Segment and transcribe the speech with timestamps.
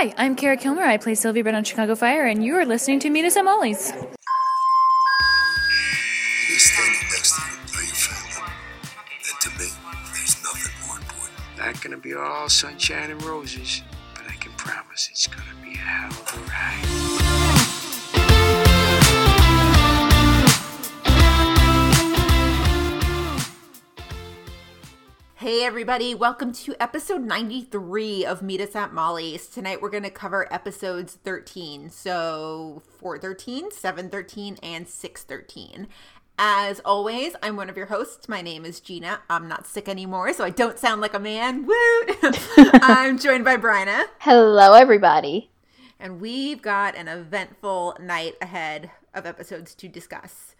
[0.00, 0.84] Hi, I'm Kara Killmer.
[0.84, 3.10] I play Sylvie Brett on Chicago Fire, and you are listening to
[10.86, 11.58] more important.
[11.58, 13.82] Not gonna be all sunshine and roses,
[14.14, 17.17] but I can promise it's gonna be a hell of a ride.
[25.38, 29.46] Hey everybody, welcome to episode 93 of Meet Us at Molly's.
[29.46, 31.90] Tonight we're going to cover episodes 13.
[31.90, 35.86] So 413, 713, and 613.
[36.40, 38.28] As always, I'm one of your hosts.
[38.28, 39.20] My name is Gina.
[39.30, 41.64] I'm not sick anymore, so I don't sound like a man.
[41.68, 42.18] Woot!
[42.82, 44.06] I'm joined by Bryna.
[44.18, 45.52] Hello, everybody.
[46.00, 50.56] And we've got an eventful night ahead of episodes to discuss.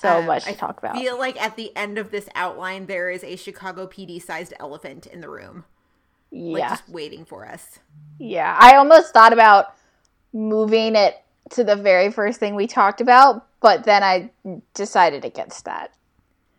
[0.00, 0.96] So Um, much to I talk about.
[0.96, 4.54] I feel like at the end of this outline, there is a Chicago PD sized
[4.58, 5.64] elephant in the room.
[6.32, 6.68] Like yeah.
[6.70, 7.80] just waiting for us.
[8.18, 8.56] Yeah.
[8.58, 9.74] I almost thought about
[10.32, 14.30] moving it to the very first thing we talked about, but then I
[14.74, 15.92] decided against that.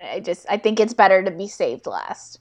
[0.02, 2.39] I just I think it's better to be saved last.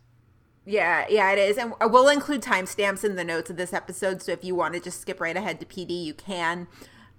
[0.66, 1.56] Yeah, yeah, it is.
[1.56, 4.22] And we'll include timestamps in the notes of this episode.
[4.22, 6.68] So if you want to just skip right ahead to PD, you can.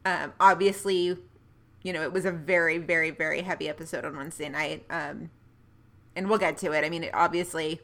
[0.06, 1.18] Um, obviously,
[1.84, 4.86] you know, it was a very, very, very heavy episode on Wednesday night.
[4.90, 5.30] Um,
[6.16, 6.84] and we'll get to it.
[6.84, 7.82] I mean, it obviously,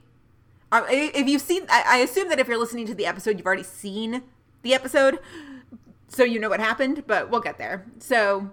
[0.71, 3.45] uh, if you've seen, I, I assume that if you're listening to the episode, you've
[3.45, 4.23] already seen
[4.61, 5.19] the episode.
[6.09, 7.85] So you know what happened, but we'll get there.
[7.99, 8.51] So,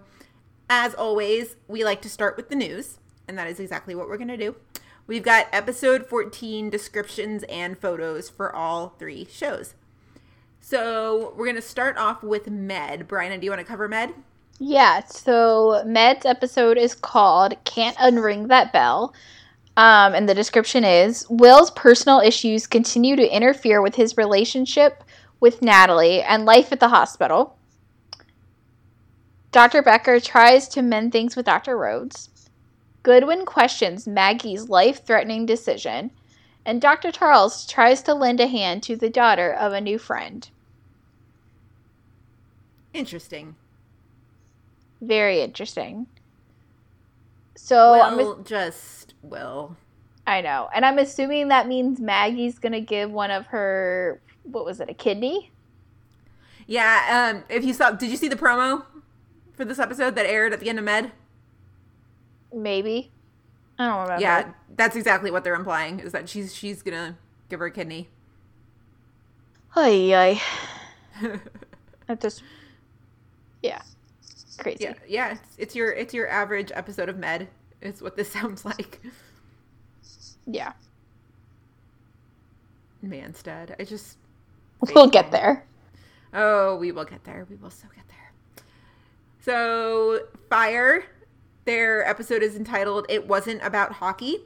[0.71, 2.99] as always, we like to start with the news.
[3.27, 4.57] And that is exactly what we're going to do.
[5.07, 9.75] We've got episode 14 descriptions and photos for all three shows.
[10.61, 13.07] So we're going to start off with Med.
[13.07, 14.15] Brian, do you want to cover Med?
[14.59, 19.13] Yeah, so Med's episode is called Can't Unring That Bell.
[19.77, 25.03] Um, and the description is Will's personal issues continue to interfere with his relationship
[25.41, 27.57] with Natalie and life at the hospital.
[29.51, 29.83] Dr.
[29.83, 31.77] Bekker tries to mend things with Dr.
[31.77, 32.31] Rhodes.
[33.03, 36.13] Goodwin questions Maggie's life threatening decision.
[36.65, 37.13] And Dr.
[37.13, 40.49] Charles tries to lend a hand to the daughter of a new friend.
[42.93, 43.57] Interesting.
[45.07, 46.07] Very interesting.
[47.57, 49.77] So I'm well, just well.
[50.27, 50.69] I know.
[50.75, 54.89] And I'm assuming that means Maggie's going to give one of her, what was it,
[54.89, 55.51] a kidney?
[56.67, 58.87] Yeah, um if you saw did you see the promo
[59.53, 61.13] for this episode that aired at the end of Med?
[62.55, 63.11] Maybe.
[63.79, 64.23] I don't remember.
[64.23, 67.19] Yeah, that's exactly what they're implying is that she's she's going to
[67.51, 68.09] give her a kidney.
[69.77, 70.43] Ay, ay.
[72.07, 72.43] That just,
[73.63, 73.83] yeah.
[74.59, 74.85] Crazy.
[74.85, 77.49] Yeah, yeah, it's, it's your it's your average episode of Med.
[77.81, 79.01] Is what this sounds like.
[80.47, 80.73] Yeah.
[83.05, 83.75] Manstead.
[83.79, 84.17] I just
[84.93, 85.65] We'll get there.
[86.33, 87.47] Oh, we will get there.
[87.49, 88.65] We will so get there.
[89.41, 91.05] So, Fire,
[91.65, 94.39] their episode is entitled It Wasn't About Hockey.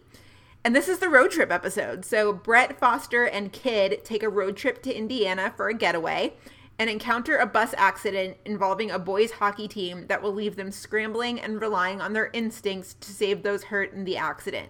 [0.64, 2.04] And this is the road trip episode.
[2.04, 6.34] So, Brett, Foster, and Kidd take a road trip to Indiana for a getaway
[6.78, 11.40] and encounter a bus accident involving a boys' hockey team that will leave them scrambling
[11.40, 14.68] and relying on their instincts to save those hurt in the accident.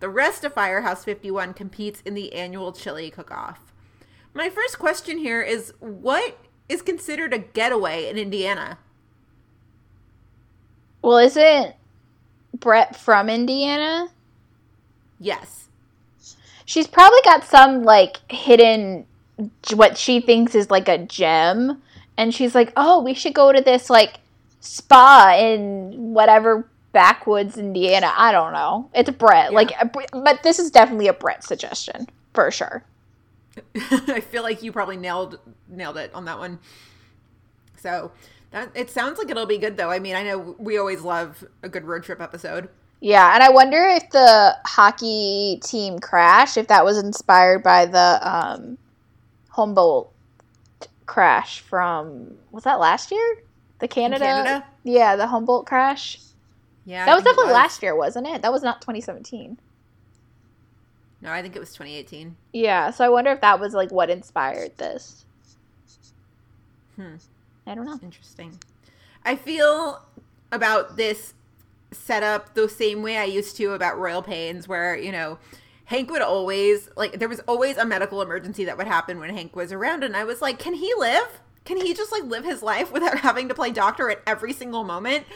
[0.00, 3.72] The rest of Firehouse 51 competes in the annual chili cook-off.
[4.32, 6.38] My first question here is what
[6.68, 8.78] is considered a getaway in Indiana?
[11.02, 11.74] Well, isn't
[12.58, 14.08] Brett from Indiana?
[15.20, 15.68] Yes.
[16.64, 19.06] She's probably got some, like, hidden,
[19.74, 21.82] what she thinks is like a gem.
[22.16, 24.20] And she's like, oh, we should go to this, like,
[24.60, 28.12] spa in whatever backwoods Indiana.
[28.16, 28.88] I don't know.
[28.94, 29.50] It's Brett.
[29.50, 29.56] Yeah.
[29.56, 32.84] Like, a, but this is definitely a Brett suggestion for sure.
[33.90, 36.58] I feel like you probably nailed nailed it on that one.
[37.76, 38.12] So,
[38.50, 39.90] that it sounds like it'll be good though.
[39.90, 42.68] I mean, I know we always love a good road trip episode.
[43.00, 48.18] Yeah, and I wonder if the hockey team crash, if that was inspired by the
[48.22, 48.78] um,
[49.54, 50.12] Humboldt
[51.06, 53.38] crash from was that last year?
[53.78, 54.64] The Canada, Canada?
[54.82, 56.18] yeah, the Humboldt crash.
[56.84, 57.06] Yeah.
[57.06, 58.42] that was definitely last year, wasn't it?
[58.42, 59.56] That was not 2017.
[61.22, 62.34] No, I think it was 2018.
[62.52, 65.24] Yeah, so I wonder if that was like what inspired this.
[66.96, 67.14] Hmm.
[67.64, 67.98] I don't know.
[68.02, 68.58] Interesting.
[69.24, 70.02] I feel
[70.50, 71.32] about this
[71.92, 75.38] setup the same way I used to about Royal Pains, where, you know,
[75.86, 79.54] Hank would always, like, there was always a medical emergency that would happen when Hank
[79.54, 80.02] was around.
[80.02, 81.40] And I was like, can he live?
[81.64, 84.84] Can he just, like, live his life without having to play doctor at every single
[84.84, 85.26] moment?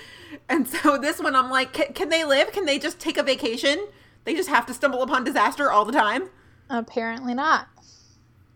[0.49, 2.53] And so this one, I'm like, can, they live?
[2.53, 3.87] Can they just take a vacation?
[4.25, 6.31] They just have to stumble upon disaster all the time?
[6.71, 7.69] Apparently not.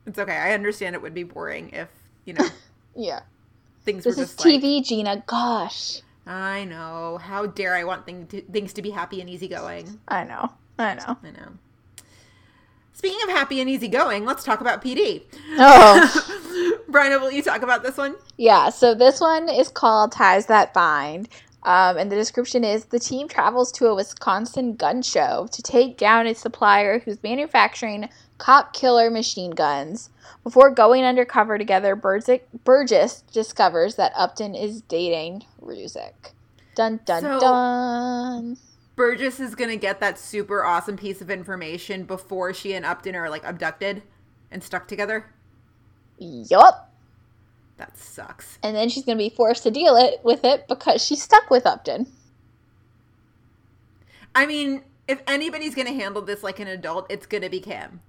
[0.07, 0.37] It's okay.
[0.37, 1.89] I understand it would be boring if
[2.25, 2.47] you know,
[2.97, 3.21] Yeah.
[3.85, 5.23] things This were is just like, TV, Gina.
[5.27, 6.03] Gosh.
[6.27, 7.19] I know.
[7.23, 9.99] How dare I want thing to, things to be happy and easygoing?
[10.09, 10.53] I know.
[10.79, 11.17] I know.
[11.23, 11.53] I know.
[13.03, 15.23] Speaking of happy and easygoing, let's talk about PD.
[15.59, 16.79] Oh.
[16.89, 18.15] Brian, will you talk about this one?
[18.37, 21.29] Yeah, so this one is called Ties That Bind.
[21.65, 25.99] Um, and the description is the team travels to a Wisconsin gun show to take
[25.99, 28.09] down a supplier who's manufacturing
[28.39, 30.11] cop killer machine guns.
[30.45, 36.35] Before going undercover together, Burgess discovers that Upton is dating Ruzek.
[36.77, 38.57] Dun dun So- dun.
[38.95, 43.31] Burgess is gonna get that super awesome piece of information before she and Upton are
[43.31, 44.03] like abducted
[44.51, 45.33] and stuck together.
[46.19, 46.93] Yup.
[47.79, 48.59] That sucks.
[48.63, 51.51] And then she's going to be forced to deal it with it because she's stuck
[51.51, 52.07] with Upton.
[54.35, 58.01] I mean, if anybody's gonna handle this like an adult, it's gonna be Kim.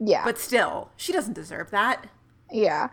[0.00, 0.24] Yeah.
[0.24, 2.06] But still, she doesn't deserve that.
[2.50, 2.88] Yeah.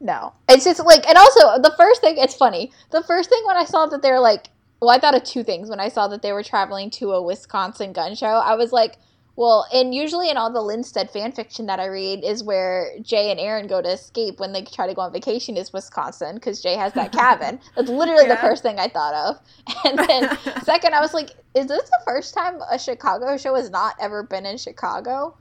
[0.00, 0.34] No.
[0.48, 2.72] It's just like, and also the first thing, it's funny.
[2.90, 4.48] The first thing when I saw that they're like,
[4.80, 7.22] well, I thought of two things when I saw that they were traveling to a
[7.22, 8.26] Wisconsin gun show.
[8.26, 8.96] I was like,
[9.36, 13.30] well, and usually in all the Linstead fan fiction that I read is where Jay
[13.30, 16.60] and Aaron go to escape when they try to go on vacation is Wisconsin because
[16.60, 17.58] Jay has that cabin.
[17.76, 19.40] That's literally the first thing I thought of.
[19.84, 23.70] And then second, I was like, is this the first time a Chicago show has
[23.70, 25.36] not ever been in Chicago?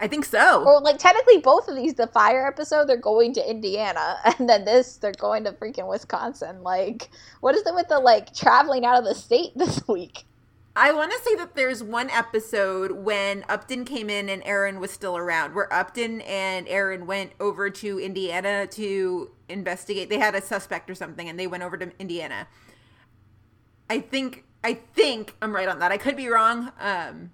[0.00, 0.64] I think so.
[0.64, 4.64] Or like technically both of these, the fire episode, they're going to Indiana, and then
[4.64, 6.62] this, they're going to freaking Wisconsin.
[6.62, 7.08] Like,
[7.40, 10.24] what is it with the like traveling out of the state this week?
[10.76, 14.92] I want to say that there's one episode when Upton came in and Aaron was
[14.92, 20.08] still around, where Upton and Aaron went over to Indiana to investigate.
[20.08, 22.46] They had a suspect or something, and they went over to Indiana.
[23.90, 25.90] I think I think I'm right on that.
[25.90, 27.30] I could be wrong, um,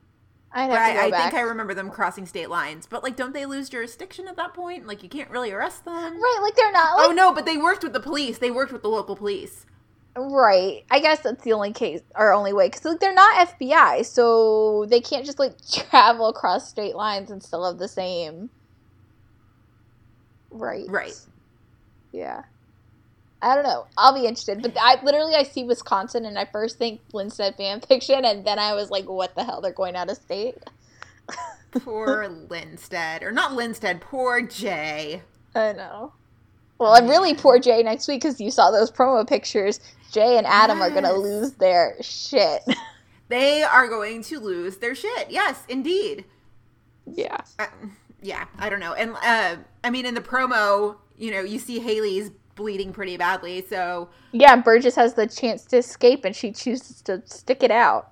[0.54, 2.86] I'd but have to go I, I think I remember them crossing state lines.
[2.86, 4.86] But like, don't they lose jurisdiction at that point?
[4.86, 5.94] Like, you can't really arrest them.
[5.94, 8.38] right, like they're not oh, like oh no, but they worked with the police.
[8.38, 9.66] They worked with the local police.
[10.16, 10.84] right.
[10.90, 14.86] I guess that's the only case or only way because like they're not FBI, so
[14.88, 15.54] they can't just like
[15.90, 18.50] travel across state lines and still have the same.
[20.50, 20.84] Right.
[20.88, 21.18] Right.
[22.12, 22.42] Yeah.
[23.44, 23.86] I don't know.
[23.98, 27.80] I'll be interested, but I literally I see Wisconsin and I first think Linstead fan
[27.82, 29.60] fiction, and then I was like, "What the hell?
[29.60, 30.56] They're going out of state."
[31.72, 34.00] Poor Linstead, or not Linstead.
[34.00, 35.22] Poor Jay.
[35.54, 36.12] I know.
[36.78, 39.78] Well, I'm really poor Jay next week because you saw those promo pictures.
[40.10, 42.62] Jay and Adam are gonna lose their shit.
[43.28, 45.30] They are going to lose their shit.
[45.30, 46.26] Yes, indeed.
[47.06, 47.38] yeah.
[47.58, 47.66] Uh,
[48.22, 48.92] yeah, I don't know.
[48.92, 53.64] And uh, I mean, in the promo, you know, you see Haley's bleeding pretty badly.
[53.68, 58.10] So, Yeah, Burgess has the chance to escape, and she chooses to stick it out.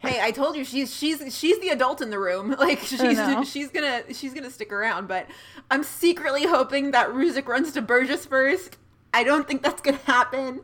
[0.00, 2.54] hey, I told you she's she's she's the adult in the room.
[2.58, 3.18] Like she's
[3.50, 5.08] she's gonna she's gonna stick around.
[5.08, 5.26] But
[5.70, 8.76] I'm secretly hoping that Ruzek runs to Burgess first.
[9.12, 10.60] I don't think that's gonna happen.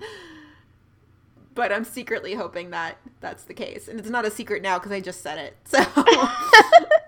[1.55, 4.93] But I'm secretly hoping that that's the case, and it's not a secret now because
[4.93, 5.57] I just said it.
[5.65, 5.79] So.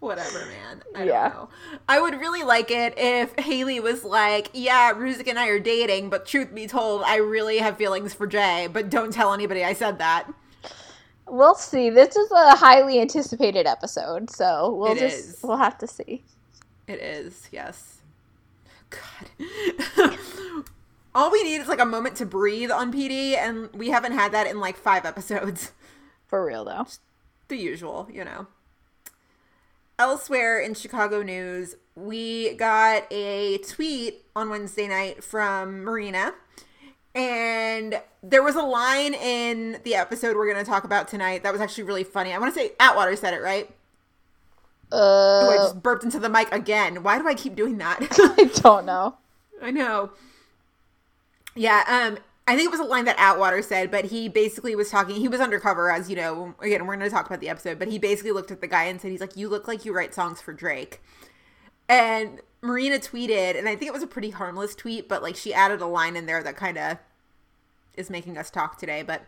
[0.00, 0.82] Whatever, man.
[0.94, 1.28] I Yeah.
[1.28, 1.48] don't know.
[1.88, 6.08] I would really like it if Haley was like, "Yeah, Ruzek and I are dating,
[6.08, 9.72] but truth be told, I really have feelings for Jay, but don't tell anybody I
[9.72, 10.26] said that."
[11.26, 11.90] We'll see.
[11.90, 15.38] This is a highly anticipated episode, so we'll It just is.
[15.42, 16.24] we'll have to see.
[16.86, 17.98] It is, yes.
[18.90, 20.16] God.
[21.14, 24.32] All we need is like a moment to breathe on PD, and we haven't had
[24.32, 25.72] that in like five episodes.
[26.28, 26.86] For real though.
[27.48, 28.46] the usual, you know.
[29.98, 36.34] Elsewhere in Chicago news, we got a tweet on Wednesday night from Marina.
[37.14, 41.52] And there was a line in the episode we're going to talk about tonight that
[41.52, 42.32] was actually really funny.
[42.32, 43.68] I want to say Atwater said it, right?
[44.92, 47.02] Oh, I Uh, just burped into the mic again.
[47.02, 47.98] Why do I keep doing that?
[48.38, 49.16] I don't know.
[49.60, 50.10] I know.
[51.56, 54.88] Yeah, um, I think it was a line that Atwater said, but he basically was
[54.88, 55.16] talking.
[55.16, 56.54] He was undercover, as you know.
[56.60, 58.84] Again, we're going to talk about the episode, but he basically looked at the guy
[58.84, 61.02] and said, "He's like, you look like you write songs for Drake."
[61.90, 65.52] And Marina tweeted, and I think it was a pretty harmless tweet, but like she
[65.52, 66.96] added a line in there that kind of
[67.98, 69.02] is making us talk today.
[69.02, 69.26] But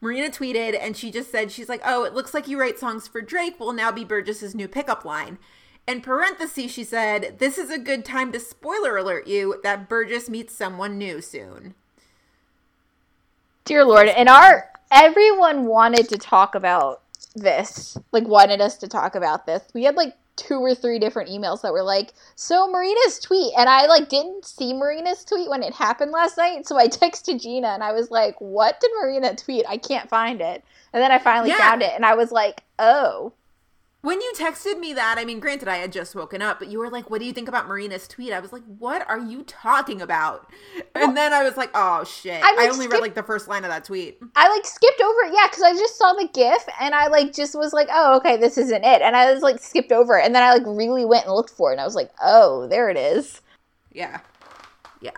[0.00, 3.06] Marina tweeted, and she just said, "She's like, oh, it looks like you write songs
[3.06, 3.60] for Drake.
[3.60, 5.38] Will now be Burgess's new pickup line."
[5.86, 10.30] In parentheses, she said, This is a good time to spoiler alert you that Burgess
[10.30, 11.74] meets someone new soon.
[13.64, 17.02] Dear Lord, and our everyone wanted to talk about
[17.34, 17.96] this.
[18.10, 19.62] Like wanted us to talk about this.
[19.72, 23.68] We had like two or three different emails that were like, "So Marina's tweet," and
[23.68, 27.68] I like didn't see Marina's tweet when it happened last night, so I texted Gina
[27.68, 29.64] and I was like, "What did Marina tweet?
[29.68, 31.58] I can't find it." And then I finally Yeah.
[31.58, 33.32] found it, and I was like, "Oh,
[34.02, 36.80] When you texted me that, I mean, granted, I had just woken up, but you
[36.80, 39.44] were like, "What do you think about Marina's tweet?" I was like, "What are you
[39.44, 40.50] talking about?"
[40.96, 43.46] And then I was like, "Oh shit!" I, I, like, only read like the first
[43.46, 44.18] line of that tweet.
[44.34, 47.32] I like skipped over it, yeah, because I just saw the GIF and I like
[47.32, 50.26] just was like, oh, okay, this isn't it, and I was like skipped over it,
[50.26, 52.66] and then I like really went and looked for it, and I was like, oh,
[52.66, 53.40] there it is.
[53.92, 54.18] Yeah,
[55.00, 55.12] yeah.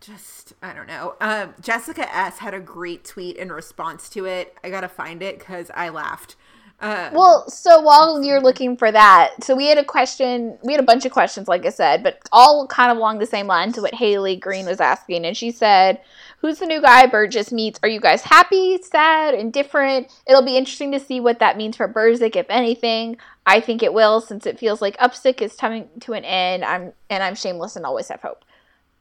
[0.00, 1.16] Just I don't know.
[1.20, 4.56] Um, Jessica S had a great tweet in response to it.
[4.64, 6.34] I gotta find it because I laughed.
[6.82, 10.80] Uh, Well, so while you're looking for that, so we had a question, we had
[10.80, 13.76] a bunch of questions, like I said, but all kind of along the same lines
[13.76, 15.24] to what Haley Green was asking.
[15.24, 16.00] And she said,
[16.40, 17.78] Who's the new guy Burgess meets?
[17.84, 20.08] Are you guys happy, sad, indifferent?
[20.26, 23.16] It'll be interesting to see what that means for Burzek, if anything.
[23.46, 26.64] I think it will, since it feels like Upstick is coming to an end.
[26.64, 28.44] I'm and I'm shameless and always have hope.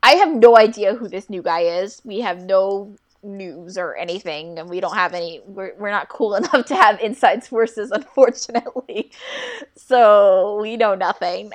[0.04, 2.00] I have no idea who this new guy is.
[2.06, 5.42] We have no news or anything, and we don't have any.
[5.46, 9.12] We're, we're not cool enough to have inside sources, unfortunately.
[9.76, 11.52] So we know nothing.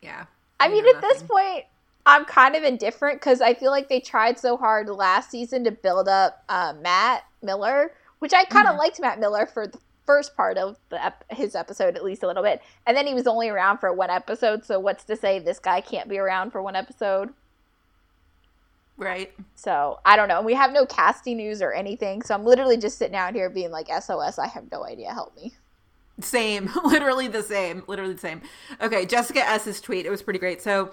[0.00, 0.24] yeah.
[0.58, 1.64] I mean, at this point,
[2.06, 5.70] I'm kind of indifferent because I feel like they tried so hard last season to
[5.70, 10.34] build up uh, Matt Miller, which I kind of liked Matt Miller for the first
[10.36, 13.26] part of the ep- his episode at least a little bit, and then he was
[13.26, 14.64] only around for one episode.
[14.64, 17.32] So what's to say this guy can't be around for one episode?
[19.00, 19.32] Right.
[19.54, 20.36] So I don't know.
[20.36, 23.48] And we have no casting news or anything, so I'm literally just sitting out here
[23.48, 25.12] being like, "SOS, I have no idea.
[25.12, 25.54] Help me."
[26.20, 26.70] Same.
[26.84, 27.82] Literally the same.
[27.86, 28.42] Literally the same.
[28.80, 30.04] Okay, Jessica S's tweet.
[30.04, 30.60] It was pretty great.
[30.60, 30.92] So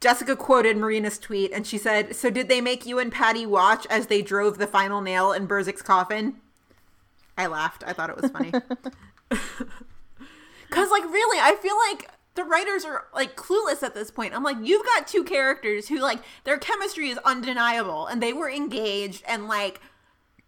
[0.00, 3.86] Jessica quoted Marina's tweet and she said, So did they make you and Patty watch
[3.90, 6.36] as they drove the final nail in Burzek's coffin?
[7.36, 7.82] I laughed.
[7.86, 8.52] I thought it was funny.
[10.70, 12.08] Cause like really, I feel like
[12.40, 14.34] the writers are like clueless at this point.
[14.34, 18.50] I'm like, you've got two characters who like their chemistry is undeniable and they were
[18.50, 19.80] engaged and like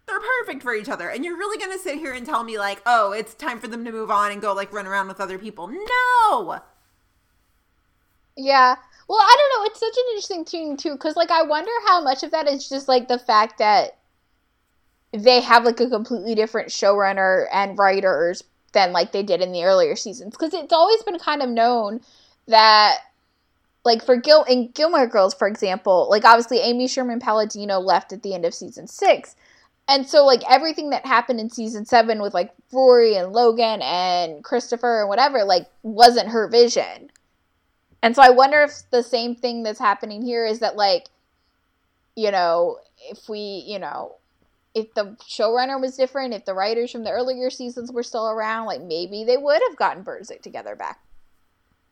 [0.07, 1.07] they're perfect for each other.
[1.07, 3.85] And you're really gonna sit here and tell me like, oh, it's time for them
[3.85, 5.67] to move on and go like run around with other people.
[5.67, 6.59] No.
[8.35, 8.75] Yeah.
[9.07, 9.69] Well, I don't know.
[9.69, 12.67] It's such an interesting thing too, because like I wonder how much of that is
[12.67, 13.99] just like the fact that
[15.11, 18.43] they have like a completely different showrunner and writers
[18.73, 20.31] than like they did in the earlier seasons.
[20.31, 22.01] Because it's always been kind of known
[22.47, 22.97] that
[23.85, 28.23] like for Gil in Gilmore Girls, for example, like obviously Amy Sherman Palladino left at
[28.23, 29.35] the end of season six.
[29.87, 34.43] And so like everything that happened in season seven with like Rory and Logan and
[34.43, 37.11] Christopher and whatever, like wasn't her vision.
[38.01, 41.07] And so I wonder if the same thing that's happening here is that like,
[42.15, 42.77] you know,
[43.09, 44.15] if we, you know,
[44.75, 48.65] if the showrunner was different, if the writers from the earlier seasons were still around,
[48.65, 50.99] like maybe they would have gotten Burzek together back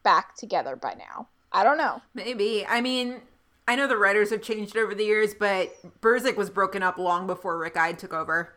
[0.03, 1.27] back together by now.
[1.51, 2.01] I don't know.
[2.13, 2.65] Maybe.
[2.67, 3.21] I mean,
[3.67, 5.69] I know the writers have changed over the years, but
[6.01, 8.53] Burzek was broken up long before Rick Eid took over.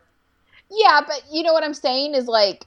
[0.71, 2.65] Yeah, but you know what I'm saying is like,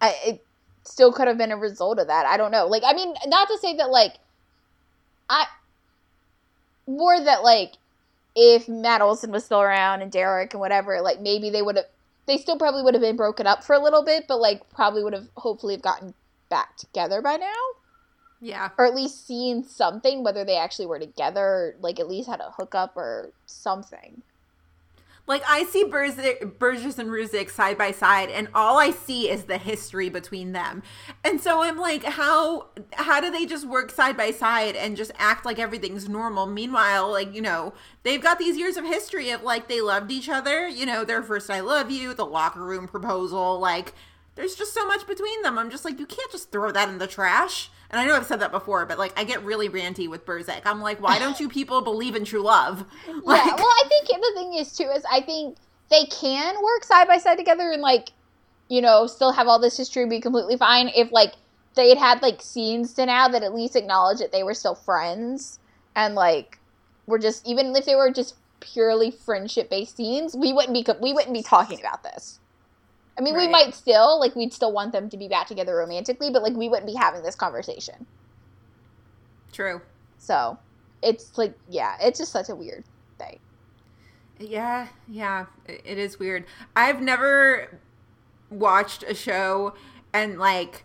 [0.00, 0.44] I, it
[0.82, 2.26] still could have been a result of that.
[2.26, 2.66] I don't know.
[2.66, 4.14] Like, I mean, not to say that like,
[5.30, 5.46] I
[6.86, 7.72] more that like,
[8.34, 11.86] if Matt Olson was still around and Derek and whatever, like maybe they would have,
[12.26, 15.04] they still probably would have been broken up for a little bit, but like probably
[15.04, 16.14] would have hopefully have gotten
[16.48, 17.54] back together by now,
[18.40, 18.70] Yeah.
[18.78, 22.40] or at least seen something, whether they actually were together, or, like at least had
[22.40, 24.22] a hookup or something.
[25.26, 26.18] Like I see Burgess
[26.98, 30.82] and Ruzek side by side, and all I see is the history between them.
[31.24, 35.12] And so I'm like, how how do they just work side by side and just
[35.16, 36.44] act like everything's normal?
[36.46, 40.28] Meanwhile, like you know, they've got these years of history of like they loved each
[40.28, 40.68] other.
[40.68, 43.58] You know, their first "I love you," the locker room proposal.
[43.58, 43.94] Like,
[44.34, 45.58] there's just so much between them.
[45.58, 47.70] I'm just like, you can't just throw that in the trash.
[47.94, 50.62] And I know I've said that before, but like I get really ranty with Burzek.
[50.64, 52.84] I'm like, why don't you people believe in true love?
[53.22, 55.56] Like, yeah, well, I think the thing is too is I think
[55.90, 58.10] they can work side by side together and like,
[58.68, 61.34] you know, still have all this history be completely fine if like
[61.76, 64.74] they had had like scenes to now that at least acknowledge that they were still
[64.74, 65.60] friends
[65.94, 66.58] and like
[67.06, 71.12] were just even if they were just purely friendship based scenes, we wouldn't be we
[71.12, 72.40] wouldn't be talking about this.
[73.16, 76.30] I mean, we might still like we'd still want them to be back together romantically,
[76.30, 78.06] but like we wouldn't be having this conversation.
[79.52, 79.80] true.
[80.18, 80.58] So,
[81.02, 82.84] it's like yeah, it's just such a weird
[83.18, 83.38] thing.
[84.38, 86.44] Yeah, yeah, it is weird.
[86.74, 87.78] I've never
[88.50, 89.74] watched a show
[90.12, 90.84] and like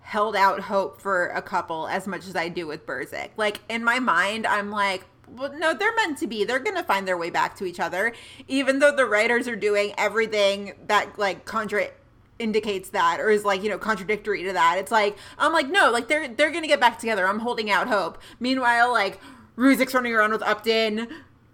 [0.00, 3.30] held out hope for a couple as much as I do with Burzek.
[3.36, 5.06] Like in my mind, I'm like,
[5.36, 6.44] well, no, they're meant to be.
[6.44, 8.12] They're gonna find their way back to each other,
[8.48, 11.88] even though the writers are doing everything that like contra
[12.38, 15.90] indicates that or is like you know contradictory to that it's like i'm like no
[15.90, 19.20] like they're they're gonna get back together i'm holding out hope meanwhile like
[19.58, 21.06] ruzek's running around with upton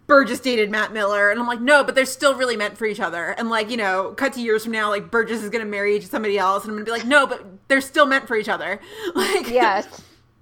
[0.06, 3.00] Burgess dated Matt Miller, and I'm like, no, but they're still really meant for each
[3.00, 3.30] other.
[3.30, 6.38] And like, you know, cut to years from now, like Burgess is gonna marry somebody
[6.38, 8.80] else, and I'm gonna be like, no, but they're still meant for each other.
[9.16, 9.83] Like, Yeah.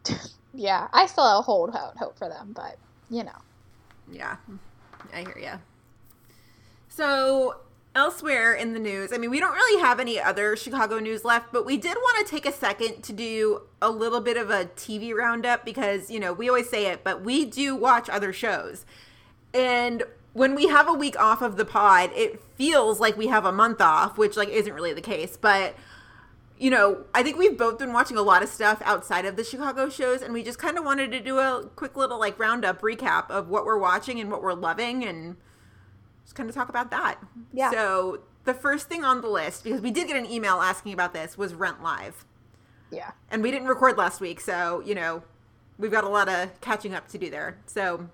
[0.54, 0.88] yeah.
[0.92, 2.76] I still hold out hope for them, but
[3.10, 3.38] you know.
[4.10, 4.36] Yeah,
[5.12, 5.60] I hear you.
[6.88, 7.60] So,
[7.94, 11.52] elsewhere in the news, I mean, we don't really have any other Chicago news left,
[11.52, 14.66] but we did want to take a second to do a little bit of a
[14.76, 18.84] TV roundup because, you know, we always say it, but we do watch other shows.
[19.52, 23.44] And when we have a week off of the pod, it feels like we have
[23.44, 25.74] a month off, which like isn't really the case, but
[26.58, 29.44] you know, I think we've both been watching a lot of stuff outside of the
[29.44, 32.80] Chicago shows, and we just kind of wanted to do a quick little like roundup
[32.80, 35.36] recap of what we're watching and what we're loving, and
[36.24, 37.18] just kind of talk about that.
[37.52, 37.70] Yeah.
[37.70, 41.12] So the first thing on the list, because we did get an email asking about
[41.12, 42.24] this, was Rent Live,
[42.90, 43.12] Yeah.
[43.30, 45.22] and we didn't record last week, so you know,
[45.78, 47.58] we've got a lot of catching up to do there.
[47.66, 48.08] So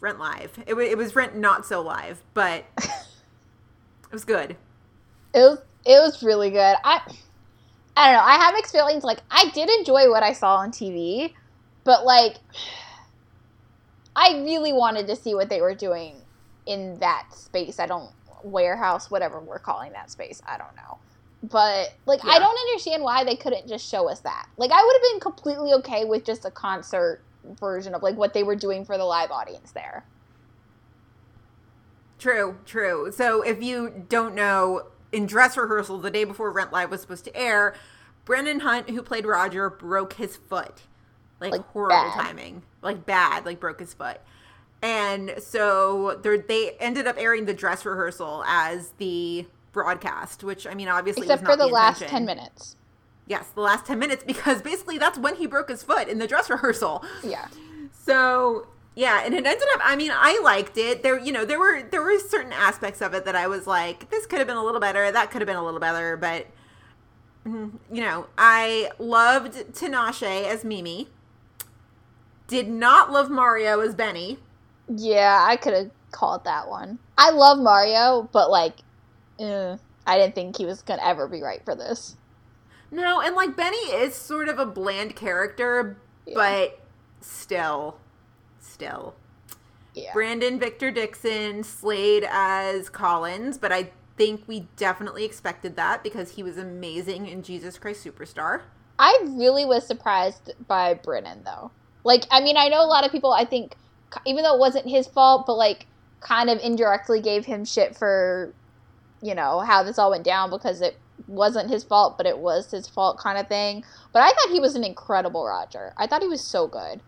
[0.00, 4.56] Rent Live, it, wa- it was Rent not so live, but it was good.
[5.32, 6.76] It was it was really good.
[6.84, 7.00] I
[7.98, 8.24] I don't know.
[8.24, 9.02] I have mixed feelings.
[9.02, 11.34] Like I did enjoy what I saw on TV,
[11.82, 12.36] but like
[14.16, 16.14] I really wanted to see what they were doing
[16.66, 17.80] in that space.
[17.80, 18.10] I don't
[18.44, 20.40] warehouse, whatever we're calling that space.
[20.46, 20.98] I don't know.
[21.42, 24.48] But like I don't understand why they couldn't just show us that.
[24.56, 27.20] Like I would have been completely okay with just a concert
[27.58, 30.04] version of like what they were doing for the live audience there.
[32.18, 33.10] True, true.
[33.12, 37.24] So if you don't know, in dress rehearsal the day before Rent Live was supposed
[37.24, 37.74] to air,
[38.24, 40.82] Brendan Hunt, who played Roger, broke his foot.
[41.40, 42.26] Like, Like, horrible bad.
[42.26, 42.62] timing.
[42.82, 44.20] Like bad, like broke his foot.
[44.82, 46.44] And so they're-
[46.78, 51.50] ended up airing the dress rehearsal as the broadcast, which I mean obviously Except was
[51.52, 52.00] for not the last.
[52.02, 52.76] 10 minutes.
[53.26, 56.26] Yes, the last 10 minutes because basically that's when he broke his foot in the
[56.26, 57.04] dress rehearsal.
[57.22, 57.46] Yeah.
[57.92, 58.66] So
[58.98, 59.80] yeah, and it ended up.
[59.84, 61.04] I mean, I liked it.
[61.04, 64.10] There, you know, there were there were certain aspects of it that I was like,
[64.10, 65.12] this could have been a little better.
[65.12, 66.16] That could have been a little better.
[66.16, 66.48] But
[67.46, 71.06] mm, you know, I loved Tinashe as Mimi.
[72.48, 74.38] Did not love Mario as Benny.
[74.88, 76.98] Yeah, I could have called that one.
[77.16, 78.78] I love Mario, but like,
[79.38, 79.76] eh,
[80.08, 82.16] I didn't think he was gonna ever be right for this.
[82.90, 86.34] No, and like Benny is sort of a bland character, Yeah.
[86.34, 86.80] but
[87.20, 87.98] still,
[88.68, 89.14] still.
[89.94, 96.32] Yeah, Brandon Victor Dixon slayed as Collins, but I think we definitely expected that because
[96.32, 98.62] he was amazing in Jesus Christ Superstar.
[98.98, 101.70] I really was surprised by Brennan though.
[102.04, 103.32] Like, I mean, I know a lot of people.
[103.32, 103.76] I think,
[104.26, 105.86] even though it wasn't his fault, but like,
[106.20, 108.52] kind of indirectly gave him shit for,
[109.22, 112.70] you know, how this all went down because it wasn't his fault, but it was
[112.70, 113.84] his fault, kind of thing.
[114.12, 115.92] But I thought he was an incredible Roger.
[115.96, 117.00] I thought he was so good.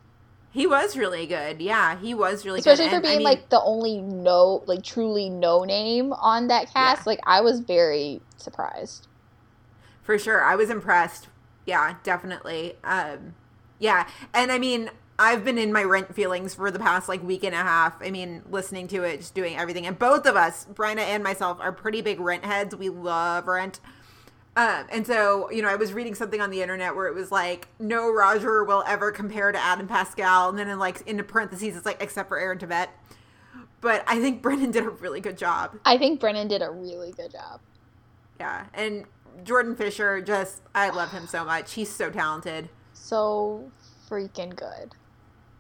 [0.53, 1.61] He was really good.
[1.63, 2.91] Yeah, he was really especially good.
[2.91, 6.73] for And, I being mean, like the only no like truly no name on that
[6.73, 7.11] cast Yeah.
[7.11, 9.07] like i was very surprised
[10.03, 11.29] for sure, I was impressed.
[11.67, 12.75] Yeah, definitely.
[12.83, 13.35] Um,
[13.79, 17.45] yeah, and I mean, I've been in my rent feelings for the past like week
[17.45, 17.95] and a half.
[18.03, 21.59] I mean, listening to it, just doing everything, and both of us, Bryna and myself,
[21.61, 22.75] are pretty big rent heads.
[22.75, 23.79] We love rent.
[24.57, 27.31] Um, and so, you know, I was reading something on the internet where it was
[27.31, 30.49] like, no Roger will ever compare to Adam Pascal.
[30.49, 32.89] And then in like, in the parentheses, it's like, except for Aaron Tveit.
[33.81, 35.79] But I think Brennan did a really good job.
[35.85, 37.61] i think brennan did a really good job
[38.41, 38.67] Yeah.
[38.75, 39.05] And
[39.45, 41.75] Jordan Fisher, just, I love him so much.
[41.75, 42.69] He's so talented.
[42.93, 43.71] so
[44.09, 44.95] freaking good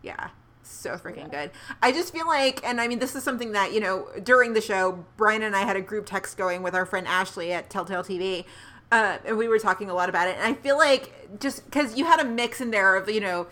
[0.02, 0.30] Yeah.
[0.62, 1.50] So freaking good.
[1.82, 4.60] I just feel like, and I mean, this is something that, you know, during the
[4.60, 8.02] show, Brian and I had a group text going with our friend Ashley at Telltale
[8.04, 8.44] TV.
[8.92, 10.36] Uh, and we were talking a lot about it.
[10.36, 13.46] And I feel like just because you had a mix in there of, you know,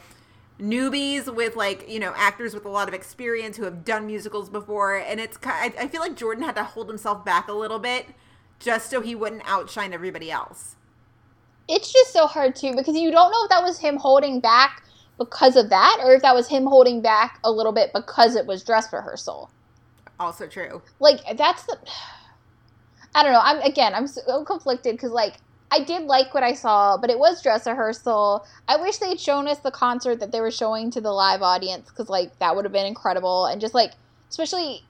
[0.61, 4.51] newbies with like, you know, actors with a lot of experience who have done musicals
[4.51, 4.96] before.
[4.96, 8.07] And it's, I feel like Jordan had to hold himself back a little bit
[8.59, 10.77] just so he wouldn't outshine everybody else.
[11.68, 14.83] it's just so hard too because you don't know if that was him holding back
[15.18, 18.46] because of that or if that was him holding back a little bit because it
[18.46, 19.51] was dress rehearsal
[20.18, 20.83] Also true.
[21.01, 21.79] like that's the
[23.14, 23.40] i don't know.
[23.42, 25.38] I'm again i'm so conflicted because like
[25.71, 28.44] i did like what i saw but it was dress rehearsal.
[28.66, 31.88] I wish they'd shown us the concert that they were showing to the live audience
[31.88, 33.47] because like that would have been incredible.
[33.47, 33.92] And just like
[34.31, 34.83] especially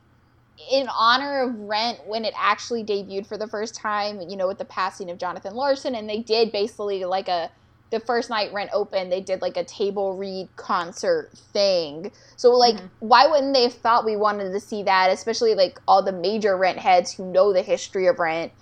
[0.71, 4.59] in honor of rent when it actually debuted for the first time you know with
[4.59, 7.51] the passing of jonathan larson and they did basically like a
[7.90, 12.12] the first night rent opened they did like a table read concert thing.
[12.37, 12.87] So like mm-hmm.
[13.01, 16.57] why wouldn't they have thought we wanted to see that especially like all the major
[16.57, 18.53] rent heads who know the history of rent?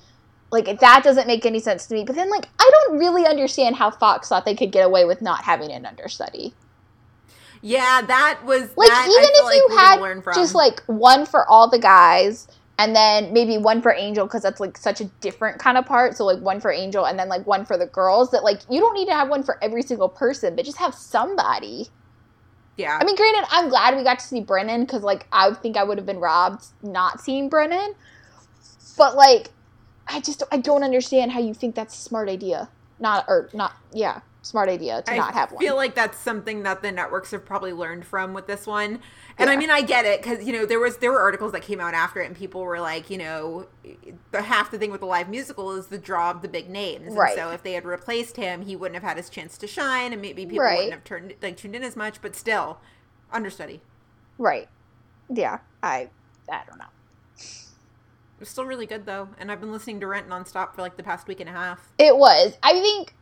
[0.50, 2.04] Like that doesn't make any sense to me.
[2.04, 5.20] But then like i don't really understand how fox thought they could get away with
[5.20, 6.54] not having an understudy.
[7.62, 11.48] Yeah, that was Like that, I even if like you had just like one for
[11.48, 12.46] all the guys
[12.78, 16.16] and then maybe one for Angel because that's like such a different kind of part.
[16.16, 18.30] So like one for Angel and then like one for the girls.
[18.30, 20.94] That like you don't need to have one for every single person, but just have
[20.94, 21.88] somebody.
[22.76, 25.76] yeah, I mean, granted, I'm glad we got to see Brennan because like I think
[25.76, 27.94] I would have been robbed not seeing Brennan.
[28.98, 29.50] But like,
[30.08, 32.68] I just I don't understand how you think that's a smart idea.
[32.98, 35.62] Not or not yeah, smart idea to I not have one.
[35.62, 39.00] I feel like that's something that the networks have probably learned from with this one.
[39.38, 41.62] And I mean, I get it because you know there was there were articles that
[41.62, 43.66] came out after it, and people were like, you know,
[44.32, 47.08] the half the thing with the live musical is the draw of the big names.
[47.08, 47.34] And Right.
[47.36, 50.22] so if they had replaced him, he wouldn't have had his chance to shine, and
[50.22, 50.76] maybe people Right.
[50.76, 52.22] wouldn't have turned like tuned in as much.
[52.22, 52.78] But still,
[53.32, 53.82] understudy.
[54.38, 54.68] right.
[55.28, 56.08] Yeah, I
[56.50, 56.84] I don't know.
[57.38, 60.96] It was still really good though, and I've been listening to Rent nonstop for like
[60.96, 61.88] the past week and a half.
[61.98, 62.56] It was.
[62.62, 63.14] I think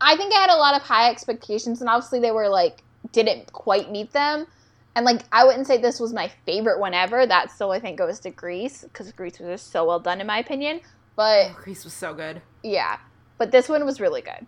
[0.00, 2.82] I think I had a lot of high expectations and obviously they were like
[3.12, 4.46] didn't quite meet them.
[4.94, 7.26] And like I wouldn't say this was my favorite one ever.
[7.26, 10.26] That still I think goes to Grease because Grease was just so well done in
[10.26, 10.80] my opinion.
[11.16, 12.42] But Oh, Grease was so good.
[12.62, 12.98] yeah,
[13.38, 14.46] but this one was really good.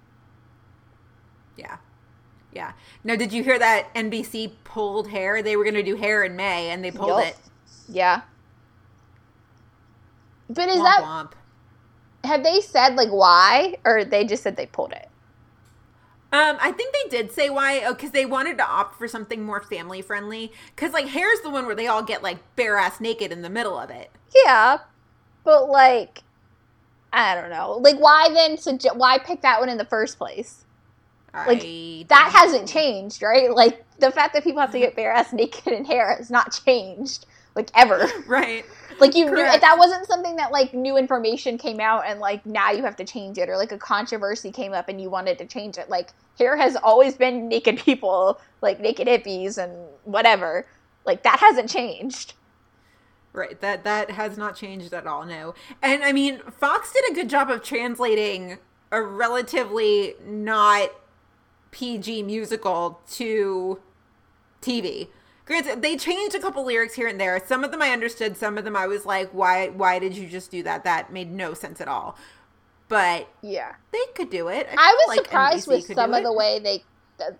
[1.56, 1.76] Yeah.
[2.52, 2.72] Yeah.
[3.04, 5.42] Now, did you hear that NBC pulled hair?
[5.42, 7.26] They were going to do hair in May, and they pulled Yup.
[7.26, 7.36] it.
[7.88, 8.22] Yeah.
[10.48, 11.32] But is Womp that womp.
[12.24, 15.08] have they said like why or they just said they pulled it?
[16.32, 19.60] Um, I think they did say why, because they wanted to opt for something more
[19.60, 20.52] family friendly.
[20.74, 23.50] Because like hair's the one where they all get like bare ass naked in the
[23.50, 24.10] middle of it.
[24.44, 24.78] Yeah,
[25.44, 26.22] but like,
[27.12, 27.72] I don't know.
[27.72, 28.56] Like, why then?
[28.56, 30.64] Suge- why pick that one in the first place?
[31.34, 33.52] Like, I That hasn't changed, right?
[33.54, 36.56] Like the fact that people have to get bare ass naked in hair has not
[36.64, 38.06] changed, like ever.
[38.26, 38.64] Right.
[39.00, 39.60] Like you knew Correct.
[39.62, 43.04] that wasn't something that like new information came out and like now you have to
[43.04, 45.88] change it, or like a controversy came up and you wanted to change it.
[45.88, 49.72] Like hair has always been naked people, like naked hippies and
[50.04, 50.66] whatever.
[51.04, 52.34] Like that hasn't changed.
[53.32, 53.60] Right.
[53.60, 55.24] That that has not changed at all.
[55.24, 55.54] No.
[55.82, 58.58] And I mean, Fox did a good job of translating
[58.90, 60.90] a relatively not
[61.70, 63.80] PG musical to
[64.60, 65.08] TV.
[65.50, 67.42] Granted, they changed a couple lyrics here and there.
[67.44, 68.36] Some of them I understood.
[68.36, 69.70] Some of them I was like, "Why?
[69.70, 70.84] Why did you just do that?
[70.84, 72.16] That made no sense at all."
[72.86, 73.74] But Yeah.
[73.90, 74.68] they could do it.
[74.70, 76.84] I feel was like surprised NBC with some of the way they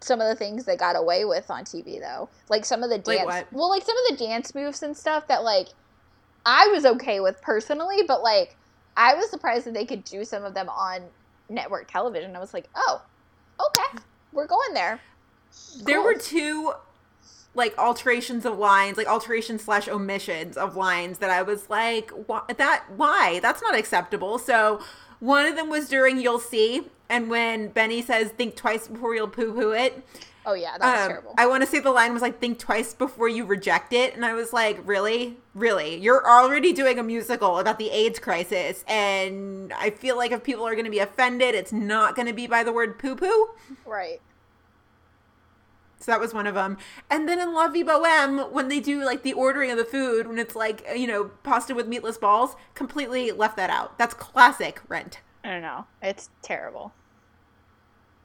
[0.01, 2.29] some of the things they got away with on TV though.
[2.49, 5.45] Like some of the dance well like some of the dance moves and stuff that
[5.45, 5.69] like
[6.45, 8.57] I was okay with personally, but like
[8.97, 11.03] I was surprised that they could do some of them on
[11.49, 12.35] network television.
[12.35, 13.03] I was like, "Oh,
[13.69, 14.03] okay.
[14.33, 15.01] We're going there."
[15.85, 16.75] There were two
[17.55, 22.43] like alterations of lines, like alterations slash omissions of lines that I was like, why,
[22.57, 23.41] that why?
[23.41, 24.39] That's not acceptable.
[24.39, 24.81] So
[25.21, 29.29] one of them was during "You'll See," and when Benny says, "Think twice before you'll
[29.29, 30.03] poo poo it."
[30.47, 31.35] Oh yeah, that was um, terrible.
[31.37, 34.25] I want to say the line was like, "Think twice before you reject it," and
[34.25, 35.97] I was like, "Really, really?
[35.97, 40.67] You're already doing a musical about the AIDS crisis, and I feel like if people
[40.67, 43.51] are going to be offended, it's not going to be by the word poo poo."
[43.85, 44.23] right.
[46.01, 46.79] So that was one of them.
[47.11, 50.27] And then in La Vie Boheme, when they do like the ordering of the food,
[50.27, 53.99] when it's like, you know, pasta with meatless balls, completely left that out.
[53.99, 55.21] That's classic Rent.
[55.45, 55.87] I don't know.
[56.03, 56.93] It's terrible.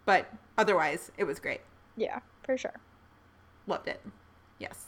[0.05, 1.61] But otherwise, it was great.
[1.97, 2.79] Yeah, for sure.
[3.67, 4.01] Loved it.
[4.57, 4.85] Yes.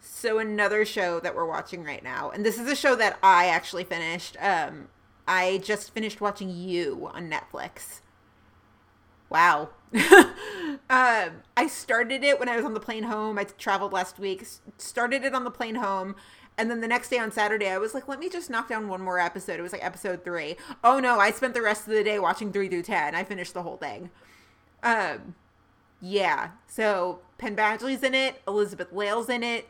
[0.00, 3.46] So another show that we're watching right now, and this is a show that I
[3.46, 4.36] actually finished.
[4.40, 4.88] Um,
[5.28, 8.00] I just finished watching You on Netflix.
[9.30, 9.70] Wow.
[9.94, 13.38] um, I started it when I was on the plane home.
[13.38, 14.46] I traveled last week.
[14.78, 16.16] Started it on the plane home.
[16.56, 18.88] And then the next day on Saturday, I was like, let me just knock down
[18.88, 19.60] one more episode.
[19.60, 20.56] It was like episode three.
[20.82, 23.14] Oh no, I spent the rest of the day watching three through 10.
[23.14, 24.10] I finished the whole thing.
[24.82, 25.36] Um,
[26.00, 26.50] yeah.
[26.66, 28.42] So Penn Badgley's in it.
[28.48, 29.68] Elizabeth Lail's in it.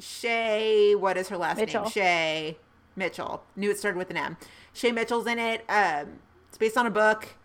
[0.00, 1.82] Shay, what is her last Mitchell.
[1.84, 1.90] name?
[1.92, 2.58] Shay
[2.96, 3.44] Mitchell.
[3.54, 4.36] Knew it started with an M.
[4.72, 5.64] Shay Mitchell's in it.
[5.68, 7.36] Um, it's based on a book.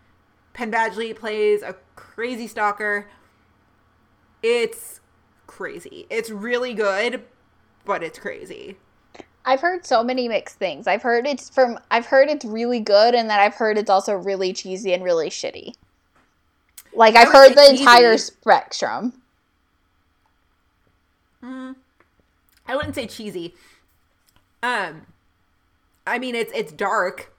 [0.52, 3.08] Penn Badgley plays a crazy stalker.
[4.42, 5.00] It's
[5.46, 6.06] crazy.
[6.10, 7.24] It's really good,
[7.84, 8.76] but it's crazy.
[9.44, 10.86] I've heard so many mixed things.
[10.86, 14.14] I've heard it's from I've heard it's really good and then I've heard it's also
[14.14, 15.74] really cheesy and really shitty.
[16.94, 18.32] Like I've heard the entire cheesy.
[18.32, 19.12] spectrum.
[21.42, 23.54] I wouldn't say cheesy.
[24.62, 25.06] Um,
[26.06, 27.32] I mean it's it's dark.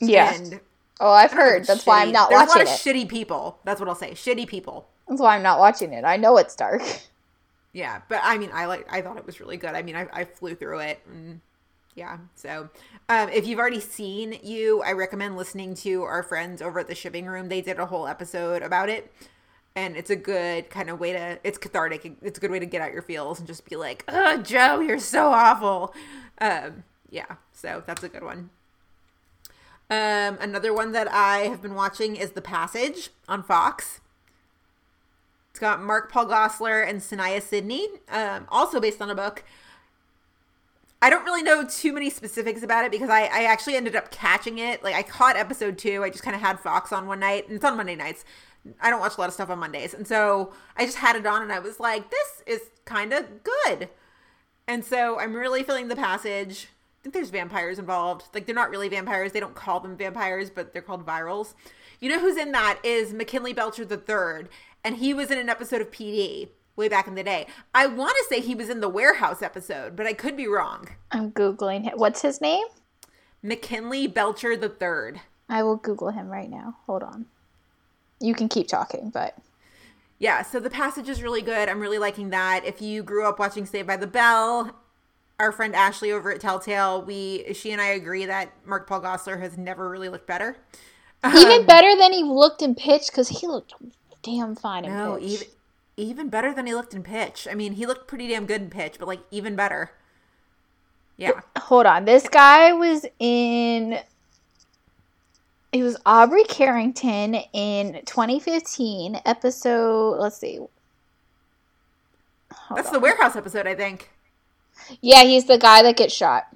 [0.00, 0.34] Yeah.
[0.34, 0.60] And
[1.00, 1.66] oh, I've I don't know if heard.
[1.66, 2.12] That's why I'm shitty.
[2.12, 2.68] not There's watching a lot it.
[2.68, 3.58] of shitty people.
[3.64, 4.12] That's what I'll say.
[4.12, 4.88] Shitty people.
[5.08, 6.04] That's why I'm not watching it.
[6.04, 6.82] I know it's dark.
[7.72, 8.92] Yeah, but I mean, I like.
[8.92, 9.76] I thought it was really good.
[9.76, 11.00] I mean, I, I flew through it.
[11.06, 11.40] And
[11.94, 12.68] yeah, so
[13.08, 16.96] um, if you've already seen you, I recommend listening to our friends over at the
[16.96, 17.48] Shipping Room.
[17.48, 19.12] They did a whole episode about it.
[19.76, 22.66] and it's a good kind of way to it's cathartic it's a good way to
[22.66, 25.94] get out your feels and just be like oh joe you're so awful
[26.40, 28.50] um yeah so that's a good one
[29.90, 34.00] um another one that i have been watching is the passage on fox
[35.50, 39.44] it's got mark paul gosselaar and saniyya sidney um also based on a book
[41.02, 44.10] I don't really know too many specifics about it because I, I actually ended up
[44.10, 44.84] catching it.
[44.84, 46.04] Like I caught episode two.
[46.04, 48.22] I just kind of had Fox on one night, and it's on Monday nights.
[48.80, 49.94] I don't watch a lot of stuff on Mondays.
[49.94, 53.26] And so I just had it on and I was like, this is kind of
[53.42, 53.88] good.
[54.66, 56.68] And so I'm really feeling the passage.
[57.00, 58.26] I think there's vampires involved.
[58.34, 59.32] Like they're not really vampires.
[59.32, 61.54] They don't call them vampires, but they're called virals.
[61.98, 64.48] You know who's in that is McKinley Belcher III,
[64.84, 67.46] and he was in an episode of PD way back in the day.
[67.74, 70.88] I want to say he was in the warehouse episode, but I could be wrong.
[71.10, 71.94] I'm googling him.
[71.96, 72.66] What's his name?
[73.42, 75.22] McKinley Belcher III.
[75.48, 76.76] I will Google him right now.
[76.86, 77.26] Hold on.
[78.20, 79.38] You can keep talking, but
[80.18, 81.70] yeah, so the passage is really good.
[81.70, 82.66] I'm really liking that.
[82.66, 84.76] If you grew up watching Saved by the Bell,
[85.40, 89.40] our friend Ashley over at Telltale, we she and I agree that Mark Paul Gosselaar
[89.40, 90.56] has never really looked better.
[91.24, 93.74] Even um, better than he looked in Pitch because he looked
[94.22, 95.30] damn fine in no, Pitch.
[95.30, 95.46] even
[95.96, 97.48] even better than he looked in Pitch.
[97.50, 99.90] I mean, he looked pretty damn good in Pitch, but like even better.
[101.16, 101.40] Yeah.
[101.58, 103.98] Hold on, this guy was in
[105.72, 110.18] it was Aubrey Carrington in 2015 episode.
[110.18, 110.58] Let's see.
[110.58, 110.70] Hold
[112.76, 112.94] That's on.
[112.94, 114.10] the warehouse episode, I think.
[115.00, 116.46] Yeah, he's the guy that gets shot.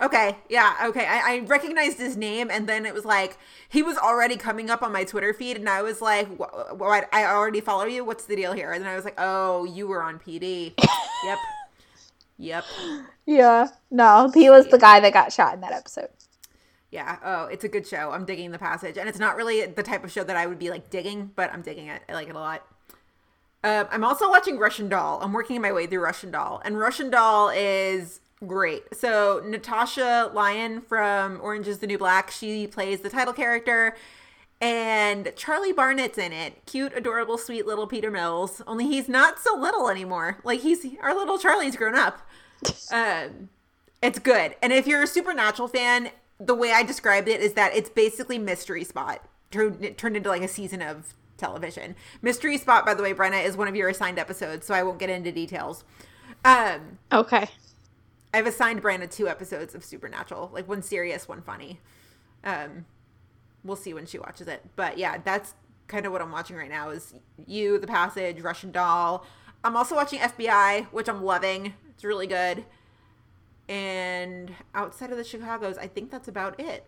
[0.00, 1.06] Okay, yeah, okay.
[1.06, 4.82] I, I, recognized his name, and then it was like he was already coming up
[4.82, 8.04] on my Twitter feed, and I was like, what, what, I already follow you.
[8.04, 10.74] What's the deal here?" And then I was like, "Oh, you were on PD."
[11.24, 11.38] yep.
[12.36, 12.64] Yep.
[13.24, 13.68] Yeah.
[13.90, 16.08] No, he was the guy that got shot in that episode.
[16.90, 17.18] Yeah.
[17.24, 18.10] Oh, it's a good show.
[18.10, 20.58] I'm digging the passage, and it's not really the type of show that I would
[20.58, 22.02] be like digging, but I'm digging it.
[22.08, 22.66] I like it a lot.
[23.64, 25.18] Um, I'm also watching Russian Doll.
[25.22, 28.94] I'm working my way through Russian Doll, and Russian Doll is great.
[28.94, 33.96] So Natasha Lyonne from Orange Is the New Black, she plays the title character,
[34.60, 36.64] and Charlie Barnett's in it.
[36.66, 38.60] Cute, adorable, sweet little Peter Mills.
[38.66, 40.38] Only he's not so little anymore.
[40.44, 42.20] Like he's our little Charlie's grown up.
[42.92, 43.48] Um,
[44.02, 44.56] it's good.
[44.62, 48.38] And if you're a Supernatural fan, the way I described it is that it's basically
[48.38, 51.94] Mystery Spot turned, turned into like a season of television.
[52.22, 54.98] Mystery Spot, by the way, Brenna, is one of your assigned episodes, so I won't
[54.98, 55.84] get into details.
[56.44, 57.48] Um, okay.
[58.32, 61.80] I've assigned Brandon two episodes of Supernatural, like one serious, one funny.
[62.42, 62.86] Um,
[63.62, 65.54] we'll see when she watches it, but yeah, that's
[65.86, 66.90] kind of what I'm watching right now.
[66.90, 67.14] Is
[67.46, 69.26] you, The Passage, Russian Doll.
[69.62, 71.74] I'm also watching FBI, which I'm loving.
[71.90, 72.64] It's really good.
[73.68, 76.86] And outside of the Chicago's, I think that's about it.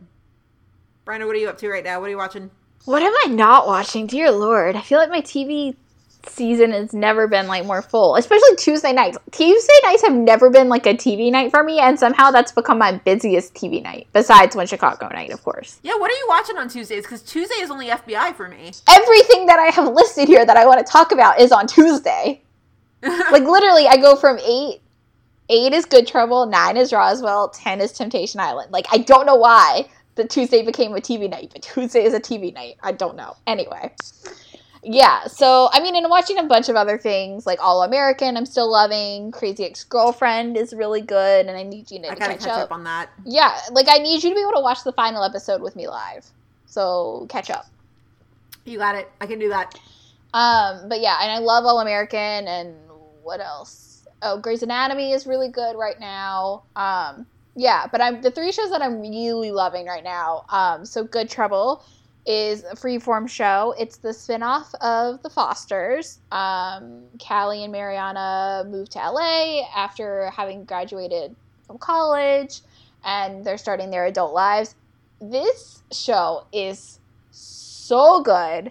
[1.05, 2.01] Brandon, what are you up to right now?
[2.01, 2.51] What are you watching?
[2.85, 4.07] What am I not watching?
[4.07, 5.75] Dear Lord, I feel like my TV
[6.29, 9.19] season has never been like more full, especially Tuesday nights.
[9.31, 12.79] Tuesday nights have never been like a TV night for me, and somehow that's become
[12.79, 15.79] my busiest TV night, besides when Chicago night, of course.
[15.83, 17.03] Yeah, what are you watching on Tuesdays?
[17.03, 18.73] Because Tuesday is only FBI for me.
[18.89, 22.43] Everything that I have listed here that I want to talk about is on Tuesday.
[23.03, 24.81] like literally, I go from eight
[25.49, 28.73] Eight is Good Trouble, nine is Roswell, ten is Temptation Island.
[28.73, 32.21] Like I don't know why the Tuesday became a TV night, but Tuesday is a
[32.21, 32.77] TV night.
[32.83, 33.37] I don't know.
[33.47, 33.93] Anyway.
[34.83, 38.47] Yeah, so I mean, and watching a bunch of other things like All American, I'm
[38.47, 39.33] still loving.
[39.33, 42.49] Crazy Ex Girlfriend is really good, and I need you to, I gotta catch, catch
[42.49, 42.65] up.
[42.65, 43.11] up on that.
[43.25, 45.89] Yeah, like I need you to be able to watch the final episode with me
[45.89, 46.27] live.
[46.67, 47.67] So catch up.
[48.65, 49.11] You got it.
[49.21, 49.75] I can do that.
[50.35, 52.77] Um, but yeah, and I love All American, and
[53.25, 53.87] what else?
[54.23, 56.63] oh, Grey's Anatomy is really good right now.
[56.75, 60.45] Um, yeah, but I'm the three shows that I'm really loving right now.
[60.51, 61.83] Um, so Good Trouble
[62.27, 63.75] is a freeform show.
[63.79, 66.19] It's the spinoff of The Fosters.
[66.31, 71.35] Um, Callie and Mariana moved to LA after having graduated
[71.67, 72.61] from college,
[73.05, 74.75] and they're starting their adult lives.
[75.21, 78.71] This show is so good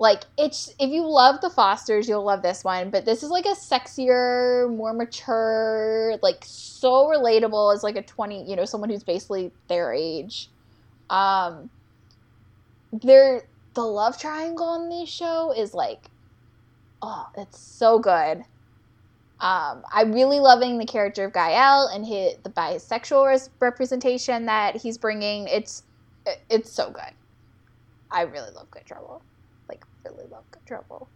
[0.00, 2.88] like it's if you love the Fosters, you'll love this one.
[2.88, 8.48] But this is like a sexier, more mature, like so relatable as like a twenty,
[8.48, 10.48] you know, someone who's basically their age.
[11.10, 11.68] Um,
[12.94, 13.42] there,
[13.74, 16.06] the love triangle on this show is like,
[17.02, 18.38] oh, it's so good.
[19.38, 24.96] Um, I'm really loving the character of Gael and his, the bisexual representation that he's
[24.96, 25.46] bringing.
[25.46, 25.82] It's
[26.48, 27.12] it's so good.
[28.10, 29.22] I really love Good Trouble
[30.04, 31.08] really love Good Trouble.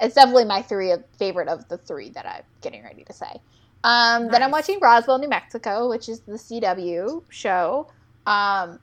[0.00, 3.40] It's definitely my three favorite of the three that I'm getting ready to say.
[3.84, 4.32] Um, nice.
[4.32, 7.88] Then I'm watching Roswell, New Mexico, which is the CW show.
[8.26, 8.78] Um,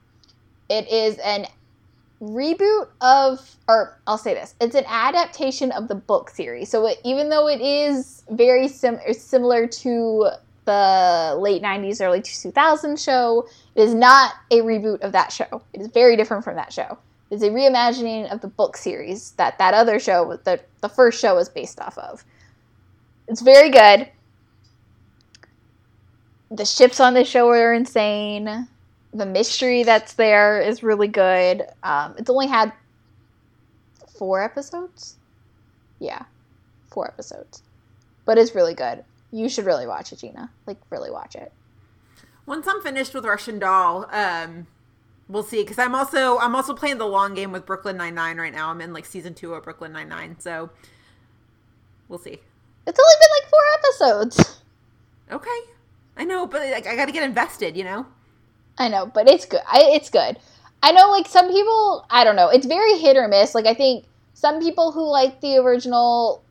[0.69, 1.47] it is an
[2.21, 6.69] reboot of, or I'll say this, it's an adaptation of the book series.
[6.69, 10.29] So it, even though it is very sim- similar to
[10.65, 15.63] the late 90s, early 2000s show, it is not a reboot of that show.
[15.73, 16.99] It is very different from that show.
[17.31, 21.35] It's a reimagining of the book series that that other show, the, the first show,
[21.35, 22.23] was based off of.
[23.27, 24.09] It's very good.
[26.49, 28.67] The ships on this show are insane
[29.13, 31.63] the mystery that's there is really good.
[31.83, 32.71] Um, it's only had
[34.17, 35.17] four episodes.
[35.99, 36.23] Yeah,
[36.91, 37.63] four episodes,
[38.25, 39.03] but it's really good.
[39.31, 40.49] You should really watch it, Gina.
[40.65, 41.51] Like, really watch it.
[42.45, 44.65] Once I'm finished with Russian Doll, um,
[45.29, 45.61] we'll see.
[45.61, 48.69] Because I'm also I'm also playing the long game with Brooklyn Nine Nine right now.
[48.69, 50.69] I'm in like season two of Brooklyn Nine Nine, so
[52.09, 52.37] we'll see.
[52.87, 54.61] It's only been like four episodes.
[55.31, 55.59] Okay,
[56.17, 58.05] I know, but like, I got to get invested, you know.
[58.77, 59.61] I know, but it's good.
[59.71, 60.37] I, it's good.
[60.81, 62.49] I know, like some people, I don't know.
[62.49, 63.53] It's very hit or miss.
[63.53, 66.41] Like I think some people who like the original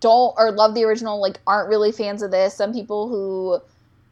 [0.00, 2.54] don't or love the original like aren't really fans of this.
[2.54, 3.60] Some people who,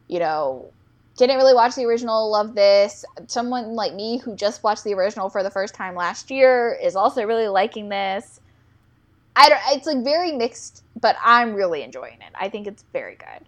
[0.07, 0.71] you know,
[1.17, 3.03] didn't really watch the original love this.
[3.27, 6.95] Someone like me who just watched the original for the first time last year is
[6.95, 8.39] also really liking this.
[9.35, 9.59] I don't.
[9.71, 12.33] It's like very mixed, but I'm really enjoying it.
[12.39, 13.47] I think it's very good.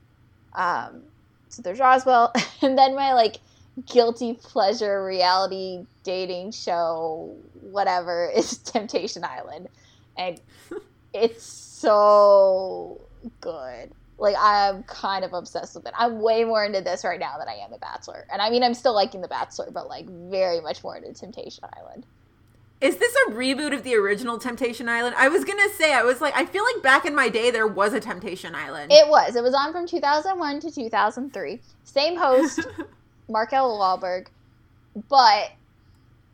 [0.59, 1.03] Um,
[1.49, 3.37] so there's Roswell, and then my like
[3.85, 9.69] guilty pleasure reality dating show, whatever, is Temptation Island.
[10.17, 10.41] And
[11.13, 12.99] it's so
[13.41, 13.91] good.
[14.19, 15.93] Like I'm kind of obsessed with it.
[15.97, 18.25] I'm way more into this right now than I am The Bachelor.
[18.31, 21.63] And I mean I'm still liking The Bachelor, but like very much more into Temptation
[21.77, 22.05] Island.
[22.81, 25.15] Is this a reboot of the original Temptation Island?
[25.17, 27.67] I was gonna say I was like I feel like back in my day there
[27.67, 28.91] was a Temptation Island.
[28.91, 29.35] It was.
[29.35, 31.59] It was on from 2001 to 2003.
[31.83, 32.59] Same host,
[33.29, 33.77] Mark L.
[33.77, 34.27] Wahlberg,
[35.07, 35.51] but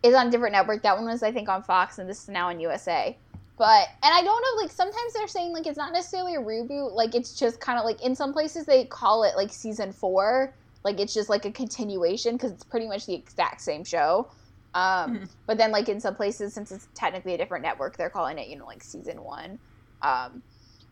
[0.05, 0.83] is on a different network.
[0.83, 3.17] That one was, I think, on Fox, and this is now on USA.
[3.57, 6.93] But and I don't know, like sometimes they're saying like it's not necessarily a reboot,
[6.93, 10.53] like it's just kind of like in some places they call it like season four,
[10.83, 14.27] like it's just like a continuation because it's pretty much the exact same show.
[14.73, 15.23] Um, mm-hmm.
[15.47, 18.49] But then like in some places, since it's technically a different network, they're calling it
[18.49, 19.57] you know like season one.
[20.01, 20.43] Um,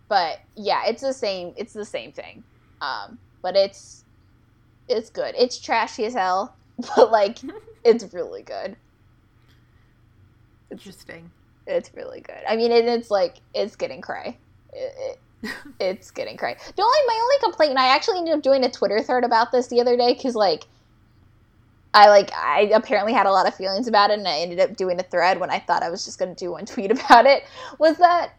[0.07, 1.53] but yeah, it's the same.
[1.57, 2.43] It's the same thing.
[2.81, 4.05] Um, but it's
[4.87, 5.35] it's good.
[5.37, 6.55] It's trashy as hell,
[6.95, 7.39] but like
[7.83, 8.77] it's really good.
[10.71, 11.29] Interesting.
[11.65, 12.41] It's really good.
[12.47, 14.37] I mean, it, it's like it's getting cray.
[14.73, 16.55] It, it, it's getting cray.
[16.75, 19.51] The only my only complaint, and I actually ended up doing a Twitter thread about
[19.51, 20.65] this the other day because like
[21.93, 24.75] I like I apparently had a lot of feelings about it, and I ended up
[24.75, 27.25] doing a thread when I thought I was just going to do one tweet about
[27.25, 27.43] it.
[27.79, 28.33] Was that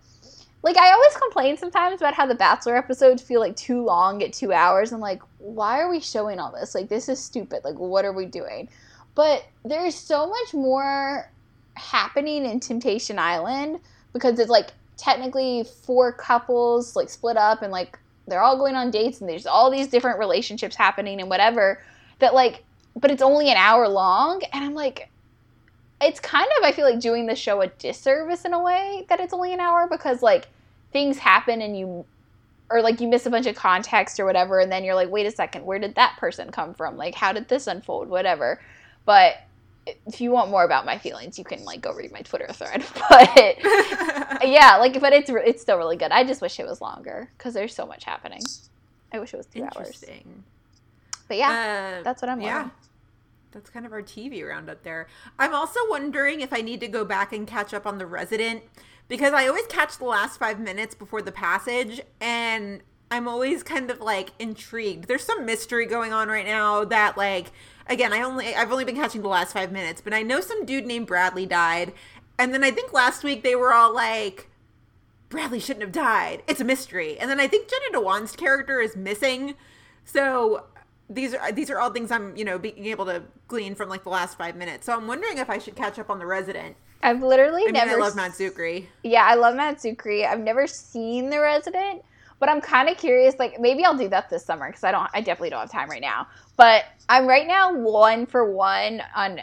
[0.62, 4.32] like I always complain sometimes about how the Bachelor episodes feel like too long at
[4.32, 4.92] two hours.
[4.92, 6.74] I'm like, why are we showing all this?
[6.74, 7.64] Like this is stupid.
[7.64, 8.68] Like what are we doing?
[9.14, 11.30] But there's so much more
[11.74, 13.80] happening in Temptation Island
[14.12, 18.90] because it's like technically four couples like split up and like they're all going on
[18.90, 21.82] dates and there's all these different relationships happening and whatever
[22.20, 22.64] that like
[22.96, 25.10] but it's only an hour long and I'm like
[26.00, 29.20] it's kind of I feel like doing the show a disservice in a way that
[29.20, 30.48] it's only an hour because like
[30.92, 32.04] things happen and you
[32.70, 35.26] or like you miss a bunch of context or whatever and then you're like wait
[35.26, 36.96] a second where did that person come from?
[36.96, 38.08] Like how did this unfold?
[38.08, 38.60] whatever.
[39.04, 39.36] But
[39.86, 42.84] if you want more about my feelings you can like go read my twitter thread
[43.10, 43.36] but
[44.42, 47.54] yeah like but it's it's still really good i just wish it was longer because
[47.54, 48.40] there's so much happening
[49.12, 50.24] i wish it was two Interesting.
[50.26, 52.70] hours but yeah uh, that's what i'm yeah
[53.54, 55.06] that's kind of our TV roundup there.
[55.38, 58.64] I'm also wondering if I need to go back and catch up on The Resident
[59.06, 63.90] because I always catch the last five minutes before the passage and I'm always kind
[63.90, 65.06] of like intrigued.
[65.06, 67.52] There's some mystery going on right now that like
[67.86, 70.64] again, I only I've only been catching the last 5 minutes, but I know some
[70.64, 71.92] dude named Bradley died.
[72.38, 74.48] And then I think last week they were all like
[75.28, 76.42] Bradley shouldn't have died.
[76.46, 77.18] It's a mystery.
[77.18, 79.54] And then I think Jenna Dewan's character is missing.
[80.04, 80.66] So
[81.08, 84.04] these are these are all things I'm you know being able to glean from like
[84.04, 84.86] the last five minutes.
[84.86, 86.76] So I'm wondering if I should catch up on the Resident.
[87.02, 87.96] I've literally I mean, never.
[87.96, 88.86] I love Matt Czuchry.
[89.02, 90.26] Yeah, I love Matt Czuchry.
[90.26, 92.02] I've never seen the Resident,
[92.44, 93.36] but I'm kind of curious.
[93.38, 95.08] Like maybe I'll do that this summer because I don't.
[95.14, 96.26] I definitely don't have time right now.
[96.58, 99.40] But I'm right now one for one on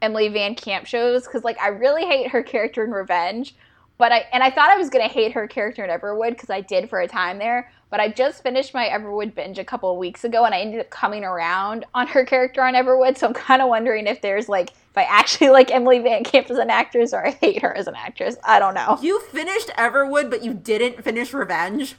[0.00, 3.56] Emily Van Camp shows because like I really hate her character in Revenge,
[3.98, 6.60] but I and I thought I was gonna hate her character in Everwood because I
[6.60, 7.68] did for a time there.
[7.90, 10.78] But I just finished my Everwood binge a couple of weeks ago, and I ended
[10.78, 13.18] up coming around on her character on Everwood.
[13.18, 16.48] So I'm kind of wondering if there's like if I actually like Emily Van Camp
[16.48, 18.36] as an actress or I hate her as an actress.
[18.44, 19.00] I don't know.
[19.02, 21.96] You finished Everwood, but you didn't finish Revenge.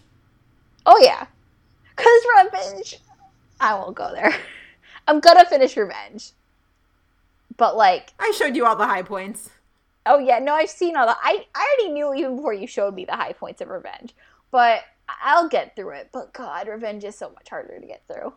[0.87, 1.27] Oh yeah,
[1.97, 2.99] cause Revenge.
[3.59, 4.33] I won't go there.
[5.07, 6.31] I'm gonna finish Revenge,
[7.57, 9.49] but like I showed you all the high points.
[10.05, 11.15] Oh yeah, no, I've seen all the.
[11.21, 14.15] I I already knew even before you showed me the high points of Revenge,
[14.49, 14.83] but
[15.21, 16.09] I'll get through it.
[16.13, 18.33] But God, Revenge is so much harder to get through.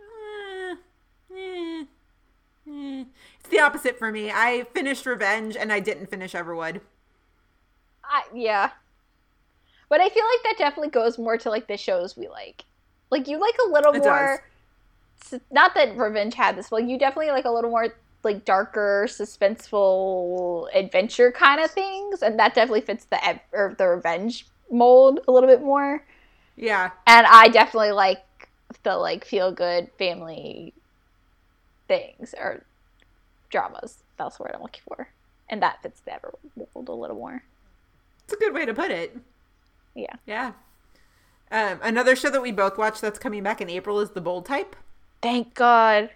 [0.00, 0.74] Eh,
[1.36, 1.84] eh,
[2.68, 3.04] eh.
[3.38, 4.32] It's the opposite for me.
[4.32, 6.80] I finished Revenge and I didn't finish Everwood.
[8.04, 8.70] I yeah,
[9.92, 12.64] but I feel like that definitely goes more to like the shows we like.
[13.10, 14.42] Like you like a little It more.
[15.30, 17.88] s- Not that Revenge had this, but you definitely like a little more
[18.24, 23.18] like darker, suspenseful adventure kind of things, and that definitely fits the
[23.52, 26.02] or the Revenge mold a little bit more.
[26.56, 26.92] Yeah.
[27.06, 28.24] and I definitely like
[28.84, 30.72] the like feel good family
[31.86, 32.64] things or
[33.50, 34.04] dramas.
[34.16, 35.08] That's the word I'm looking for,
[35.50, 37.42] and that fits the Everwood mold a little more.
[38.24, 39.18] It's a good way to put it.
[39.94, 40.52] Yeah, Yeah.
[41.50, 44.46] Um, another show that we both watched that's coming back in April is The Bold
[44.46, 44.74] Type.
[45.20, 46.10] thank God.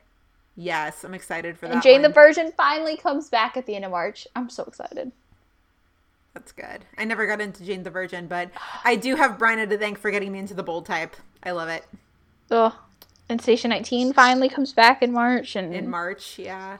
[0.56, 1.74] Yes, I'm excited for that.
[1.74, 2.14] And Jane the one.
[2.14, 4.26] Virgin finally comes back at the end of March.
[4.34, 5.12] I'm so excited.
[6.32, 6.86] That's good.
[6.96, 8.50] I never got into Jane the Virgin, but
[8.84, 11.14] I do have Bryna to thank for getting me into The Bold Type.
[11.42, 11.84] I love it.
[12.50, 12.78] Oh,
[13.28, 16.78] And Station 19 finally comes back in March, and In March, yeah.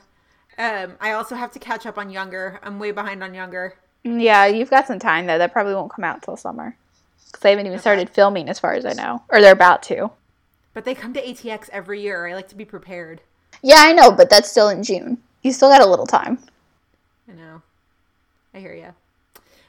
[0.57, 2.59] Um, I also have to catch up on Younger.
[2.63, 3.75] I'm way behind on Younger.
[4.05, 5.37] yeah, you've got some time though.
[5.37, 6.75] That probably won't come out till summer
[7.27, 10.11] because they haven't even started filming, as far as I know, or they're about to.
[10.75, 12.27] But they come to ATX every year.
[12.27, 13.23] I like to be prepared.
[13.63, 15.19] Yeah, I know, but that's still in June.
[15.43, 16.39] You still got a little time.
[17.29, 17.63] I know.
[18.55, 18.95] I hear you.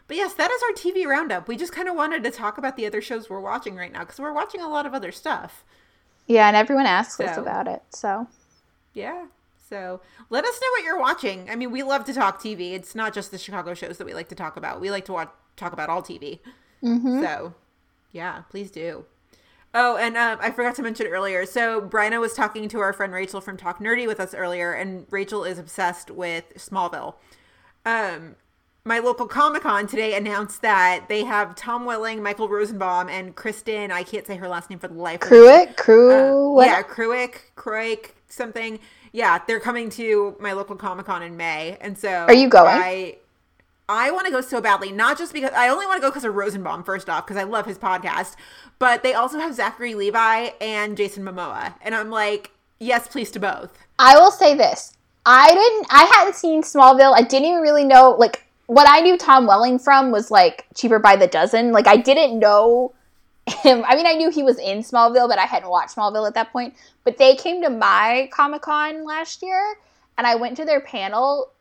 [0.08, 1.48] But yes, that is our TV roundup.
[1.48, 4.02] We just kind of wanted to talk about the other shows we're watching right now
[4.02, 5.64] because we're watching a lot of other stuff.
[6.26, 7.82] Yeah, and everyone asks us about it.
[7.90, 8.28] So
[8.94, 9.28] Yeah.
[9.70, 11.50] So let us know what you're watching.
[11.50, 12.74] I mean, we love to talk TV.
[12.74, 14.80] It's not just the Chicago shows that we like to talk about.
[14.80, 16.40] We like to watch, talk about all TV.
[17.24, 17.54] So,
[18.12, 19.06] yeah, please do.
[19.74, 21.46] Oh, and uh, I forgot to mention earlier.
[21.46, 25.06] So, Bryna was talking to our friend Rachel from Talk Nerdy with us earlier, and
[25.12, 27.16] Rachel is obsessed with Smallville.
[27.86, 28.36] Um,
[28.86, 33.92] my local Comic Con today announced that they have Tom Welling, Michael Rosenbaum, and Kristen.
[33.92, 35.38] I can't say her last name for the life of me.
[35.38, 36.58] Cruick, Crew.
[36.58, 38.80] Uh, Yeah, Cruick, Croik, something.
[39.12, 42.68] Yeah, they're coming to my local Comic Con in May, and so Are you going?
[42.68, 43.18] I
[43.90, 46.26] I want to go so badly, not just because I only want to go because
[46.26, 46.84] of Rosenbaum.
[46.84, 48.36] First off, because I love his podcast,
[48.80, 53.40] but they also have Zachary Levi and Jason Momoa, and I'm like, yes, please to
[53.40, 53.78] both.
[53.98, 54.94] I will say this:
[55.26, 57.16] I didn't, I hadn't seen Smallville.
[57.16, 61.00] I didn't even really know like what I knew Tom Welling from was like Cheaper
[61.00, 61.72] by the Dozen.
[61.72, 62.94] Like I didn't know
[63.48, 63.86] him.
[63.88, 66.52] I mean, I knew he was in Smallville, but I hadn't watched Smallville at that
[66.52, 66.76] point.
[67.06, 69.78] But they came to my Comic Con last year,
[70.18, 71.52] and I went to their panel,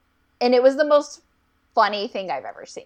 [0.40, 1.22] and it was the most
[1.76, 2.84] funny thing I've ever seen.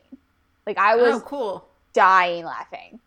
[0.66, 1.68] Like I was oh, cool.
[1.94, 3.00] dying laughing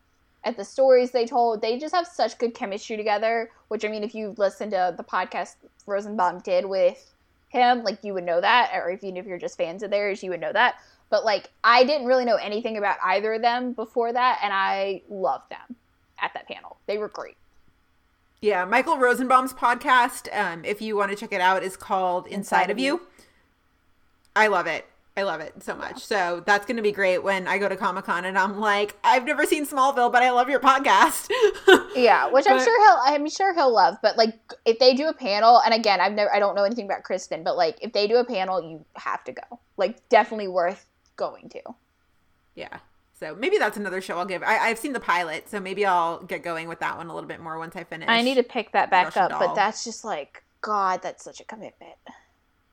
[0.44, 1.62] at the stories they told.
[1.62, 3.52] They just have such good chemistry together.
[3.68, 5.56] Which I mean, if you listen to the podcast
[5.86, 7.14] Rosenbaum did with
[7.50, 10.32] him, like you would know that, or even if you're just fans of theirs, you
[10.32, 10.76] would know that.
[11.10, 15.04] But like, I didn't really know anything about either of them before that, and I
[15.10, 15.76] loved them
[16.20, 16.78] at that panel.
[16.88, 17.36] They were great.
[18.42, 22.70] Yeah, Michael Rosenbaum's podcast, um, if you want to check it out, is called Inside,
[22.72, 23.04] of you.
[24.36, 24.86] I love it.
[25.16, 26.04] I love it so much.
[26.04, 28.98] So that's going to be great when I go to Comic Con and I'm like,
[29.04, 31.30] I've never seen Smallville, but I love your podcast.
[31.96, 32.98] Yeah, which I'm sure he'll.
[33.06, 33.98] I'm sure he'll love.
[34.02, 34.34] But like,
[34.66, 37.44] if they do a panel, and again, I've never, I don't know anything about Kristen,
[37.44, 39.60] but like, if they do a panel, you have to go.
[39.78, 40.88] Like, definitely worth
[41.18, 41.62] going to.
[42.56, 42.80] yeah.
[43.20, 44.42] So maybe that's another show I'll give.
[44.42, 47.28] I, I've seen the pilot, so maybe I'll get going with that one a little
[47.30, 48.10] bit more once I finish.
[48.10, 49.40] I need to pick that back Russian up, Doll.
[49.40, 51.94] but that's just like, God, that's such a commitment.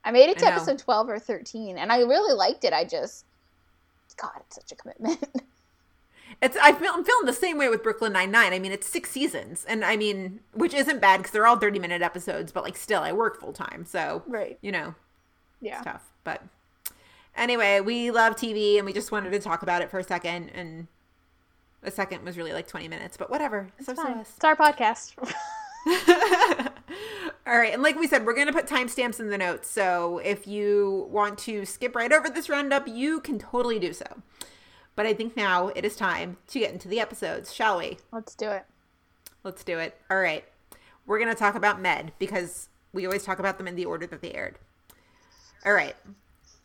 [0.04, 2.72] I made it to episode 12 or 13, and I really liked it.
[2.72, 3.26] I just,
[4.16, 5.22] God, it's such a commitment.
[6.42, 8.54] It's I feel I'm feeling the same way with Brooklyn Nine Nine.
[8.54, 11.78] I mean, it's six seasons, and I mean, which isn't bad because they're all 30
[11.78, 14.58] minute episodes, but like still, I work full time, so Right.
[14.62, 14.94] you know,
[15.60, 15.76] yeah.
[15.76, 16.10] it's tough.
[16.24, 16.42] But
[17.36, 20.48] anyway, we love TV, and we just wanted to talk about it for a second,
[20.50, 20.86] and
[21.82, 23.68] a second was really like 20 minutes, but whatever.
[23.82, 24.32] So so us.
[24.34, 25.14] It's our podcast.
[27.50, 29.68] All right, and like we said, we're going to put timestamps in the notes.
[29.68, 34.04] So if you want to skip right over this roundup, you can totally do so.
[34.94, 37.98] But I think now it is time to get into the episodes, shall we?
[38.12, 38.66] Let's do it.
[39.42, 40.00] Let's do it.
[40.08, 40.44] All right.
[41.06, 44.06] We're going to talk about Med because we always talk about them in the order
[44.06, 44.56] that they aired.
[45.66, 45.96] All right.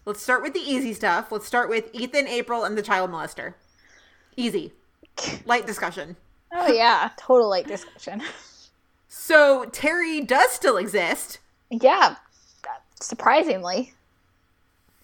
[0.05, 1.31] Let's start with the easy stuff.
[1.31, 3.55] Let's start with Ethan, April, and the child molester.
[4.37, 4.71] Easy.
[5.47, 6.15] Light discussion.
[6.53, 7.09] Oh, yeah.
[7.17, 8.21] Total light discussion.
[9.07, 11.39] So Terry does still exist.
[11.69, 12.15] yeah.
[13.01, 13.93] Surprisingly.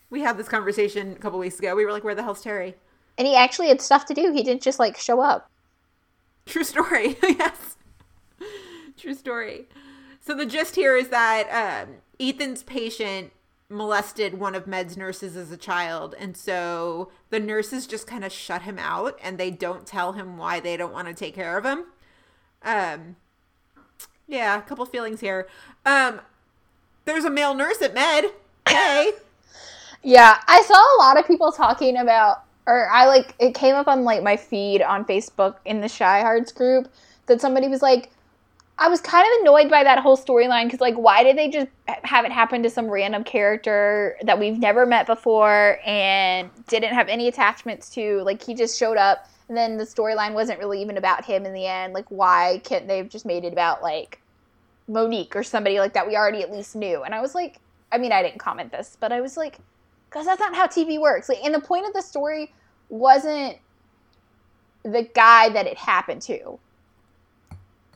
[0.09, 1.75] We had this conversation a couple weeks ago.
[1.75, 2.75] We were like, where the hell's Terry?
[3.17, 4.31] And he actually had stuff to do.
[4.33, 5.49] He didn't just like show up.
[6.45, 7.17] True story.
[7.23, 7.75] yes.
[8.97, 9.67] True story.
[10.21, 13.31] So the gist here is that um, Ethan's patient
[13.69, 18.31] molested one of Med's nurses as a child, and so the nurses just kind of
[18.31, 21.57] shut him out, and they don't tell him why they don't want to take care
[21.57, 21.85] of him.
[22.63, 23.15] Um,
[24.31, 25.47] yeah, a couple feelings here.
[25.85, 26.21] Um,
[27.05, 28.25] there's a male nurse at Med.
[28.67, 29.11] Hey,
[30.03, 33.87] Yeah, I saw a lot of people talking about, or I like, it came up
[33.87, 36.91] on like my feed on Facebook in the Chi Hards group
[37.27, 38.09] that somebody was like,
[38.77, 41.67] I was kind of annoyed by that whole storyline because, like, why did they just
[41.87, 47.07] have it happen to some random character that we've never met before and didn't have
[47.09, 48.23] any attachments to?
[48.23, 51.53] Like, he just showed up and then the storyline wasn't really even about him in
[51.53, 51.93] the end.
[51.93, 54.20] Like, why can't they have just made it about, like,
[54.91, 57.03] Monique or somebody like that we already at least knew?
[57.03, 57.59] And I was like,
[57.91, 59.57] I mean, I didn't comment this, but I was like,
[60.09, 61.29] because that's not how TV works.
[61.29, 62.53] Like, and the point of the story
[62.89, 63.57] wasn't
[64.83, 66.59] the guy that it happened to.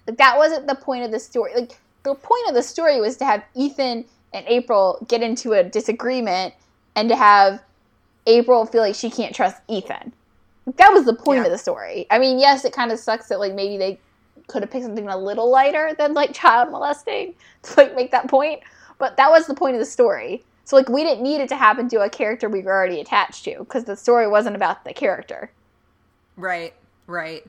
[0.08, 1.54] Like, that wasn't the point of the story.
[1.56, 5.64] Like, the point of the story was to have Ethan and April get into a
[5.64, 6.54] disagreement
[6.96, 7.62] and to have
[8.28, 10.14] April feel like she can't trust Ethan.
[10.78, 11.46] That was the point Yeah.
[11.46, 12.08] of the story.
[12.10, 14.00] I mean, yes, it kind of sucks that like maybe they
[14.48, 17.34] could have picked something a little lighter than like child molesting
[17.64, 18.62] to like make that point,
[18.98, 20.44] but that was the point of the story.
[20.64, 23.44] So like we didn't need it to happen to a character we were already attached
[23.46, 25.52] to because the story wasn't about the character.
[26.36, 26.74] right,
[27.08, 27.46] right.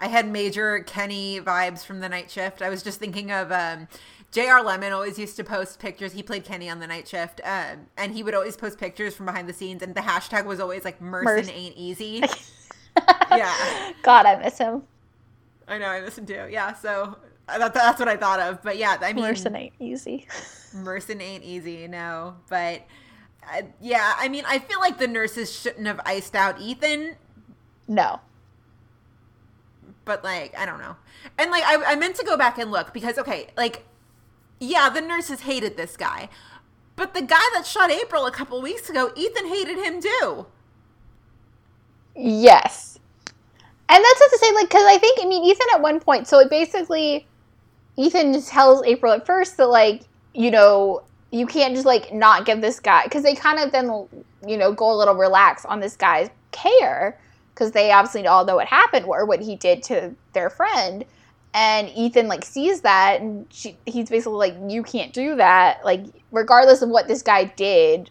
[0.00, 2.62] I had major Kenny vibes from the night shift.
[2.62, 3.88] I was just thinking of um,
[4.30, 4.62] J.R.
[4.62, 6.12] Lemon always used to post pictures.
[6.12, 9.26] He played Kenny on the night shift, um, and he would always post pictures from
[9.26, 12.22] behind the scenes, and the hashtag was always like "Merson Merc- ain't easy."
[13.30, 14.82] yeah, God, I miss him.
[15.68, 15.86] I know.
[15.86, 16.48] I listened to.
[16.50, 17.16] Yeah, so
[17.48, 18.62] thought that's what I thought of.
[18.62, 20.26] But yeah, I mean, Merson ain't easy.
[20.74, 22.36] Merson ain't easy, no.
[22.48, 22.86] But
[23.52, 27.16] uh, yeah, I mean, I feel like the nurses shouldn't have iced out Ethan,
[27.86, 28.20] No.
[30.04, 30.96] but like, I don't know.
[31.38, 33.84] And like, I, I meant to go back and look because, okay, like,
[34.60, 36.28] yeah, the nurses hated this guy.
[36.96, 40.46] But the guy that shot April a couple weeks ago, Ethan hated him too.
[42.16, 42.97] Yes.
[43.90, 46.28] And that's not to say, like, because I think, I mean, Ethan at one point,
[46.28, 47.26] so it basically,
[47.96, 50.02] Ethan tells April at first that, like,
[50.34, 54.06] you know, you can't just, like, not give this guy, because they kind of then,
[54.46, 57.18] you know, go a little relax on this guy's care,
[57.54, 61.04] because they obviously all know what happened or what he did to their friend.
[61.54, 65.82] And Ethan, like, sees that, and she, he's basically like, you can't do that.
[65.82, 68.10] Like, regardless of what this guy did,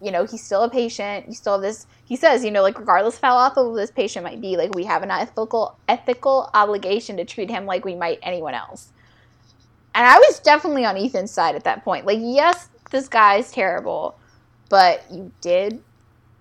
[0.00, 1.28] you know, he's still a patient.
[1.28, 1.86] You still have this.
[2.06, 4.84] He says, you know, like regardless of how awful this patient might be, like we
[4.84, 8.92] have an ethical ethical obligation to treat him like we might anyone else.
[9.94, 12.04] And I was definitely on Ethan's side at that point.
[12.04, 14.18] Like, yes, this guy's terrible,
[14.68, 15.82] but you did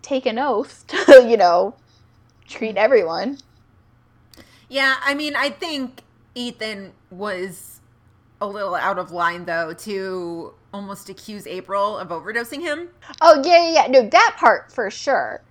[0.01, 1.75] take an oath to, you know,
[2.47, 3.37] treat everyone.
[4.69, 6.01] Yeah, I mean, I think
[6.33, 7.79] Ethan was
[8.41, 12.89] a little out of line, though, to almost accuse April of overdosing him.
[13.21, 13.87] Oh yeah, yeah, yeah.
[13.87, 15.41] No, that part for sure.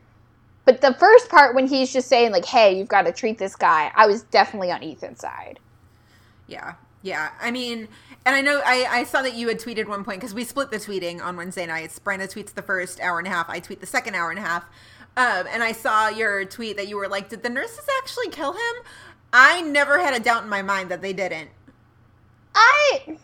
[0.65, 3.57] But the first part when he's just saying like, "Hey, you've got to treat this
[3.57, 5.59] guy," I was definitely on Ethan's side.
[6.47, 7.31] Yeah, yeah.
[7.41, 7.89] I mean,
[8.25, 10.71] and I know I, I saw that you had tweeted one point because we split
[10.71, 11.99] the tweeting on Wednesday nights.
[11.99, 13.49] Brenna tweets the first hour and a half.
[13.49, 14.65] I tweet the second hour and a half.
[15.17, 18.53] Um, and I saw your tweet that you were like, "Did the nurses actually kill
[18.53, 18.85] him?"
[19.33, 21.51] I never had a doubt in my mind that they didn't.
[22.55, 23.17] I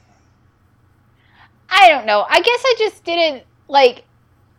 [1.70, 2.26] I don't know.
[2.28, 4.04] I guess I just didn't like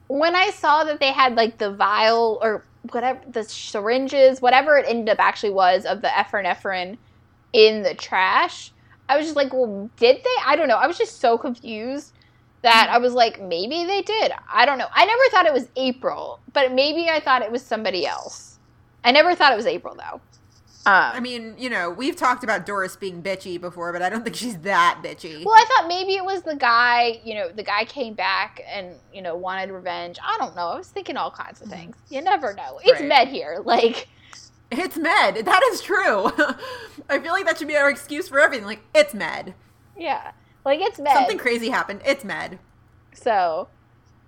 [0.07, 4.86] when I saw that they had like the vial or whatever the syringes, whatever it
[4.88, 6.97] ended up actually was of the epinephrine
[7.53, 8.71] in the trash.
[9.07, 10.36] I was just like, well, did they?
[10.45, 10.77] I don't know.
[10.77, 12.13] I was just so confused
[12.61, 14.32] that I was like, maybe they did.
[14.51, 14.88] I don't know.
[14.93, 18.59] I never thought it was April, but maybe I thought it was somebody else.
[19.03, 20.21] I never thought it was April though.
[20.86, 24.23] Um, I mean, you know, we've talked about Doris being bitchy before, but I don't
[24.23, 25.43] think she's that bitchy.
[25.43, 28.95] Well, I thought maybe it was the guy, you know, the guy came back and,
[29.13, 30.17] you know, wanted revenge.
[30.23, 30.69] I don't know.
[30.69, 31.97] I was thinking all kinds of things.
[32.09, 32.80] You never know.
[32.84, 33.07] It's Right.
[33.09, 33.61] med here.
[33.63, 34.07] Like,
[34.71, 35.45] It's med.
[35.45, 36.27] That is true.
[37.09, 38.65] I feel like that should be our excuse for everything.
[38.65, 39.53] Like, it's med.
[39.97, 40.32] yeah.
[40.63, 41.13] Like, it's med.
[41.13, 42.01] Something crazy happened.
[42.05, 42.59] It's med.
[43.13, 43.67] So,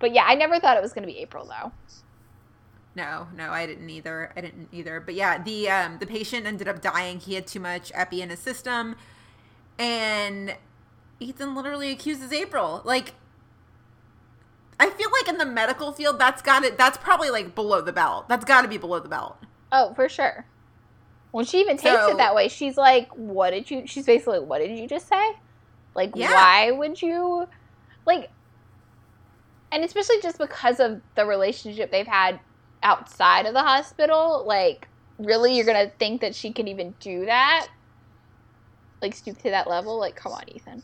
[0.00, 1.72] but yeah, I never thought it was going to be April, though.
[2.94, 4.32] No, no, I didn't either.
[4.36, 5.00] I didn't either.
[5.00, 7.18] But yeah, the um the patient ended up dying.
[7.20, 8.96] He had too much epi in his system,
[9.78, 10.56] and
[11.20, 12.82] Ethan literally accuses April.
[12.84, 13.14] Like,
[14.78, 16.76] I feel like in the medical field, that's got it.
[16.76, 18.28] That's probably like below the belt.
[18.28, 19.38] That's got to be below the belt.
[19.70, 20.44] Oh, for sure.
[21.30, 24.40] When she even takes So- it that way, she's like, what did you, she's basically
[24.40, 25.32] like, what did you just say?
[25.94, 26.30] Like, Yeah.
[26.34, 27.48] why would you,
[28.04, 28.30] like,
[29.70, 32.38] and especially just because of the relationship they've had
[32.82, 37.68] outside of the hospital, like, really, you're gonna think that she can even do that?
[39.00, 39.98] Like, stoop to that level?
[39.98, 40.82] Like, come on, Ethan.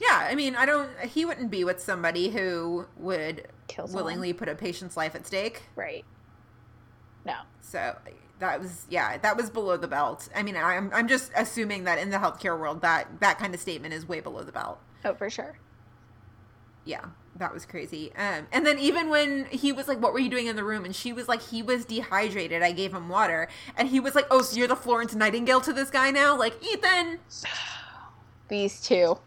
[0.00, 0.90] Yeah, I mean, I don't.
[1.00, 5.64] He wouldn't be with somebody who would Kill willingly put a patient's life at stake.
[5.76, 6.04] Right.
[7.26, 7.34] No.
[7.60, 7.96] So
[8.38, 10.28] that was yeah, that was below the belt.
[10.34, 13.60] I mean, I'm I'm just assuming that in the healthcare world that that kind of
[13.60, 14.78] statement is way below the belt.
[15.04, 15.58] Oh, for sure.
[16.84, 17.04] Yeah,
[17.36, 18.12] that was crazy.
[18.16, 20.84] Um, and then even when he was like, "What were you doing in the room?"
[20.84, 22.62] and she was like, "He was dehydrated.
[22.62, 25.72] I gave him water." And he was like, "Oh, so you're the Florence Nightingale to
[25.72, 27.18] this guy now?" Like Ethan,
[28.48, 29.18] These two.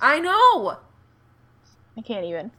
[0.00, 0.78] I know.
[1.96, 2.50] I can't even.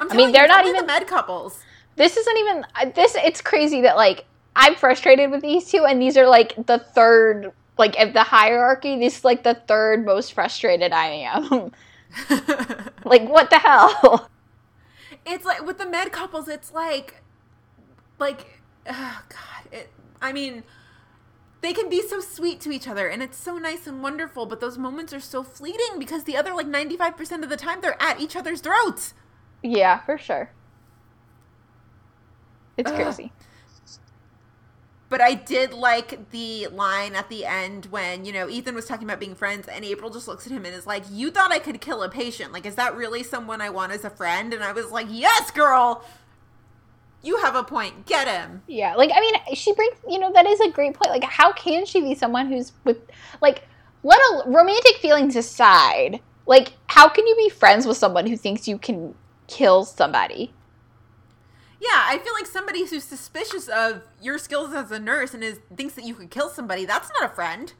[0.00, 1.60] I'm I mean, they're you, not even- the med couples.
[1.96, 2.64] This isn't even
[2.94, 3.14] this.
[3.16, 4.24] It's crazy that like
[4.54, 8.98] I'm frustrated with these two, and these are like the third, like of the hierarchy.
[8.98, 11.72] This is like the third most frustrated I am.
[13.04, 14.30] like what the hell?
[15.26, 17.22] it's like with the med couples it's like
[18.18, 19.90] like oh god it
[20.22, 20.62] i mean
[21.62, 24.60] they can be so sweet to each other and it's so nice and wonderful but
[24.60, 28.20] those moments are so fleeting because the other like 95% of the time they're at
[28.20, 29.14] each other's throats
[29.62, 30.50] yeah, for sure.
[32.76, 32.96] It's Ugh.
[32.96, 33.32] crazy.
[35.08, 39.04] But i did like the line at the end when you know ethan was talking
[39.04, 41.58] about being friends and april just looks at him and is like you thought i
[41.58, 44.62] could kill a patient like is that really someone i want as a friend and
[44.62, 46.04] i was like yes girl
[47.22, 50.46] you have a point get him Yeah, like I mean, she brings you know that
[50.46, 51.10] is a great point.
[51.10, 52.98] Like, how can she be someone who's with
[53.42, 53.62] like
[54.04, 56.20] let a romantic feelings aside?
[56.46, 59.14] Like, how can you be friends with someone who thinks you can
[59.48, 60.52] kill somebody?
[61.80, 65.60] Yeah, I feel like somebody who's suspicious of your skills as a nurse and is
[65.76, 67.72] thinks that you could kill somebody, that's not a friend.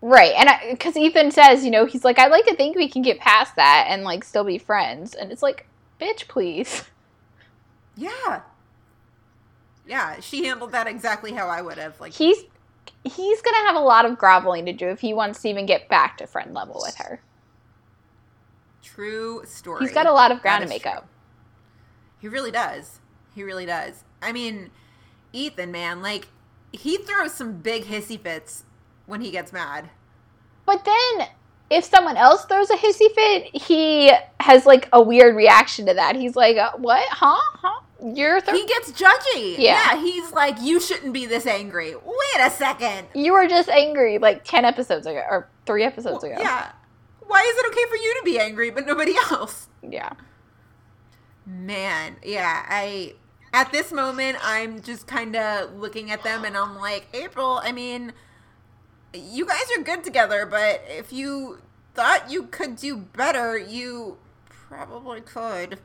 [0.00, 3.02] Right, and because Ethan says, you know, he's like, I'd like to think we can
[3.02, 5.66] get past that and like still be friends, and it's like,
[6.00, 6.84] bitch, please.
[7.94, 8.40] Yeah.
[9.86, 12.00] Yeah, she handled that exactly how I would have.
[12.00, 12.38] Like He's
[13.04, 15.88] he's gonna have a lot of groveling to do if he wants to even get
[15.90, 17.20] back to friend level with her.
[18.82, 19.84] true story.
[19.84, 20.92] He's got a lot of ground to make true.
[20.92, 21.08] up.
[22.20, 23.00] He really does.
[23.34, 24.04] He really does.
[24.20, 24.70] I mean,
[25.32, 26.28] Ethan, man, like
[26.72, 28.64] he throws some big hissy fits
[29.06, 29.90] when he gets mad.
[30.66, 31.28] But then
[31.70, 36.16] if someone else throws a hissy fit, he has like a weird reaction to that.
[36.16, 37.06] He's like, uh, "What?
[37.10, 37.40] Huh?
[37.58, 37.80] Huh?
[38.04, 39.56] You're th- He gets judgy.
[39.58, 39.96] Yeah.
[40.00, 41.94] he's like, you shouldn't be this angry.
[41.94, 43.06] Wait a second.
[43.14, 46.72] you were just angry like 10 episodes ago or 3 episodes ago." Yeah.
[47.26, 49.68] Why is it okay for you to be angry but nobody else?
[49.82, 50.10] Yeah.
[51.46, 53.14] Man, yeah, I
[53.52, 57.72] at this moment I'm just kind of looking at them and I'm like, April, I
[57.72, 58.12] mean,
[59.14, 61.58] you guys are good together, but if you
[61.94, 65.78] thought you could do better, you probably could.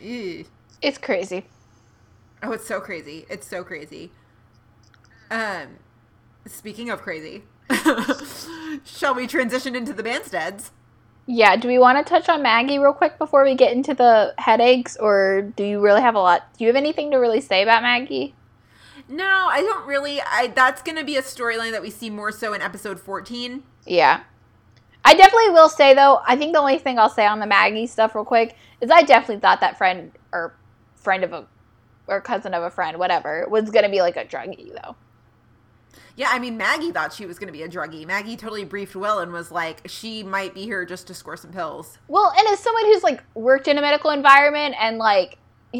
[0.00, 0.44] Ew.
[0.82, 1.46] It's crazy.
[2.42, 3.24] Oh, it's so crazy.
[3.30, 4.10] It's so crazy.
[5.30, 5.78] Um,
[6.46, 7.44] speaking of crazy,
[8.84, 10.70] shall we transition into the Mansteads?
[11.26, 14.32] Yeah, do we want to touch on Maggie real quick before we get into the
[14.38, 16.52] headaches or do you really have a lot?
[16.56, 18.34] Do you have anything to really say about Maggie?
[19.08, 20.20] No, I don't really.
[20.20, 23.64] I that's going to be a storyline that we see more so in episode 14.
[23.86, 24.22] Yeah.
[25.04, 27.86] I definitely will say though, I think the only thing I'll say on the Maggie
[27.86, 30.56] stuff real quick is I definitely thought that friend or
[30.94, 31.46] friend of a
[32.08, 34.96] or cousin of a friend, whatever, was gonna be like a druggie though.
[36.16, 38.06] Yeah, I mean Maggie thought she was going to be a druggie.
[38.06, 41.52] Maggie totally briefed Will and was like, she might be here just to score some
[41.52, 41.98] pills.
[42.08, 45.36] Well, and as someone who's like worked in a medical environment and like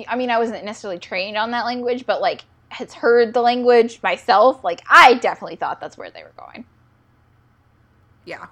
[0.06, 4.00] I mean I wasn't necessarily trained on that language, but like has heard the language
[4.02, 6.66] myself, like I definitely thought that's where they were going.
[8.26, 8.46] Yeah.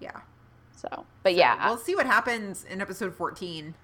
[0.00, 0.20] Yeah.
[0.76, 3.74] So but yeah, We'll see what happens in episode 14.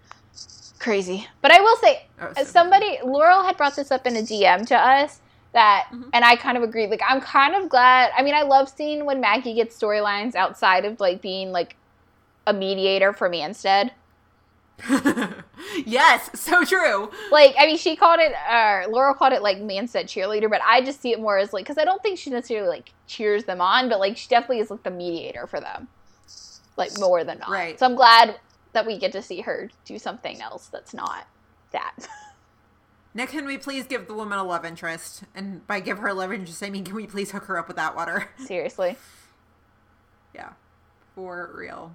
[0.81, 1.29] crazy.
[1.41, 4.67] But I will say, Oh, so- somebody, Laurel had brought this up in a DM
[4.67, 5.21] to us
[5.53, 6.09] that, Mhm.
[6.13, 6.91] and I kind of agreed.
[6.91, 8.11] Like, I'm kind of glad.
[8.17, 11.77] I mean, I love seeing when Maggie gets storylines outside of like being like
[12.47, 13.91] a mediator for Manstead.
[15.87, 17.11] yes, so true.
[17.31, 20.81] Like, I mean, she called it, uh, Laurel called it like Manstead cheerleader, but I
[20.83, 23.61] just see it more as like, because I don't think she necessarily like cheers them
[23.61, 25.89] on, but like she definitely is like the mediator for them,
[26.77, 27.51] like more than not.
[27.51, 27.79] Right.
[27.79, 28.41] So I'm glad
[28.73, 31.27] that we get to see her do something else that's not
[31.73, 31.95] that.
[33.15, 35.25] Nick, can we please give the woman a love interest?
[35.35, 37.69] And by give her a love interest, I mean, can we please hook her up
[37.69, 38.31] with that water?
[38.39, 38.97] Seriously.
[40.35, 40.53] Yeah,
[41.15, 41.95] for real.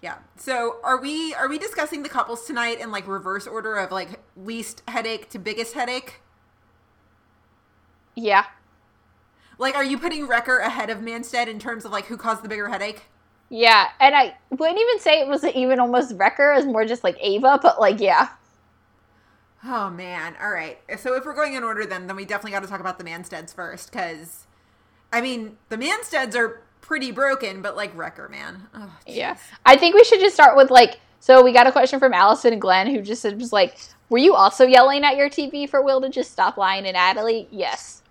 [0.00, 0.16] Yeah.
[0.36, 4.20] So, are we are we discussing the couples tonight in like reverse order of like
[4.34, 6.20] least headache to biggest headache?
[8.16, 8.46] Yeah.
[9.58, 12.48] Like, are you putting Wrecker ahead of Manstead in terms of like who caused the
[12.48, 13.02] bigger headache?
[13.50, 17.16] Yeah, and I wouldn't even say it was even almost Wrecker, it's more just like
[17.20, 18.28] Ava, but like, yeah.
[19.64, 20.36] Oh man.
[20.40, 20.78] All right.
[20.98, 23.04] So if we're going in order, then then we definitely got to talk about the
[23.04, 24.46] Mansteads first, because
[25.12, 28.66] I mean, the Mansteads are pretty broken, but like Wrecker Man.
[28.74, 29.36] Oh, Yeah.
[29.66, 32.52] I think we should just start with like so we got a question from Allison
[32.54, 33.76] and Glenn who just said was like,
[34.08, 37.46] Were you also yelling at your TV for Will to just stop lying and Natalie?
[37.50, 38.02] Yes.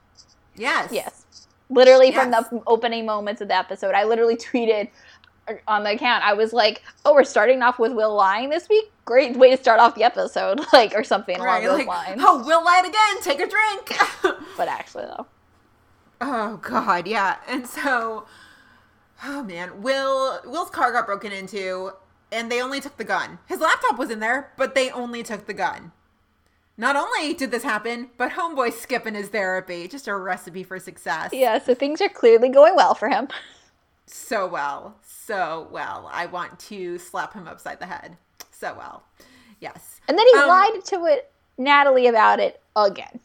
[0.55, 0.89] yes.
[0.91, 1.47] Yes.
[1.71, 3.93] Literally from the opening moments of the episode.
[3.95, 4.89] I literally tweeted
[5.67, 6.23] on the account.
[6.23, 8.91] I was like, "Oh, we're starting off with Will lying this week.
[9.05, 12.43] Great way to start off the episode, like or something along those Like, lines." oh,
[12.45, 13.21] we'll light again.
[13.21, 13.97] Take a drink.
[14.57, 15.27] But actually, though,
[16.21, 17.37] Oh God, yeah.
[17.47, 18.25] And so,
[19.23, 21.91] oh man, Will Will's car got broken into,
[22.31, 23.39] and they only took the gun.
[23.47, 25.91] His laptop was in there, but they only took the gun.
[26.77, 31.31] Not only did this happen, but Homeboy skipping his therapy, just a recipe for success.
[31.33, 31.59] yeah.
[31.59, 33.27] So things are clearly going well for him.
[34.11, 34.95] So well,
[35.29, 36.09] so well.
[36.11, 38.17] I want to slap him upside the head.
[38.51, 39.03] So well,
[39.59, 40.01] yes.
[40.07, 43.19] And then he Um, lied to it, Natalie about it again.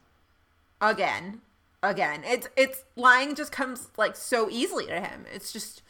[0.80, 1.40] again
[1.82, 5.82] again it's it's lying just comes like so easily to him it's just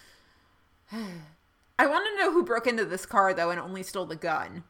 [0.93, 4.65] i want to know who broke into this car though and only stole the gun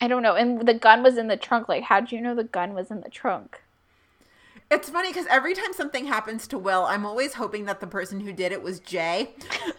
[0.00, 0.34] I don't know.
[0.34, 1.68] And the gun was in the trunk.
[1.68, 3.62] Like, how'd you know the gun was in the trunk?
[4.70, 8.20] It's funny because every time something happens to will i'm always hoping that the person
[8.20, 9.30] who did it was jay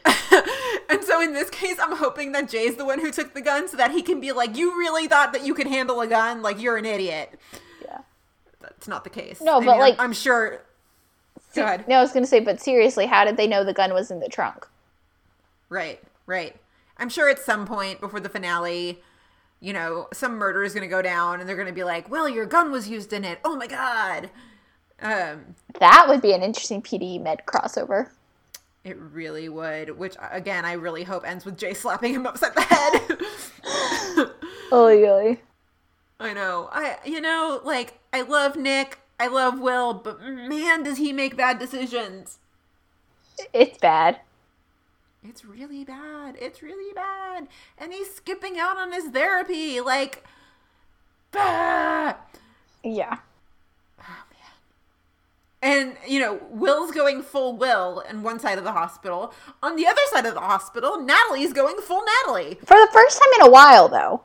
[0.89, 3.67] and so in this case i'm hoping that jay's the one who took the gun
[3.67, 6.41] so that he can be like you really thought that you could handle a gun
[6.41, 7.38] like you're an idiot
[7.83, 7.99] Yeah.
[8.61, 10.61] that's not the case No, I but, mean, like- i'm sure
[11.55, 13.91] go ahead No, I was gonna say, but seriously, how did they know the gun
[13.93, 14.67] was in the trunk?
[15.69, 16.55] Right, right.
[16.97, 19.01] I'm sure at some point before the finale,
[19.59, 22.09] you know, some murder is going to go down and they're going to be like,
[22.11, 23.39] well, your gun was used in it.
[23.43, 24.29] Oh my God.
[25.01, 28.09] Um, That would be an interesting PD med crossover.
[28.83, 32.61] it really would, which again, I really hope ends with Jay slapping him upside the
[32.61, 34.31] head.
[34.69, 35.35] Oh, yeah.
[36.19, 36.67] I know.
[36.73, 38.99] I, you know, like, I love Nick.
[39.17, 42.39] I love Will, but man, does he make bad decisions.
[43.53, 44.19] It's bad.
[45.23, 46.35] It's really bad.
[46.39, 47.47] It's really bad.
[47.77, 49.79] And he's skipping out on his therapy.
[49.79, 50.25] Like,
[51.31, 52.15] bah!
[52.83, 53.19] Yeah.
[55.68, 59.34] And, you know, Will's going full Will on one side of the hospital.
[59.61, 62.55] On the other side of the hospital, Natalie's going full Natalie.
[62.63, 64.22] For the first time in a while, though.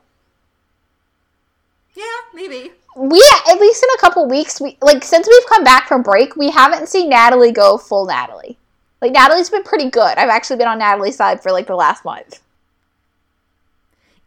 [1.95, 2.71] Yeah, maybe.
[2.95, 6.37] We at least in a couple weeks, we like since we've come back from break,
[6.37, 8.57] we haven't seen Natalie go full Natalie.
[9.01, 10.17] Like Natalie's been pretty good.
[10.17, 12.39] I've actually been on Natalie's side for like the last month.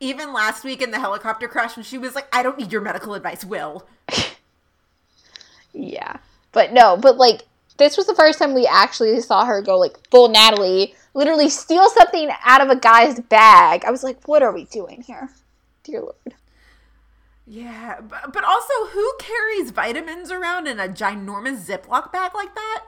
[0.01, 2.83] Even last week in the helicopter crash when she was like, I don't need your
[2.83, 3.87] medical advice, Will.
[5.79, 6.17] Yeah.
[6.57, 7.43] But no, but like
[7.77, 11.91] this was the first time we actually saw her go like full Natalie, literally steal
[11.91, 13.85] something out of a guy's bag.
[13.85, 15.29] I was like, what are we doing here?
[15.85, 16.35] Dear Lord.
[17.47, 22.87] Yeah, but, but also, who carries vitamins around in a ginormous Ziploc bag like that?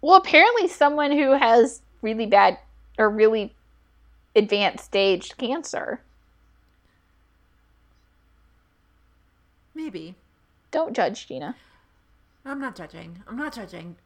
[0.00, 2.58] Well, apparently someone who has really bad
[2.96, 3.52] or really
[4.36, 6.02] advanced stage cancer.
[9.74, 10.14] Maybe.
[10.70, 11.56] Don't judge, Gina.
[12.44, 13.22] I'm not judging.
[13.28, 13.96] I'm not judging.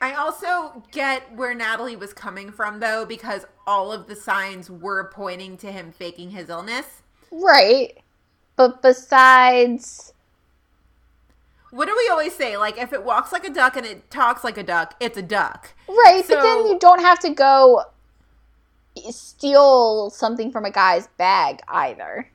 [0.00, 5.10] I also get where Natalie was coming from, though, because all of the signs were
[5.10, 7.02] pointing to him faking his illness.
[7.30, 8.02] Right.
[8.56, 10.12] But besides
[11.74, 12.56] What do we always say?
[12.56, 15.22] Like, if it walks like a duck and it talks like a duck, it's a
[15.22, 15.74] duck.
[15.88, 17.82] Right, but then you don't have to go
[19.10, 22.30] steal something from a guy's bag either.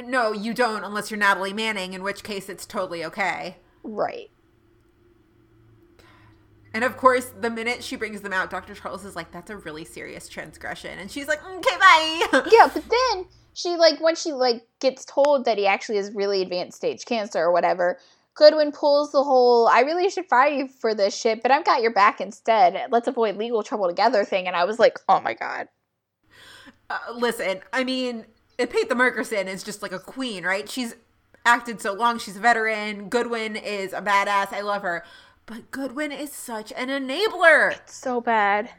[0.00, 3.56] No, you don't unless you're Natalie Manning, in which case it's totally okay.
[3.88, 4.30] Right.
[6.74, 8.74] And of course, the minute she brings them out, Dr.
[8.74, 10.98] Charles is like, that's a really serious transgression.
[10.98, 12.42] And she's like, okay, bye.
[12.52, 16.42] Yeah, but then she like when she like gets told that he actually has really
[16.42, 17.98] advanced stage cancer or whatever,
[18.34, 21.82] Goodwin pulls the whole I really should fire you for this shit, but I've got
[21.82, 22.78] your back instead.
[22.90, 25.68] Let's avoid legal trouble together thing and I was like, "Oh my god."
[26.90, 28.26] Uh, listen, I mean,
[28.58, 30.68] Epatha Merkerson is just like a queen, right?
[30.68, 30.94] She's
[31.48, 32.18] acted so long.
[32.18, 33.08] She's a veteran.
[33.08, 34.52] Goodwin is a badass.
[34.52, 35.04] I love her.
[35.46, 37.78] But Goodwin is such an enabler.
[37.86, 38.70] So bad.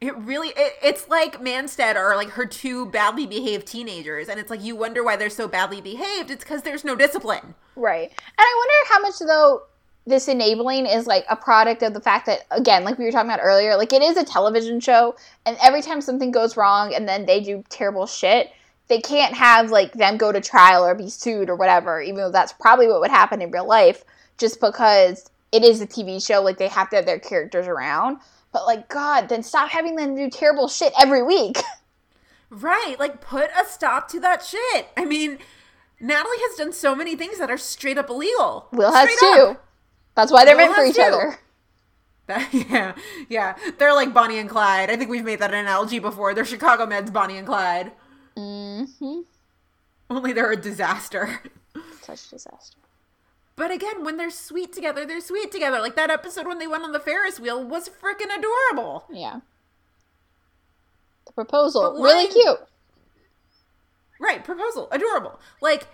[0.00, 4.28] It really, it, it's like Manstead or like her two badly behaved teenagers.
[4.28, 6.30] And it's like, you wonder why they're so badly behaved.
[6.30, 7.54] It's because there's no discipline.
[7.76, 8.10] Right.
[8.10, 9.62] And I wonder how much though
[10.06, 13.30] this enabling is like a product of the fact that again, like we were talking
[13.30, 15.14] about earlier, like it is a television show
[15.46, 18.50] and every time something goes wrong and then they do terrible shit,
[18.88, 22.30] they can't have like them go to trial or be sued or whatever, even though
[22.30, 24.04] that's probably what would happen in real life
[24.38, 28.18] just because it is a TV show, like they have to have their characters around.
[28.52, 31.58] But like god, then stop having them do terrible shit every week.
[32.54, 32.96] Right.
[32.98, 34.88] Like, put a stop to that shit.
[34.96, 35.38] I mean,
[36.00, 38.68] Natalie has done so many things that are straight up illegal.
[38.72, 39.46] Will has too.
[39.50, 39.66] up.
[40.14, 41.02] That's why they're Will meant for each too.
[41.02, 41.38] other.
[42.26, 42.94] That, yeah,
[43.28, 43.56] yeah.
[43.78, 44.90] They're like Bonnie and Clyde.
[44.90, 46.32] I think we've made that analogy before.
[46.32, 47.92] They're Chicago Meds, Bonnie and Clyde.
[48.36, 49.20] Mm-hmm.
[50.10, 51.40] Only they're a disaster.
[52.02, 52.78] Such disaster.
[53.56, 55.80] But again, when they're sweet together, they're sweet together.
[55.80, 59.04] Like that episode when they went on the Ferris wheel was freaking adorable.
[59.10, 59.40] Yeah.
[61.26, 62.58] The proposal, But really cute.
[64.20, 65.38] Right, proposal, adorable.
[65.60, 65.86] Like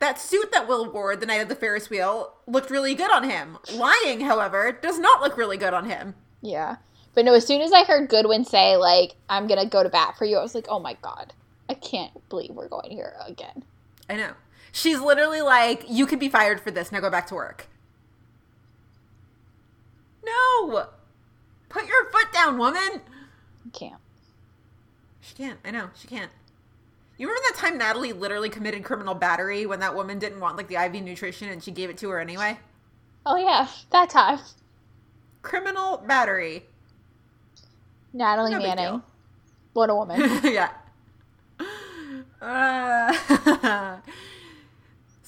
[0.00, 3.28] that suit that Will wore the night of the Ferris wheel looked really good on
[3.28, 3.58] him.
[3.72, 6.14] Lying, however, does not look really good on him.
[6.40, 6.76] Yeah.
[7.14, 10.16] But no, as soon as I heard Goodwin say, like, I'm gonna go to bat
[10.16, 11.32] for you, I was like, oh my god.
[11.68, 13.64] I can't believe we're going here again.
[14.08, 14.32] I know.
[14.72, 16.92] She's literally like, "You could be fired for this.
[16.92, 17.68] Now go back to work."
[20.24, 20.86] No,
[21.68, 23.02] put your foot down, woman.
[23.66, 24.00] I can't.
[25.20, 25.58] She can't.
[25.64, 26.30] I know she can't.
[27.18, 30.68] You remember that time Natalie literally committed criminal battery when that woman didn't want like
[30.68, 32.58] the IV nutrition and she gave it to her anyway?
[33.26, 34.38] Oh yeah, that time.
[35.42, 36.64] Criminal battery.
[38.12, 39.02] Natalie No Manning.
[39.72, 40.20] What a woman.
[40.44, 40.70] yeah.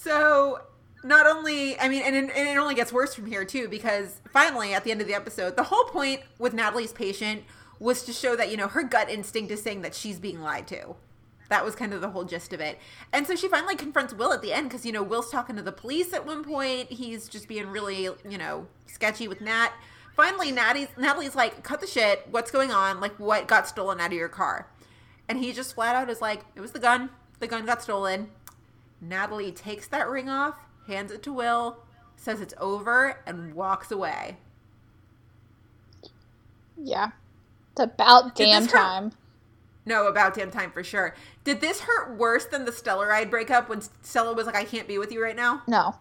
[0.03, 0.63] So
[1.05, 4.73] not only, I mean, and and it only gets worse from here too, because finally
[4.73, 7.45] at the end of the episode, the whole point with Natalie's patient
[7.79, 10.67] was to show that you know her gut instinct is saying that she's being lied
[10.69, 10.97] to.
[11.51, 12.79] That was kind of the whole gist of it.
[13.13, 15.63] And so she finally confronts Will at the end because, you know, Will's talking to
[15.63, 16.93] the police at one point.
[16.93, 19.71] He's just being really, you know, sketchy with Nat.
[20.15, 22.25] Finally, Natalie's, Natalie's like, cut the shit.
[22.31, 23.01] What's going on?
[23.01, 24.69] Like, what got stolen out of your car?
[25.31, 27.09] And he just flat out is like, it was the gun.
[27.39, 28.31] The gun got stolen.
[29.01, 30.57] Natalie takes that ring off,
[30.89, 31.85] hands it to Will,
[32.16, 34.39] says it's over, and walks away.
[36.76, 37.12] yeah.
[37.70, 39.12] It's about Did damn time.
[39.87, 41.14] No, about damn time for sure.
[41.45, 44.99] Did this hurt worse than the Stellaride breakup when Stella was like, I can't be
[44.99, 45.62] with you right now?
[45.68, 45.95] No.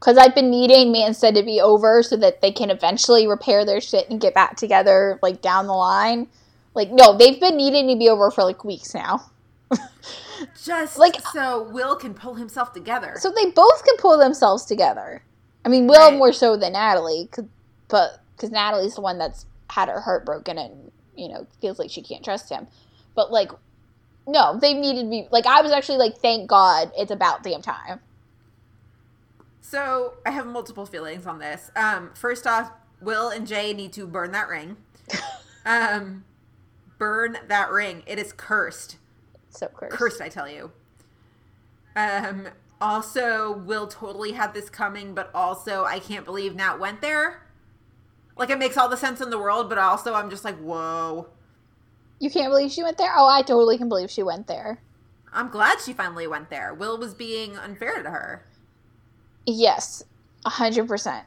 [0.00, 3.82] Because I've been needing Manstead to be over so that they can eventually repair their
[3.82, 6.28] shit and get back together, like, down the line.
[6.74, 9.30] Like, no, they've been needing to be over for, like, weeks now.
[10.64, 13.14] Just Like- so Will can pull himself together.
[13.18, 15.22] So they both can pull themselves together.
[15.64, 16.18] I mean, Will Right.
[16.18, 17.44] more so than Natalie, 'cause-
[17.88, 21.90] but because Natalie's the one that's had her heart broken and you know feels like
[21.90, 22.66] she can't trust him.
[23.14, 23.50] But like,
[24.26, 25.28] no, they needed me.
[25.30, 25.46] like.
[25.46, 28.00] I was actually like, thank God it's about damn time.
[29.60, 31.70] So I have multiple feelings on this.
[31.76, 34.76] Um, first off, Will and Jay need to burn that ring.
[35.66, 36.24] um,
[37.02, 38.04] burn that ring.
[38.06, 38.96] It is cursed.
[39.50, 39.92] So cursed.
[39.92, 40.70] Cursed, I tell you.
[41.96, 42.46] Um,
[42.80, 47.42] also, Will totally had this coming, but also I can't believe Nat went there.
[48.36, 51.26] Like it makes all the sense in the world, but also I'm just like, whoa.
[52.20, 53.12] You can't believe she went there.
[53.16, 54.80] Oh, I totally can believe she went there.
[55.32, 56.72] I'm glad she finally went there.
[56.72, 58.46] Will was being unfair to her.
[59.44, 60.04] Yes,
[60.46, 61.26] hundred percent.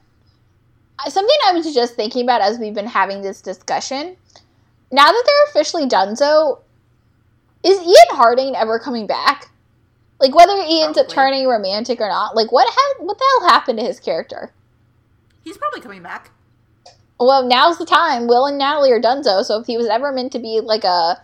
[1.06, 4.16] Something I was just thinking about as we've been having this discussion.
[4.92, 6.62] Now that they're officially done, so
[7.64, 9.50] is Ian Harding ever coming back?
[10.20, 11.16] Like whether he ends up Probably.
[11.16, 14.52] turning romantic or not, like what ha- what the hell happened to his character?
[15.44, 16.32] He's probably coming back.
[17.20, 18.28] Well, now's the time.
[18.28, 21.22] Will and Natalie are donezo, so if he was ever meant to be like a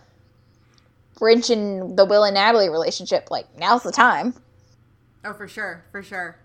[1.18, 4.34] bridge in the Will and Natalie relationship, like now's the time.
[5.24, 6.36] Oh, for sure, for sure.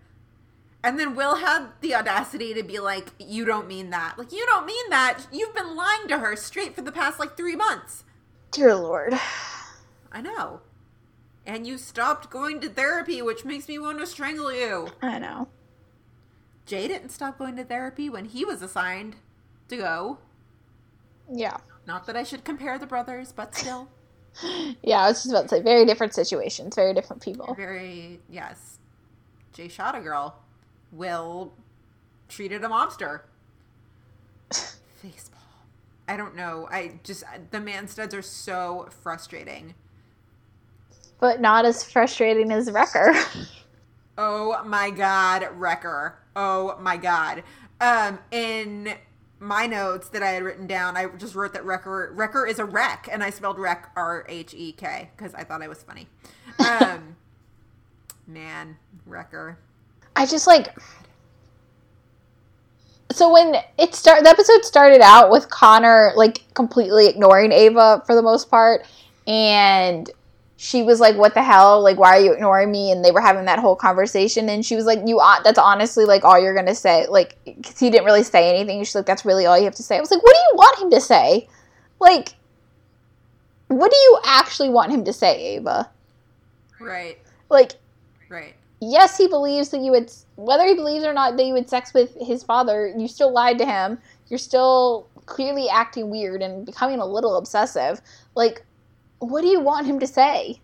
[0.87, 4.17] And then Will had the audacity to be like, "You don't mean that.
[4.17, 5.27] Like, you don't mean that.
[5.33, 8.05] You've been lying to her straight for the past like three months."
[8.51, 9.13] Dear Lord.
[10.13, 10.61] I know.
[11.45, 14.87] And you stopped going to therapy, which makes me want to strangle you.
[15.01, 15.49] I know.
[16.65, 19.17] Jay didn't stop going to therapy when he was assigned
[19.67, 20.19] to go.
[21.29, 21.57] Yeah.
[21.85, 23.89] Not that I should compare the brothers, but still,
[24.81, 27.53] Yeah, I was just about to say very different situations, very different people.
[27.55, 28.79] very yes.
[29.51, 30.39] Jay shot a girl.
[30.91, 31.53] Will
[32.29, 33.21] treated a mobster.
[34.51, 35.31] Facepalm.
[36.07, 36.67] I don't know.
[36.71, 39.73] I just the Mansteads are so frustrating.
[41.19, 43.15] But not as frustrating as Wrecker.
[44.19, 46.17] Oh my god, Wrecker.
[46.35, 47.43] Oh my god.
[47.79, 48.95] Um, in
[49.39, 52.65] my notes that I had written down, I just wrote that Wrecker Wrecker is a
[52.65, 56.07] wreck, and I spelled wreck R H E K because I thought I was funny.
[56.59, 57.15] Um,
[58.25, 59.59] man, Wrecker.
[60.17, 60.75] I just like
[63.11, 68.15] so when it start the episode started out with Connor like completely ignoring Ava for
[68.15, 68.85] the most part
[69.27, 70.09] and
[70.57, 71.83] she was like what the hell?
[71.83, 72.91] Like why are you ignoring me?
[72.91, 76.23] And they were having that whole conversation and she was like you that's honestly like
[76.25, 77.05] all you're gonna say.
[77.07, 78.83] Like 'cause he didn't really say anything.
[78.83, 79.97] She's like that's really all you have to say.
[79.97, 81.47] I was like what do you want him to say?
[81.99, 82.33] Like
[83.67, 85.91] what do you actually want him to say Ava?
[86.79, 87.19] Right,
[87.51, 87.73] like
[88.29, 88.55] right.
[88.81, 91.93] Yes, he believes that you had, whether he believes or not that you had sex
[91.93, 93.99] with his father, you still lied to him.
[94.29, 98.01] You're still clearly acting weird and becoming a little obsessive.
[98.35, 98.65] Like,
[99.19, 100.59] what do you want him to say?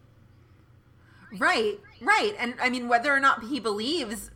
[1.38, 2.36] Right, right.
[2.40, 4.32] And I mean, whether or not he believes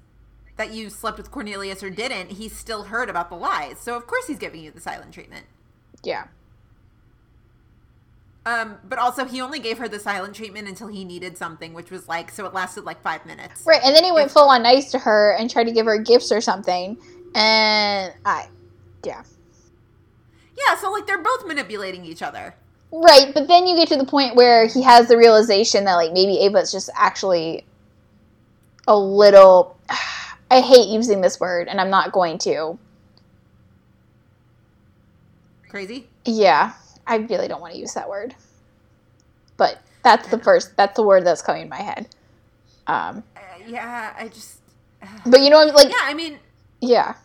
[0.55, 3.79] that you slept with Cornelius or didn't, he's still heard about the lies.
[3.79, 5.45] So of course he's giving you the silent treatment.
[6.03, 6.27] Yeah.
[8.47, 11.91] Um, but also he only gave her the silent treatment until he needed something, which
[11.91, 13.65] was like so it lasted like five minutes.
[13.65, 15.97] Right, and then he went full on nice to her and tried to give her
[15.97, 16.97] gifts or something.
[17.35, 18.47] And I,
[19.03, 19.23] yeah.
[20.57, 22.55] Yeah, so like they're both manipulating each other.
[22.89, 26.13] Right, but then you get to the point where he has the realization that like
[26.13, 27.65] maybe Ava's just actually
[28.87, 29.77] a little
[30.49, 32.79] I hate using this word and I'm not going to.
[35.67, 36.07] Crazy?
[36.23, 36.71] Yeah,
[37.07, 38.35] I really don't want to use that word.
[39.57, 42.07] But that's the first that's the word that's coming in my head.
[42.87, 44.59] Um Uh, yeah, I just
[45.25, 46.39] but you know what like Yeah, I mean
[46.81, 47.15] yeah.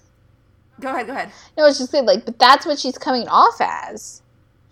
[0.80, 1.32] go ahead, go ahead.
[1.56, 4.22] No, it's just like but that's what she's coming off as.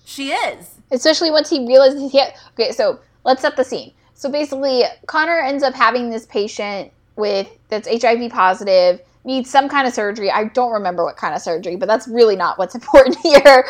[0.04, 0.80] She is.
[0.90, 5.38] especially once he realizes he had, okay so let's set the scene so basically connor
[5.40, 10.44] ends up having this patient with that's hiv positive needs some kind of surgery i
[10.44, 13.64] don't remember what kind of surgery but that's really not what's important here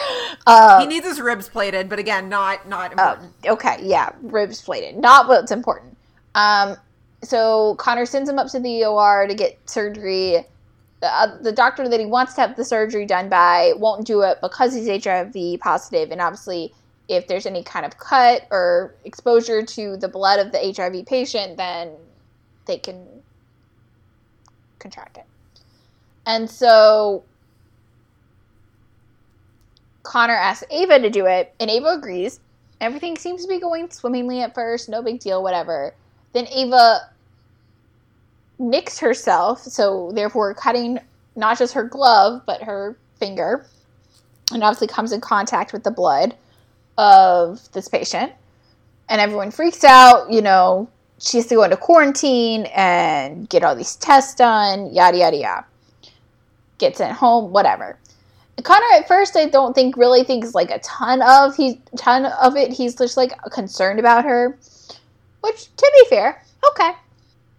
[0.47, 3.33] uh, He needs his ribs plated, but again, not not Oh, important.
[3.47, 4.97] okay, yeah, ribs plated.
[4.97, 5.97] Not what's important.
[6.35, 6.77] Um,
[7.23, 10.47] so Connor sends him up to the OR to get surgery.
[11.01, 14.23] The, uh, the doctor that he wants to have the surgery done by won't do
[14.23, 16.73] it because he's HIV positive, and obviously,
[17.09, 21.57] if there's any kind of cut or exposure to the blood of the HIV patient,
[21.59, 21.93] then
[22.67, 23.07] they can
[24.79, 25.25] contract it.
[26.31, 27.25] And so
[30.05, 32.39] Connor asks Ava to do it, and Ava agrees.
[32.81, 35.93] Everything seems to be going swimmingly at first, no big deal, whatever.
[36.33, 37.11] Then Ava
[38.61, 41.01] nicks herself, so therefore cutting
[41.35, 43.67] not just her glove, but her finger,
[44.53, 46.37] and obviously comes in contact with the blood
[46.97, 48.33] of this patient.
[49.09, 53.75] And everyone freaks out, you know, she has to go into quarantine and get all
[53.75, 55.67] these tests done, yada, yada, yada.
[56.81, 57.99] Gets sent home, whatever.
[58.63, 62.57] Connor at first I don't think really thinks like a ton of he ton of
[62.57, 62.73] it.
[62.73, 64.59] He's just like concerned about her.
[65.43, 66.93] Which to be fair, okay.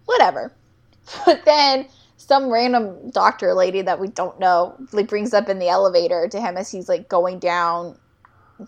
[0.06, 0.52] Whatever.
[1.26, 5.68] But then some random doctor lady that we don't know like brings up in the
[5.68, 7.96] elevator to him as he's like going down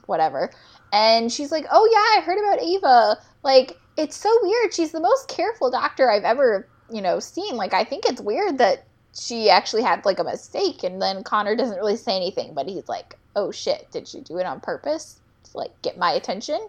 [0.07, 0.51] whatever.
[0.93, 3.19] And she's like, "Oh yeah, I heard about Ava.
[3.43, 4.75] Like it's so weird.
[4.75, 7.57] She's the most careful doctor I've ever, you know, seen.
[7.57, 8.87] Like I think it's weird that
[9.19, 12.89] she actually had like a mistake and then Connor doesn't really say anything, but he's
[12.89, 16.69] like, "Oh shit, did she do it on purpose to like get my attention?"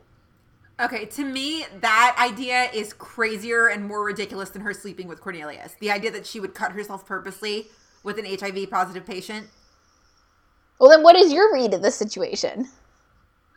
[0.80, 5.76] Okay, to me, that idea is crazier and more ridiculous than her sleeping with Cornelius.
[5.80, 7.68] The idea that she would cut herself purposely
[8.04, 9.48] with an HIV positive patient.
[10.80, 12.68] Well, then what is your read of the situation?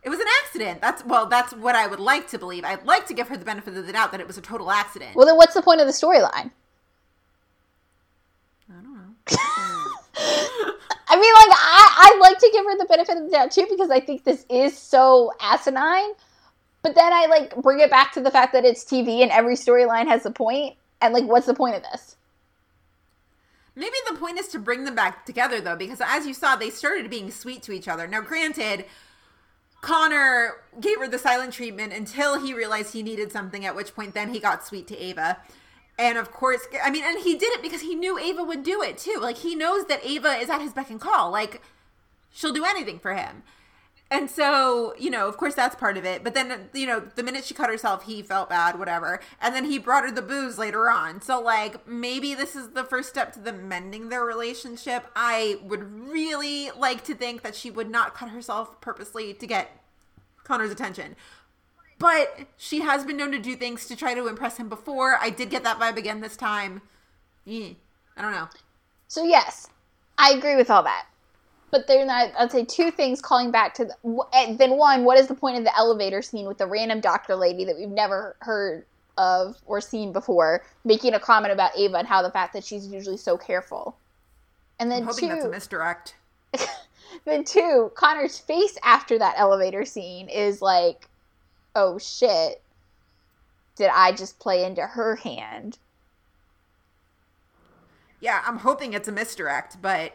[0.04, 0.80] It was an accident.
[0.80, 2.64] That's well, that's what I would like to believe.
[2.64, 4.70] I'd like to give her the benefit of the doubt that it was a total
[4.70, 5.16] accident.
[5.16, 6.52] Well, then what's the point of the storyline?
[11.10, 13.66] I mean, like I, I like to give her the benefit of the doubt too
[13.68, 16.12] because I think this is so asinine.
[16.82, 19.54] But then I like bring it back to the fact that it's TV and every
[19.54, 20.76] storyline has a point.
[21.00, 22.16] And like, what's the point of this?
[23.74, 26.70] Maybe the point is to bring them back together though, because as you saw, they
[26.70, 28.06] started being sweet to each other.
[28.06, 28.84] Now, granted,
[29.80, 34.14] Connor gave her the silent treatment until he realized he needed something, at which point
[34.14, 35.38] then he got sweet to Ava.
[35.98, 38.82] And of course, I mean, and he did it because he knew Ava would do
[38.82, 39.18] it too.
[39.20, 41.30] Like, he knows that Ava is at his beck and call.
[41.32, 41.60] Like,
[42.30, 43.42] she'll do anything for him.
[44.10, 46.24] And so, you know, of course that's part of it.
[46.24, 49.20] But then, you know, the minute she cut herself, he felt bad, whatever.
[49.40, 51.20] And then he brought her the booze later on.
[51.20, 55.06] So, like, maybe this is the first step to them mending their relationship.
[55.14, 59.82] I would really like to think that she would not cut herself purposely to get
[60.42, 61.14] Connor's attention.
[61.98, 65.18] But she has been known to do things to try to impress him before.
[65.20, 66.82] I did get that vibe again this time.
[67.46, 67.72] Eh,
[68.16, 68.48] I don't know.
[69.08, 69.68] So yes,
[70.16, 71.06] I agree with all that.
[71.70, 75.26] But then I, I'd say two things calling back to the, then one, what is
[75.26, 78.86] the point of the elevator scene with the random doctor lady that we've never heard
[79.18, 82.86] of or seen before making a comment about Ava and how the fact that she's
[82.86, 83.96] usually so careful.
[84.78, 86.14] And then I'm hoping that's a misdirect.
[87.24, 91.08] then two, Connor's face after that elevator scene is like,
[91.78, 92.60] oh shit,
[93.76, 95.78] did I just play into her hand?
[98.20, 100.12] Yeah, I'm hoping it's a misdirect, but,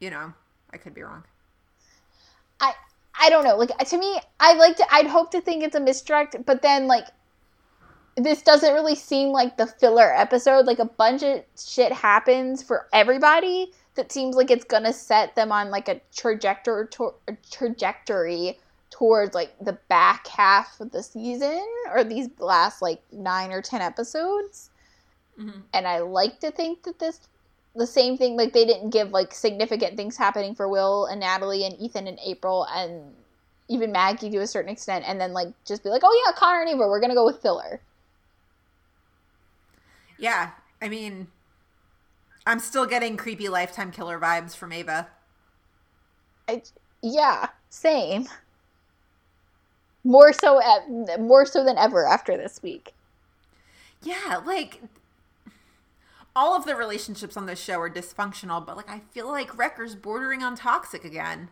[0.00, 0.32] you know,
[0.72, 1.24] I could be wrong.
[2.60, 2.72] I
[3.20, 3.56] I don't know.
[3.56, 4.86] Like to me, I like to.
[4.90, 7.04] I'd hope to think it's a misdirect, but then like
[8.16, 10.66] this doesn't really seem like the filler episode.
[10.66, 15.52] Like a bunch of shit happens for everybody, that seems like it's gonna set them
[15.52, 16.86] on like a trajectory
[17.50, 18.58] trajectory
[19.02, 23.82] towards like the back half of the season or these last like nine or ten
[23.82, 24.70] episodes.
[25.36, 25.64] Mhm.
[25.72, 27.18] And I like to think that this
[27.74, 31.64] the same thing like they didn't give like significant things happening for Will and Natalie
[31.64, 33.12] and Ethan and April and
[33.66, 36.60] even Maggie to a certain extent and then like just be like, Oh yeah, Connor
[36.60, 37.80] and Ava, we're gonna go with filler.
[40.16, 40.50] Yeah,
[40.80, 41.26] I mean,
[42.46, 45.08] I'm still getting creepy lifetime killer vibes from Ava.
[46.46, 46.62] I,
[47.02, 48.28] yeah, same.
[50.04, 52.92] More so, at, more so than ever after this week.
[54.02, 54.80] Yeah, like
[56.34, 59.94] all of the relationships on this show are dysfunctional, but like I feel like Wrecker's
[59.94, 61.50] bordering on toxic again.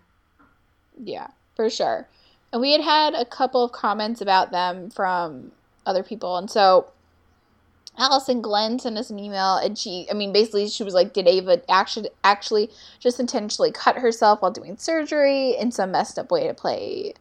[1.03, 2.09] Yeah, for sure.
[2.53, 5.53] And we had had a couple of comments about them from
[5.87, 6.91] other people, and so
[7.99, 11.29] Allison Glenn sent us an email, and she, I mean, basically, she was like, "Did
[11.29, 16.47] Ava actually actually just intentionally cut herself while doing surgery in some messed up way
[16.47, 17.15] to play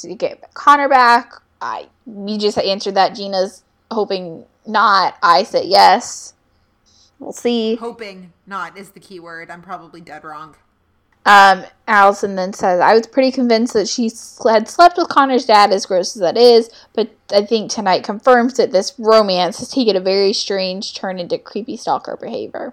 [0.00, 3.14] to get Connor back?" I we just answered that.
[3.14, 5.16] Gina's hoping not.
[5.22, 6.34] I said yes.
[7.18, 7.76] We'll see.
[7.76, 9.50] Hoping not is the key word.
[9.50, 10.56] I'm probably dead wrong.
[11.26, 14.04] Um, Allison then says, I was pretty convinced that she
[14.48, 18.54] had slept with Connor's dad, as gross as that is, but I think tonight confirms
[18.54, 22.72] that this romance has taken a very strange turn into creepy stalker behavior.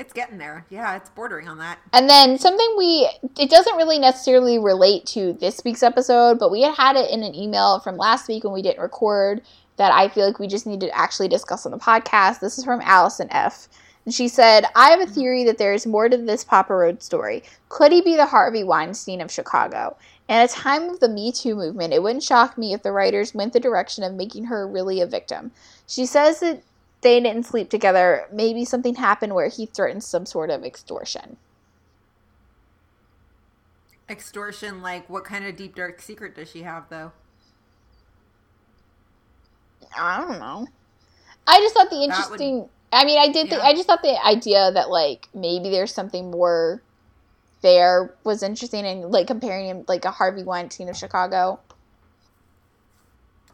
[0.00, 0.64] It's getting there.
[0.70, 1.78] Yeah, it's bordering on that.
[1.92, 3.06] And then something we,
[3.38, 7.22] it doesn't really necessarily relate to this week's episode, but we had had it in
[7.22, 9.42] an email from last week when we didn't record
[9.76, 12.40] that I feel like we just need to actually discuss on the podcast.
[12.40, 13.68] This is from Allison F.
[14.06, 15.12] And she said, I have a mm-hmm.
[15.12, 17.42] theory that there is more to this Papa Road story.
[17.68, 19.98] Could he be the Harvey Weinstein of Chicago?
[20.30, 23.34] In a time of the Me Too movement, it wouldn't shock me if the writers
[23.34, 25.50] went the direction of making her really a victim.
[25.86, 26.62] She says that
[27.02, 28.26] they didn't sleep together.
[28.32, 31.36] Maybe something happened where he threatened some sort of extortion.
[34.08, 37.12] Extortion, like what kind of deep dark secret does she have though?
[39.96, 40.66] I don't know.
[41.46, 42.68] I just thought the would- interesting.
[42.92, 43.48] I mean, I did.
[43.48, 46.82] Think, I just thought the idea that like maybe there's something more
[47.62, 51.60] there was interesting, and like comparing him like a Harvey Weinstein of Chicago.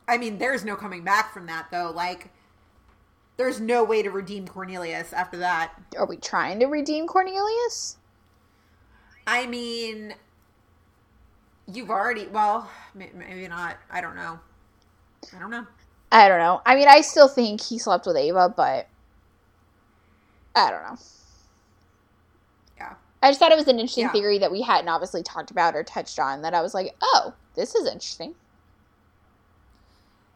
[0.08, 1.90] I mean, there's no coming back from that though.
[1.94, 2.30] Like
[3.36, 5.72] there's no way to redeem Cornelius after that.
[5.96, 7.96] Are we trying to redeem Cornelius?
[9.26, 10.14] I mean,
[11.66, 13.76] you've already well, maybe not.
[13.90, 14.38] I don't know.
[15.34, 15.66] I don't know.
[16.12, 16.62] I don't know.
[16.64, 18.86] I mean, I still think he slept with Ava, but
[20.54, 20.98] I don't know.
[22.78, 22.94] Yeah.
[23.22, 24.12] I just thought it was an interesting Yeah.
[24.12, 26.42] theory that we hadn't obviously talked about or touched on.
[26.42, 28.34] That I was like, oh, this is interesting.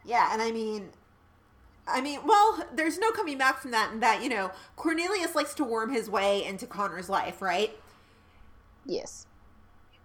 [0.04, 0.90] Yeah, and I mean,
[1.92, 3.92] I mean, well, there's no coming back from that.
[3.92, 7.76] And that you know, Cornelius likes to worm his way into Connor's life, right?
[8.84, 9.26] Yes.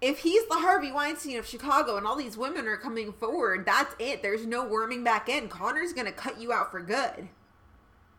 [0.01, 3.95] If he's the Harvey Weinstein of Chicago and all these women are coming forward, that's
[3.97, 4.21] it.
[4.21, 5.47] There's no worming back in.
[5.47, 7.29] Connor's gonna cut you out for good.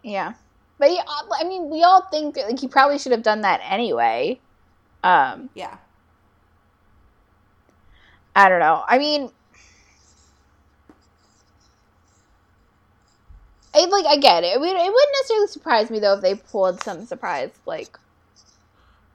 [0.03, 0.35] Yeah,
[0.79, 3.61] but he, I mean, we all think that like he probably should have done that
[3.65, 4.41] anyway.
[5.03, 5.77] Um, Yeah.
[8.35, 8.85] I don't know.
[8.87, 9.31] I mean,
[13.77, 14.55] it like I get it.
[14.55, 17.97] It, would, it wouldn't necessarily surprise me though if they pulled some surprise like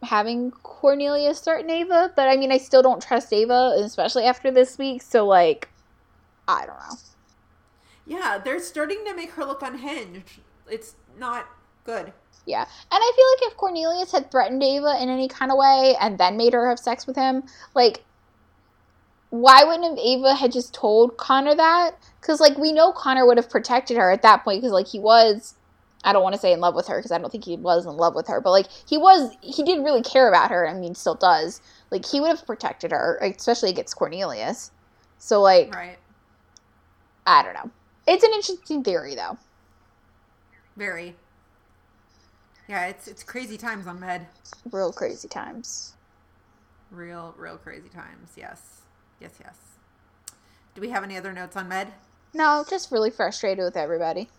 [0.04, 2.12] having Cornelius start Ava.
[2.16, 5.02] But I mean, I still don't trust Ava, especially after this week.
[5.02, 5.70] So like,
[6.48, 6.98] I don't know.
[8.06, 10.40] Yeah, they're starting to make her look unhinged.
[10.70, 11.48] It's not
[11.84, 12.14] good.
[12.46, 12.62] Yeah.
[12.62, 16.18] And I feel like if Cornelius had threatened Ava in any kind of way and
[16.18, 17.44] then made her have sex with him,
[17.76, 18.04] like,
[19.32, 21.92] why wouldn't Ava had just told Connor that?
[22.20, 25.00] Because, like, we know Connor would have protected her at that point because, like, he
[25.00, 25.56] was,
[26.04, 27.86] I don't want to say in love with her because I don't think he was
[27.86, 30.68] in love with her, but, like, he was, he did really care about her.
[30.68, 31.62] I mean, still does.
[31.92, 34.72] Like, he would have protected her, especially against Cornelius.
[35.18, 35.98] So, like, Right.
[37.26, 37.72] I don't know.
[38.08, 39.38] It's an interesting theory, though.
[40.76, 41.16] Very.
[42.68, 44.28] Yeah, it's it's crazy times on Med.
[44.72, 45.94] Real crazy times.
[46.90, 48.32] Real, real crazy times.
[48.36, 48.81] Yes.
[49.22, 49.58] Yes, yes.
[50.74, 51.94] Do we have any other notes on Med?
[52.34, 54.30] No, just really frustrated with everybody.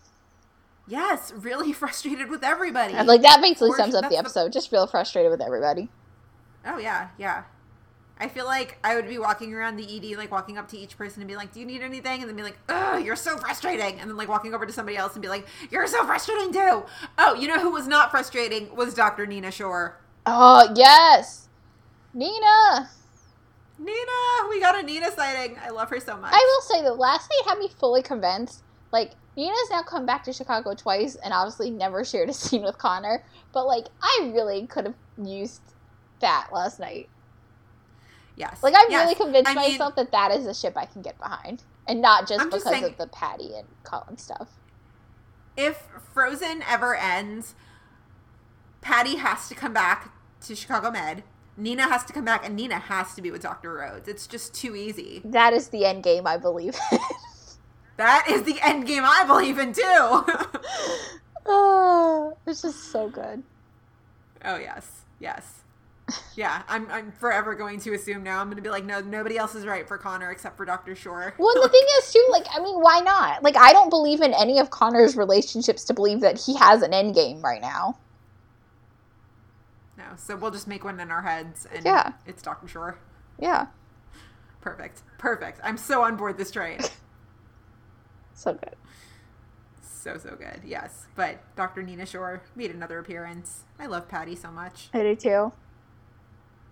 [0.87, 2.93] Yes, really frustrated with everybody.
[2.93, 4.51] Like that basically sums up the episode.
[4.51, 5.89] Just real frustrated with everybody.
[6.65, 7.43] Oh yeah, yeah.
[8.19, 10.97] I feel like I would be walking around the ED, like walking up to each
[10.97, 13.37] person and be like, "Do you need anything?" And then be like, "Oh, you're so
[13.37, 16.53] frustrating," and then like walking over to somebody else and be like, "You're so frustrating
[16.53, 16.83] too."
[17.17, 19.25] Oh, you know who was not frustrating was Dr.
[19.25, 19.99] Nina Shore.
[20.25, 21.49] Oh yes,
[22.13, 22.89] Nina.
[23.83, 25.57] Nina, we got a Nina sighting.
[25.63, 26.31] I love her so much.
[26.33, 28.63] I will say the last night had me fully convinced.
[28.91, 32.77] Like Nina's now come back to Chicago twice and obviously never shared a scene with
[32.77, 33.23] Connor.
[33.51, 35.61] But like, I really could have used
[36.21, 37.09] that last night.
[38.35, 38.63] Yes.
[38.63, 39.03] Like, I'm Yes.
[39.03, 42.01] really convinced I mean, myself that that is a ship I can get behind, and
[42.01, 44.47] not just I'm just because saying- of the Patti and Colin stuff.
[45.55, 45.83] if
[46.15, 47.53] Frozen ever ends,
[48.81, 50.11] Patti has to come back
[50.41, 51.23] to Chicago Med.
[51.57, 53.73] Nina has to come back, and Nina has to be with Dr.
[53.73, 54.07] Rhodes.
[54.07, 55.21] It's just too easy.
[55.25, 56.77] That is the end game, I believe.
[57.97, 59.83] That is the end game I believe in, too.
[61.45, 63.43] oh, it's just so good.
[64.43, 65.01] oh, yes.
[65.19, 65.59] Yes.
[66.35, 68.39] Yeah, I'm, I'm forever going to assume now.
[68.41, 70.95] I'm going to be like, no, nobody else is right for Connor except for Dr.
[70.95, 71.33] Shore.
[71.37, 73.43] Well, the thing is, too, like, I mean, why not?
[73.43, 76.93] Like, I don't believe in any of Connor's relationships to believe that he has an
[76.93, 77.97] end game right now.
[80.13, 82.13] No, so we'll just make one in our heads, and Yeah.
[82.25, 82.67] it's Dr.
[82.67, 82.97] Shore.
[83.39, 83.67] Yeah,
[84.61, 85.01] Perfect.
[85.17, 85.59] Perfect.
[85.61, 86.79] I'm so on board this train.
[88.33, 88.75] so good.
[89.81, 90.61] So, so good.
[90.63, 91.07] Yes.
[91.15, 91.83] But Dr.
[91.83, 93.63] Nina Shore made another appearance.
[93.77, 94.89] I love Patti so much.
[94.93, 95.51] I do too.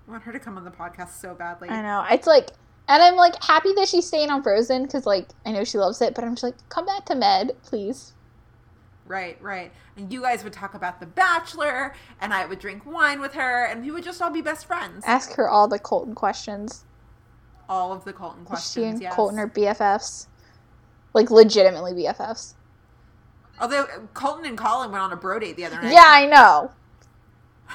[0.07, 1.67] I want her to come on the podcast so badly.
[1.67, 2.05] I know.
[2.09, 2.51] It's like,
[2.87, 6.01] and I'm like happy that she's staying on Frozen because, like, I know she loves
[6.01, 8.13] it, but I'm just like, come back to Med, please.
[9.11, 9.73] Right, right.
[9.97, 13.65] And you guys would talk about The Bachelor, and I would drink wine with her,
[13.65, 15.03] and we would just all be best friends.
[15.05, 16.85] Ask her all the Colton questions.
[17.67, 19.13] all of the Colton She questions, and yes.
[19.13, 20.27] Colton are BFFs.
[21.13, 22.53] Like, legitimately BFFs.
[23.59, 25.91] Although Colton and Colin went on a bro date the other night.
[25.91, 26.71] Yeah, I know.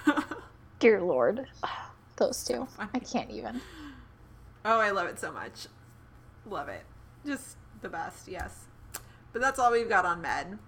[0.78, 1.46] Dear Lord.
[2.16, 2.66] Those two.
[2.78, 2.88] funny.
[2.94, 3.60] I can't even.
[4.64, 5.66] Oh, I love it so much.
[6.46, 6.84] Love it.
[7.26, 8.64] Just the best, yes.
[9.34, 10.58] But that's all we've got on Med.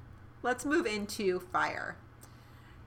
[0.42, 1.96] Let's move into Fire.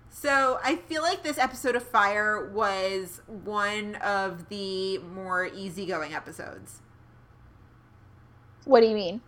[0.09, 6.81] So I feel like this episode of Fire was one of the more easygoing episodes.
[8.65, 9.21] What do you mean?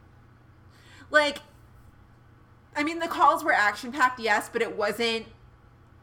[1.10, 1.40] Like,
[2.76, 5.26] I mean, the calls were action packed, yes, but it wasn't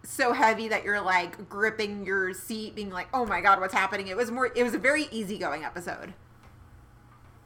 [0.02, 4.08] so heavy that you're like gripping your seat, being like, oh my god, what's happening?
[4.08, 6.14] It was more, it was a very easygoing episode.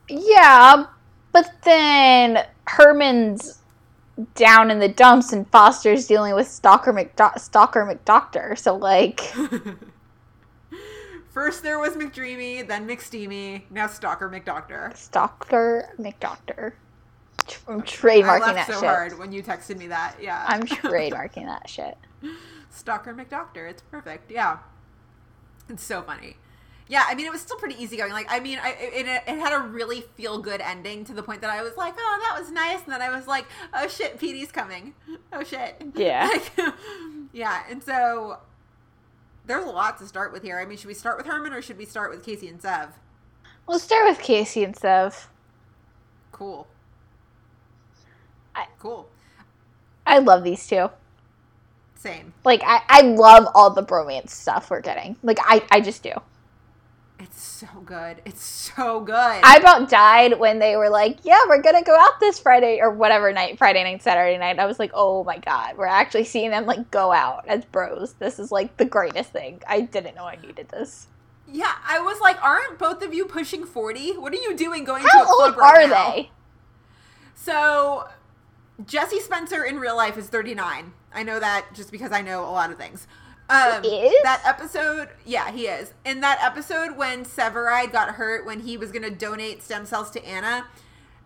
[0.09, 0.87] Yeah,
[1.33, 3.64] but then Herman's
[4.35, 8.57] down in the dumps and Foster's dealing with Stalker McDo- Stalker McDoctor.
[8.59, 9.21] So like,
[11.31, 14.97] First there was McDreamy, then McSteamy, now Stalker McDoctor.
[14.97, 16.75] Stalker McDoctor.
[17.69, 18.85] I'm I trademarking laughed that so shit.
[18.85, 20.17] hard when you texted me that.
[20.21, 20.45] Yeah.
[20.47, 21.99] I'm trademarking that shit.
[22.71, 23.69] Stalker McDoctor.
[23.69, 24.31] It's perfect.
[24.31, 24.59] Yeah.
[25.69, 26.37] It's so funny.
[26.87, 28.13] Yeah, I mean, it was still pretty easy going.
[28.13, 31.23] Like, I mean, I, it, it, it had a really feel good ending to the
[31.23, 32.83] point that I was like, oh, that was nice.
[32.85, 34.95] And then I was like, oh shit, Petey's coming.
[35.33, 35.83] Oh shit.
[35.95, 36.29] Yeah.
[36.59, 36.75] Like,
[37.33, 37.63] yeah.
[37.71, 38.39] And so
[39.47, 40.59] there's a lot to start with here.
[40.59, 42.91] I mean, should we start with Herman or should we start with Casey and Sev?
[43.67, 45.29] We'll start with Casey and Sev.
[46.33, 46.67] Cool.
[48.55, 49.09] I- cool.
[50.07, 50.91] I love these two.
[51.97, 52.35] Same.
[52.45, 55.17] Like I, I love all the bromance stuff we're getting.
[55.23, 56.13] Like I, I just do.
[57.25, 58.21] It's so good.
[58.27, 59.15] It's so good.
[59.43, 62.91] I about died when they were like, "Yeah, we're gonna go out this Friday or
[62.91, 66.51] whatever night, Friday night, Saturday night." I was like, "Oh my god, we're actually seeing
[66.51, 68.13] them like go out as bros.
[68.19, 69.63] This is like the greatest thing.
[69.67, 71.07] I didn't know I needed this.
[71.47, 74.13] yeah, I was like, aren't both of you pushing 40?
[74.19, 76.11] What are you doing going to How a club old right are now?
[76.13, 76.31] they?
[77.35, 78.09] So,
[78.85, 80.93] Jesse Spencer in real life is 39.
[81.15, 83.07] I know that just because I know a lot of things.
[83.49, 84.23] Um, He is?
[84.23, 85.93] That episode, yeah, he is.
[86.05, 90.11] In that episode when Severide got hurt when he was going to donate stem cells
[90.13, 90.67] to Anna,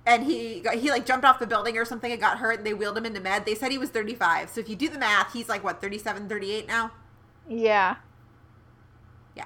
[0.05, 2.67] and he got, he like jumped off the building or something and got hurt, and
[2.67, 3.45] they wheeled him into med.
[3.45, 4.51] They said he was 35.
[4.51, 6.91] So if you do the math, he's like what 37, 38 now.
[7.49, 7.97] Yeah,
[9.37, 9.45] Yeah.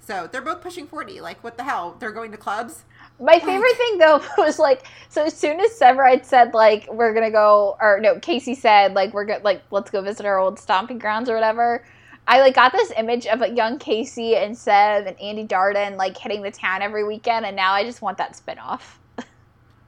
[0.00, 1.20] So they're both pushing 40.
[1.20, 1.96] Like what the hell?
[1.98, 2.84] They're going to clubs.
[3.18, 7.30] My favorite thing though was like so as soon as Severide said like we're gonna
[7.30, 10.98] go or no Casey said like we're gonna like let's go visit our old stomping
[10.98, 11.84] grounds or whatever.
[12.28, 16.16] I like got this image of a young Casey and Sev and Andy Darden like
[16.18, 18.82] hitting the town every weekend, and now I just want that spinoff.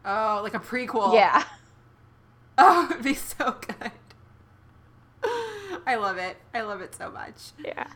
[0.04, 1.12] Oh, like a prequel.
[1.12, 1.44] Yeah,
[2.58, 3.92] Oh, it'd be so good.
[5.86, 6.36] I love it.
[6.54, 7.34] I love it so much.
[7.64, 7.86] yeah.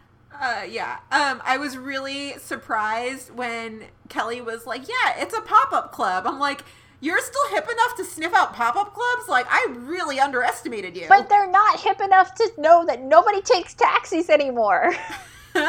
[0.41, 0.99] Uh, yeah.
[1.11, 6.39] Um, I was really surprised when Kelly was like, "Yeah, it's a pop-up club." I'm
[6.39, 6.65] like,
[7.01, 11.07] "You're still hip enough to sniff out pop-up clubs?" Like, I really underestimated you.
[11.09, 14.95] But they're not hip enough to know that nobody takes taxis anymore.
[15.55, 15.63] they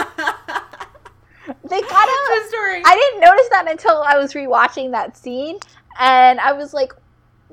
[1.82, 2.48] gotta.
[2.48, 2.82] story.
[2.86, 5.60] I didn't notice that until I was rewatching that scene,
[6.00, 6.94] and I was like,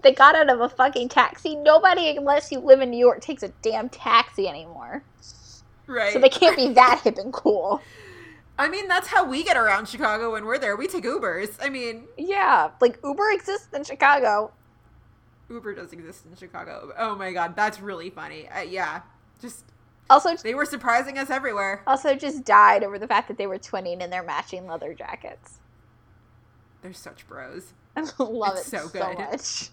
[0.02, 1.56] they got out of a fucking taxi.
[1.56, 5.02] Nobody, unless you live in New York, takes a damn taxi anymore.
[5.90, 6.12] Right.
[6.12, 7.82] So they can't be that hip and cool.
[8.58, 10.76] I mean, that's how we get around Chicago when we're there.
[10.76, 11.56] We take Ubers.
[11.62, 14.52] I mean, Yeah, like Uber exists in Chicago.
[15.48, 16.92] Uber does exist in Chicago.
[16.98, 18.48] Oh my god, that's really funny.
[18.48, 19.00] Uh, yeah,
[19.40, 19.64] just
[20.10, 21.82] Also, they were surprising us everywhere.
[21.86, 25.58] also just died over the fact that they were twinning in their matching leather jackets.
[26.82, 27.72] They're such bros.
[27.96, 29.18] I love It's it so so, good.
[29.18, 29.70] much.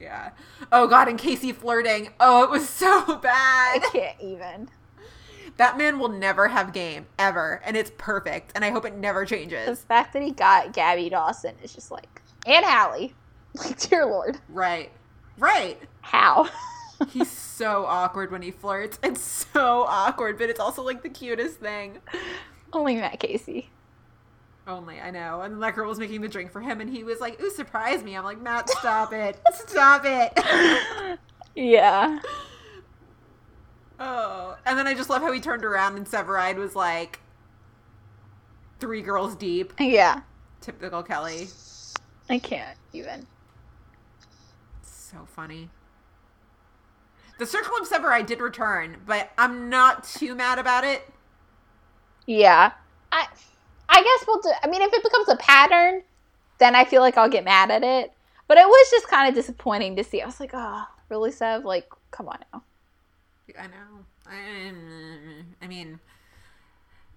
[0.00, 0.30] Yeah.
[0.70, 2.10] Oh god, and Casey flirting.
[2.20, 3.82] Oh, it was so bad.
[3.82, 4.68] I can't even.
[5.56, 8.52] That man will never have game ever, and it's perfect.
[8.54, 9.66] And I hope it never changes.
[9.68, 13.14] The fact that he got Gabby Dawson is just like, and Hallie.
[13.56, 14.90] Like, dear Lord, Right.
[15.38, 15.78] Right.
[16.00, 16.48] how?
[17.10, 18.98] He's so awkward when he flirts.
[19.02, 21.98] It's so awkward, but it's also like the cutest thing.
[22.72, 23.70] Only Matt Casey.
[24.66, 25.42] Only I know.
[25.42, 28.02] And that girl was making the drink for him, and he was like, "Ooh, surprise
[28.02, 31.18] me!" I'm like, "Matt, stop it, stop it."
[31.54, 32.18] Yeah.
[33.98, 37.20] Oh, and then I just love how he turned around and Severide was like,
[38.80, 39.72] three girls deep.
[39.78, 40.22] Yeah.
[40.60, 41.48] Typical Kelly.
[42.28, 43.26] I can't even.
[44.82, 45.70] So funny.
[47.38, 51.02] The Circle of Severide did return, but I'm not too mad about it.
[52.26, 52.72] Yeah.
[53.12, 53.26] I
[53.88, 56.02] I guess we'll do I mean if it becomes a pattern,
[56.58, 58.12] then I feel like I'll get mad at it.
[58.46, 60.20] But it was just kind of disappointing to see.
[60.20, 61.64] I was like, oh, really, Sev?
[61.64, 62.62] Like, come on now.
[63.58, 64.04] I know.
[64.26, 64.72] I,
[65.62, 66.00] I mean,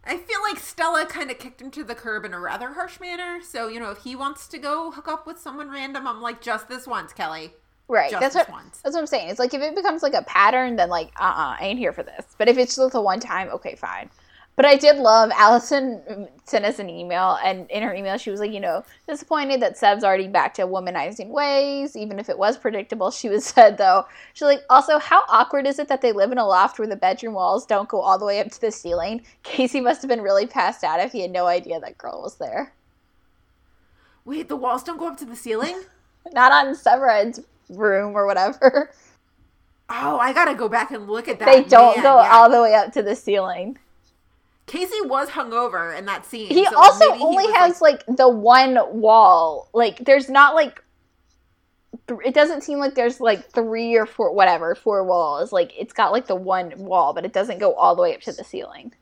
[0.06, 3.00] I feel like Stella kind of kicked him to the curb in a rather harsh
[3.00, 3.40] manner.
[3.42, 6.42] So, you know, if he wants to go hook up with someone random, I'm like,
[6.42, 7.54] just this once, Kelly.
[7.88, 8.12] Right.
[8.12, 8.80] Just that's this what once.
[8.84, 9.30] that's what I'm saying.
[9.30, 11.94] It's like if it becomes like a pattern, then like, uh uh I ain't here
[11.94, 12.26] for this.
[12.38, 14.10] But if it's just the one time, okay, fine.
[14.58, 18.40] But I did love Allison sent us an email, and in her email, she was
[18.40, 22.58] like, you know, disappointed that Sev's already back to womanizing ways, even if it was
[22.58, 23.12] predictable.
[23.12, 26.40] She was said, though, she's like, also, how awkward is it that they live in
[26.40, 29.22] a loft where the bedroom walls don't go all the way up to the ceiling?
[29.44, 32.38] Casey must have been really passed out if he had no idea that girl was
[32.38, 32.74] there.
[34.26, 35.84] Wait, the walls don't go up to the ceiling?
[36.34, 38.90] Not on Severide's room or whatever.
[39.88, 41.46] Oh, I gotta go back and look at that.
[41.46, 42.32] They don't Man, go yeah.
[42.32, 43.78] all the way up to the ceiling.
[44.68, 46.50] Casey was hungover in that scene.
[46.50, 49.70] He so also he only was, has like, the one wall.
[49.74, 50.84] Like there's not like
[52.08, 55.54] th- it doesn't seem like there's like three or four whatever, four walls.
[55.54, 58.22] Like it's got like the one wall, but it doesn't go all the way up
[58.22, 58.94] to the ceiling.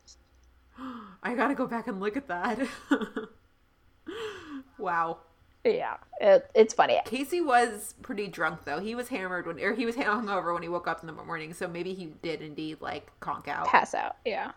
[1.23, 2.59] I gotta go back and look at that.
[4.77, 5.17] wow.
[5.63, 5.97] Yeah.
[6.21, 7.01] It, it's funny.
[7.05, 8.79] Casey was pretty drunk though.
[8.79, 11.55] He was hammered when, or he was hungover when he woke up in the morning.
[11.55, 13.65] So maybe he did indeed like conk out.
[13.65, 14.17] Pass out.
[14.25, 14.51] Yeah.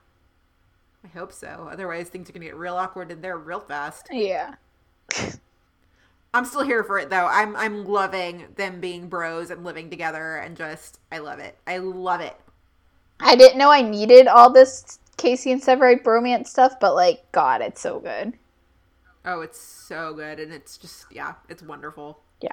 [1.05, 1.69] I hope so.
[1.71, 4.09] Otherwise, things are gonna get real awkward in there real fast.
[4.11, 4.55] Yeah.
[6.35, 7.27] I'm still here for it though.
[7.27, 11.57] I'm I'm loving them being bros and living together and just I love it.
[11.67, 12.37] I love it.
[13.21, 17.63] I didn't know I needed all this Casey and Severide bromance stuff, but like God,
[17.63, 18.35] it's so good.
[19.25, 22.21] Oh, it's so good and it's just yeah, it's wonderful.
[22.41, 22.53] Yeah.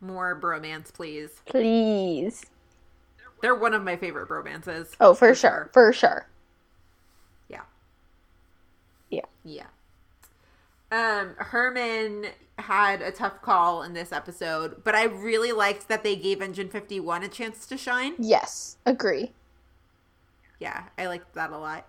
[0.00, 1.30] More bromance, please.
[1.46, 2.44] Please.
[3.40, 4.94] They're one of my favorite bromances.
[5.00, 5.70] Oh, for, sure.
[5.72, 6.26] For sure.
[9.10, 9.24] Yeah.
[9.44, 9.66] Yeah.
[10.90, 12.26] Um, Herman
[12.58, 16.68] had a tough call in this episode, but I really liked that they gave Engine
[16.68, 18.14] 51 a chance to shine.
[18.18, 18.76] Yes.
[18.86, 19.32] Agree.
[20.58, 21.86] Yeah, I liked that a lot.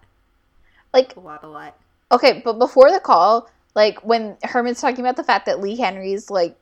[0.93, 1.77] Like A lot, a lot.
[2.11, 6.29] Okay, but before the call, like when Herman's talking about the fact that Lee Henry's
[6.29, 6.57] like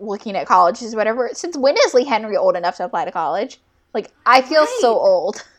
[0.00, 1.30] looking at colleges, or whatever.
[1.32, 3.58] Since when is Lee Henry old enough to apply to college?
[3.94, 5.44] Like I feel so old.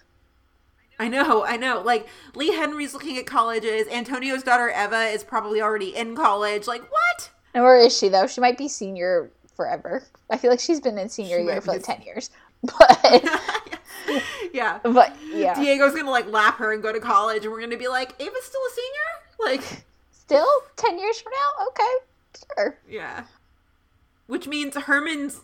[1.00, 1.82] I know, I know.
[1.82, 3.88] Like, Lee Henry's looking at colleges.
[3.88, 6.68] Antonio's daughter Eva is probably already in college.
[6.68, 7.32] Like, what?
[7.54, 8.28] And where is she though?
[8.28, 10.04] She might be senior forever.
[10.30, 12.30] I feel like she's been in senior She year for like ten years.
[12.64, 13.24] But
[14.54, 14.78] yeah.
[14.84, 17.88] but yeah, Diego's gonna like lap her and go to college, and we're gonna be
[17.88, 19.58] like, Ava's still a senior?
[19.58, 21.66] Like, still ten years from now.
[21.70, 22.78] Okay, sure.
[22.88, 23.24] yeah.
[24.28, 25.42] Which means Herman's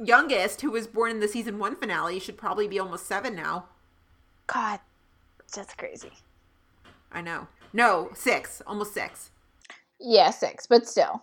[0.00, 3.66] youngest, who was born in the season one finale, should probably be almost seven now.
[4.52, 4.80] God,
[5.54, 6.12] that's crazy.
[7.12, 7.46] I know.
[7.72, 8.60] No, six.
[8.66, 9.30] Almost six.
[10.00, 11.22] Yeah, six, but still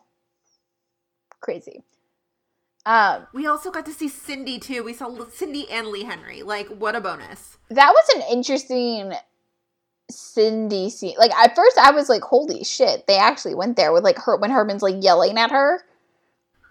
[1.41, 1.84] crazy.
[2.88, 4.84] Um, We also got to see Cindy too.
[4.84, 6.41] We saw Cindy and Lee Henry.
[6.43, 7.57] Like, what a bonus.
[7.69, 9.14] that was an interesting
[10.10, 11.15] Cindy scene.
[11.18, 14.38] Like at first, I was like, "Holy shit!" They actually went there with like her
[14.38, 15.81] when Herman's like yelling at her.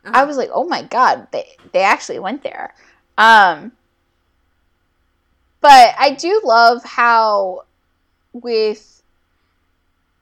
[0.05, 0.26] I Uh-huh.
[0.26, 2.74] was like, "Oh my god!" They they actually went there.
[3.18, 3.72] Um,
[5.65, 7.65] but I do love how
[8.35, 9.03] with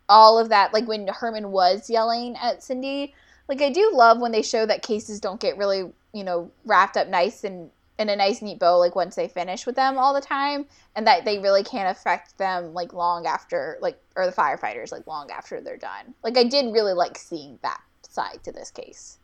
[0.08, 3.12] all of that, like when Herman was yelling at Cindy,
[3.48, 6.96] like I do love when they show that cases don't get really, you know, wrapped
[6.96, 10.14] up nice and in a nice neat bow like once they finish with them all
[10.14, 10.64] the time
[10.94, 15.08] and that they really can't affect them like long after like or the firefighters like
[15.08, 16.14] long after they're done.
[16.22, 19.18] Like I did really like seeing that side to this case.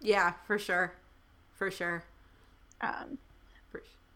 [0.00, 0.94] Yeah, for sure.
[1.52, 2.02] For sure.
[2.80, 3.18] Um.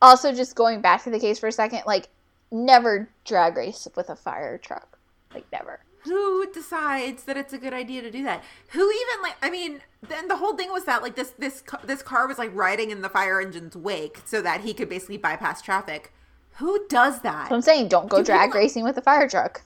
[0.00, 2.08] Also, just going back to the case for a second, like
[2.50, 4.98] never drag race with a fire truck,
[5.34, 5.80] like never.
[6.04, 8.42] Who decides that it's a good idea to do that?
[8.70, 9.36] Who even like?
[9.42, 12.50] I mean, then the whole thing was that like this this this car was like
[12.54, 16.12] riding in the fire engine's wake so that he could basically bypass traffic.
[16.58, 17.48] Who does that?
[17.50, 19.62] So I'm saying, don't go Do drag people- racing with a fire truck.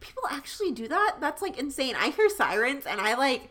[0.00, 1.16] People actually do that?
[1.20, 1.94] That's like insane.
[1.98, 3.50] I hear sirens and I like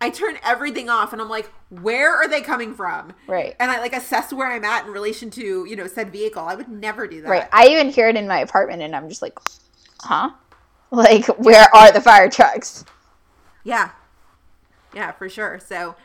[0.00, 3.14] I turn everything off and I'm like, where are they coming from?
[3.26, 3.56] Right.
[3.58, 6.42] And I like assess where I'm at in relation to, you know, said vehicle.
[6.42, 7.28] I would never do that.
[7.28, 7.48] Right.
[7.52, 9.38] I even hear it in my apartment, and I'm just like,
[10.00, 10.30] huh?
[10.90, 12.84] Like, where are the fire trucks?
[13.64, 13.90] Yeah.
[14.94, 15.60] Yeah, for sure.
[15.64, 15.96] So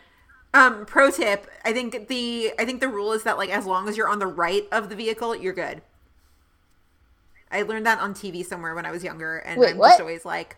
[0.54, 3.88] um pro tip, I think the I think the rule is that like as long
[3.90, 5.82] as you're on the right of the vehicle, you're good.
[7.52, 9.90] I learned that on TV somewhere when I was younger and Wait, I'm what?
[9.90, 10.56] just always like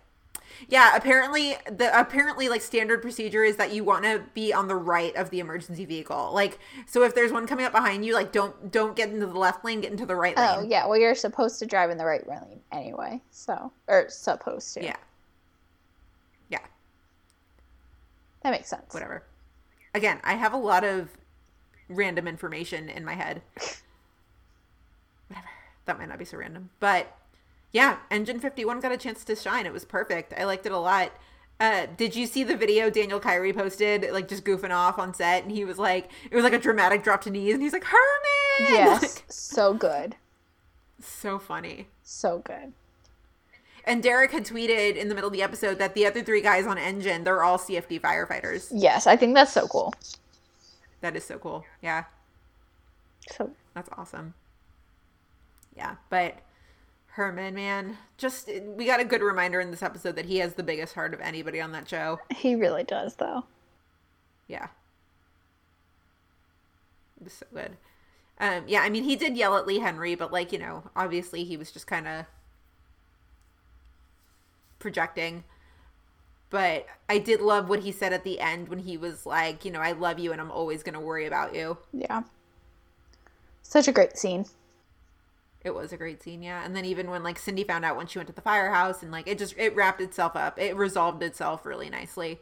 [0.68, 4.76] yeah, apparently the apparently like standard procedure is that you want to be on the
[4.76, 6.32] right of the emergency vehicle.
[6.34, 9.38] Like so if there's one coming up behind you, like don't don't get into the
[9.38, 10.56] left lane, get into the right oh, lane.
[10.58, 10.88] Oh, yeah.
[10.88, 13.22] Well, you're supposed to drive in the right lane anyway.
[13.32, 14.84] So, or supposed to.
[14.84, 14.96] Yeah.
[16.50, 16.60] Yeah.
[18.42, 18.94] That makes sense.
[18.94, 19.24] whatever.
[19.94, 21.10] Again, I have a lot of
[21.90, 23.42] random information in my head.
[25.28, 25.48] whatever.
[25.86, 26.70] That might not be so random.
[26.80, 27.16] But
[27.74, 29.66] yeah, Engine 51 got a chance to shine.
[29.66, 30.34] It was perfect.
[30.38, 31.12] I liked it a lot.
[31.60, 35.44] Uh, did you see the video Daniel Kyri posted, like just goofing off on set?
[35.44, 37.84] And he was like, it was like a dramatic drop to knees, and he's like,
[37.84, 38.00] Herman!
[38.70, 39.02] Yes.
[39.02, 40.16] Like, so good.
[41.02, 41.88] so funny.
[42.04, 42.74] So good.
[43.86, 46.68] And Derek had tweeted in the middle of the episode that the other three guys
[46.68, 48.70] on Engine, they're all CFD firefighters.
[48.72, 49.94] Yes, I think that's so cool.
[51.02, 51.66] That is so cool.
[51.82, 52.04] Yeah.
[53.32, 54.36] So That's awesome.
[55.76, 56.36] Yeah, but
[57.14, 60.64] Herman, man, just we got a good reminder in this episode that he has the
[60.64, 62.20] biggest heart of anybody on that show.
[62.36, 63.46] he really does, though.
[64.48, 64.68] Yeah.
[67.22, 67.78] It was so good.
[68.40, 71.44] Um, yeah, I mean, he did yell at Lee Henry, but like, you know, obviously
[71.44, 72.26] he was just kind of
[74.80, 75.44] projecting.
[76.50, 79.72] But I did love what he said at the end when he was like, you
[79.72, 81.78] know, I love you and I'm always going to worry about you.
[81.94, 82.24] Yeah.
[83.62, 84.46] Such a great scene.
[85.64, 86.64] It was a great scene, yeah.
[86.66, 89.12] And then even when like Cindy found out when she went to the firehouse and
[89.12, 90.60] like it just it wrapped itself up.
[90.60, 92.40] It resolved itself really nicely.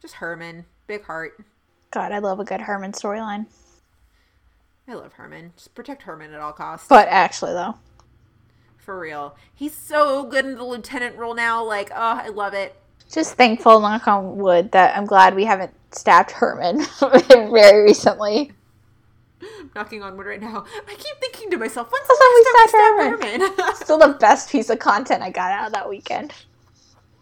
[0.00, 1.44] Just Herman, big heart.
[1.90, 3.46] God, I love a good Herman storyline.
[4.86, 5.52] I love Herman.
[5.56, 6.88] Just protect Herman at all costs.
[6.88, 7.76] But actually, though,
[8.76, 9.36] For real.
[9.54, 11.64] He's so good in the lieutenant role now.
[11.64, 12.74] Like, oh, I love it.
[13.10, 16.84] just thankful, knock on wood, that I'm glad we haven't stabbed Herman
[17.30, 18.52] very recently.
[19.74, 20.64] knocking on wood right now.
[20.88, 23.74] I keep thinking to myself, when's the last time we Herman?
[23.76, 26.32] Still the best piece of content I got out of that weekend.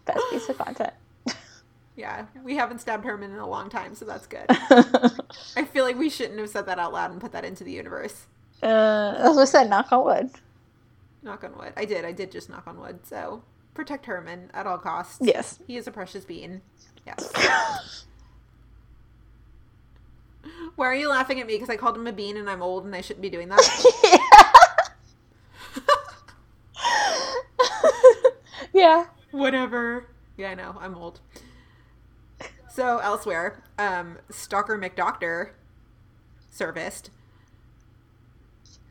[0.05, 0.93] Best piece of content.
[1.95, 4.45] yeah, we haven't stabbed Herman in a long time, so that's good.
[4.49, 7.71] I feel like we shouldn't have said that out loud and put that into the
[7.71, 8.25] universe.
[8.61, 10.29] Uh, as I said, knock on wood.
[11.21, 11.73] Knock on wood.
[11.77, 12.05] I did.
[12.05, 12.99] I did just knock on wood.
[13.05, 13.43] So
[13.73, 15.19] protect Herman at all costs.
[15.21, 15.59] Yes.
[15.67, 16.61] He is a precious being.
[17.05, 18.05] Yes.
[20.75, 21.53] Why are you laughing at me?
[21.53, 23.83] Because I called him a bean and I'm old and I shouldn't be doing that.
[25.75, 25.81] yeah.
[28.73, 29.05] yeah.
[29.31, 30.07] Whatever.
[30.37, 30.75] Yeah, I know.
[30.79, 31.19] I'm old.
[32.69, 35.51] So elsewhere, um, Stalker McDoctor
[36.49, 37.11] serviced.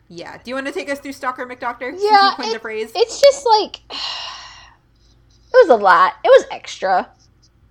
[0.09, 0.37] Yeah.
[0.37, 1.93] Do you want to take us through Stalker McDoctor?
[1.99, 2.93] Yeah, you coined the phrase.
[2.95, 6.15] It's just like it was a lot.
[6.25, 7.11] It was extra.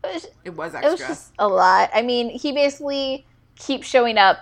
[0.04, 1.08] It was, It was it was extra.
[1.08, 1.90] just a lot.
[1.94, 3.26] I mean, he basically
[3.62, 4.40] keeps showing up.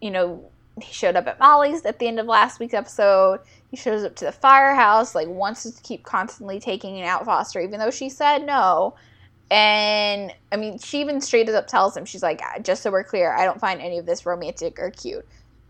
[0.00, 0.44] You know,
[0.80, 3.40] he showed up at Molly's at the end of last week's episode.
[3.70, 7.80] He shows up to the firehouse, like wants to keep constantly taking out Foster, even
[7.80, 8.94] though she said no.
[9.50, 13.32] And I mean, she even straight up tells him, she's like, just so we're clear,
[13.32, 15.26] I don't find any of this romantic or cute.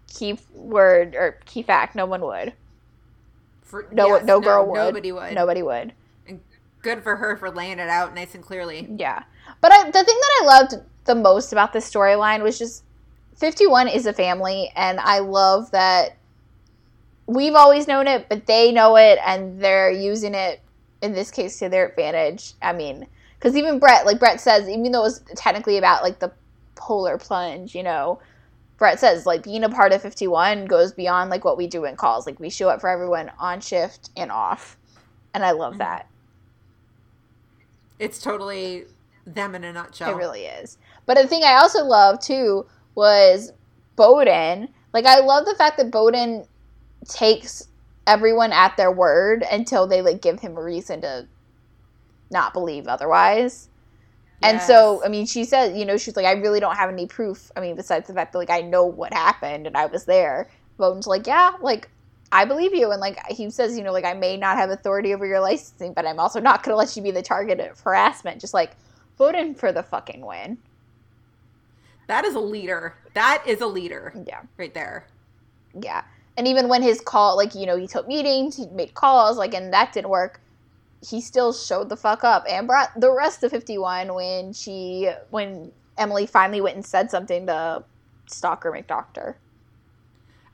[0.09, 2.52] Key word or key fact, no one would.
[3.62, 4.77] For- No, yes, no girl would.
[4.77, 5.35] Nobody would.
[5.35, 5.93] Nobody would.
[6.27, 6.40] And
[6.82, 8.89] good for her for laying it out nice and clearly.
[8.97, 9.24] Yeah.
[9.60, 10.74] But I, the thing that I loved
[11.05, 12.82] the most about this storyline was just
[13.37, 16.17] 51 is a family, and I love that
[17.27, 20.61] we've always known it, but they know it, and they're using it,
[21.03, 22.55] in this case, to their advantage.
[22.63, 23.07] I mean,
[23.39, 26.33] because even Brett, like Brett says, even though it was technically about, like, the
[26.77, 28.21] polar plunge, you know,
[28.79, 31.97] Brett says, like, being a part of 51 goes beyond, like, what we do in
[31.97, 32.27] calls.
[32.27, 34.77] Like, we show up for everyone on shift and off.
[35.35, 35.81] And I love mm-hmm.
[35.81, 36.09] that.
[37.99, 38.85] It's totally
[39.27, 40.11] them in a nutshell.
[40.11, 40.79] It really is.
[41.07, 43.52] But the thing I also love too was
[43.94, 44.68] Bowden.
[44.93, 46.44] Like I love the fact that Bowden
[47.09, 47.68] takes
[48.06, 51.28] everyone at their word until they like give him a reason to
[52.31, 53.68] not believe otherwise.
[54.43, 57.06] And so, I mean, she said, you know, she's like, I really don't have any
[57.06, 57.51] proof.
[57.56, 60.51] I mean, besides the fact that, like, I know what happened and I was there.
[60.77, 61.89] Bowden's like, yeah, like,
[62.31, 62.90] I believe you.
[62.90, 65.94] And, like, he says, you know, like, I may not have authority over your licensing,
[65.94, 68.40] but I'm also not going to let you be the target of harassment.
[68.40, 68.77] Just, like,
[69.16, 70.59] Bowden for the fucking win.
[72.07, 72.97] That is a leader.
[73.15, 74.41] That is a leader Yeah.
[74.57, 75.07] right there.
[75.74, 76.03] Yeah.
[76.37, 79.55] And even when his call, like, you know, he took meetings, he made calls, like,
[79.55, 80.41] and that didn't work,
[81.01, 85.73] he still showed the fuck up and brought the rest of 51 when she, when
[85.97, 87.85] Emily finally went and said something to
[88.27, 89.37] Stalker McDoctor.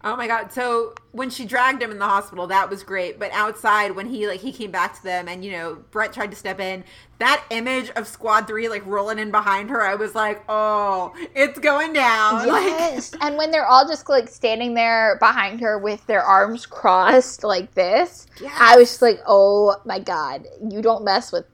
[0.04, 0.52] Oh my god.
[0.52, 3.18] So when she dragged him in the hospital, that was great.
[3.20, 6.30] But outside when he like he came back to them and you know, Brett tried
[6.32, 6.82] to step in,
[7.18, 11.58] that image of squad three like rolling in behind her, I was like, Oh, it's
[11.58, 12.48] going down.
[12.48, 13.12] Like Yes.
[13.20, 17.72] and when they're all just, like, standing there behind her with their arms crossed like
[17.74, 18.26] this,
[18.58, 21.44] I was just like, oh my god, you don't mess with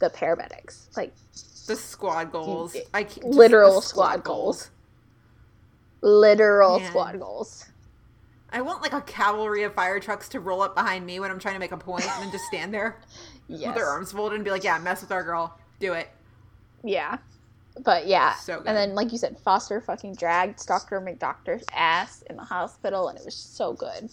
[0.00, 0.96] the paramedics.
[0.96, 1.12] Like,
[1.66, 2.74] the squad goals.
[2.94, 4.70] I literal the squad goals.
[6.00, 6.88] Literal Man.
[6.88, 7.64] squad goals.
[8.50, 11.38] I want like a cavalry of fire trucks to roll up behind me when I'm
[11.38, 12.98] trying to make a point and then just stand there
[13.46, 13.66] Yes.
[13.66, 15.58] with their arms folded and be like, Yeah, mess with our girl.
[15.80, 16.08] Do it.
[16.82, 17.18] Yeah.
[17.84, 18.34] But yeah.
[18.36, 18.66] So good.
[18.68, 21.00] And then, like you said, Foster fucking dragged Dr.
[21.00, 24.10] McDoctor's ass in the hospital, and it was so good.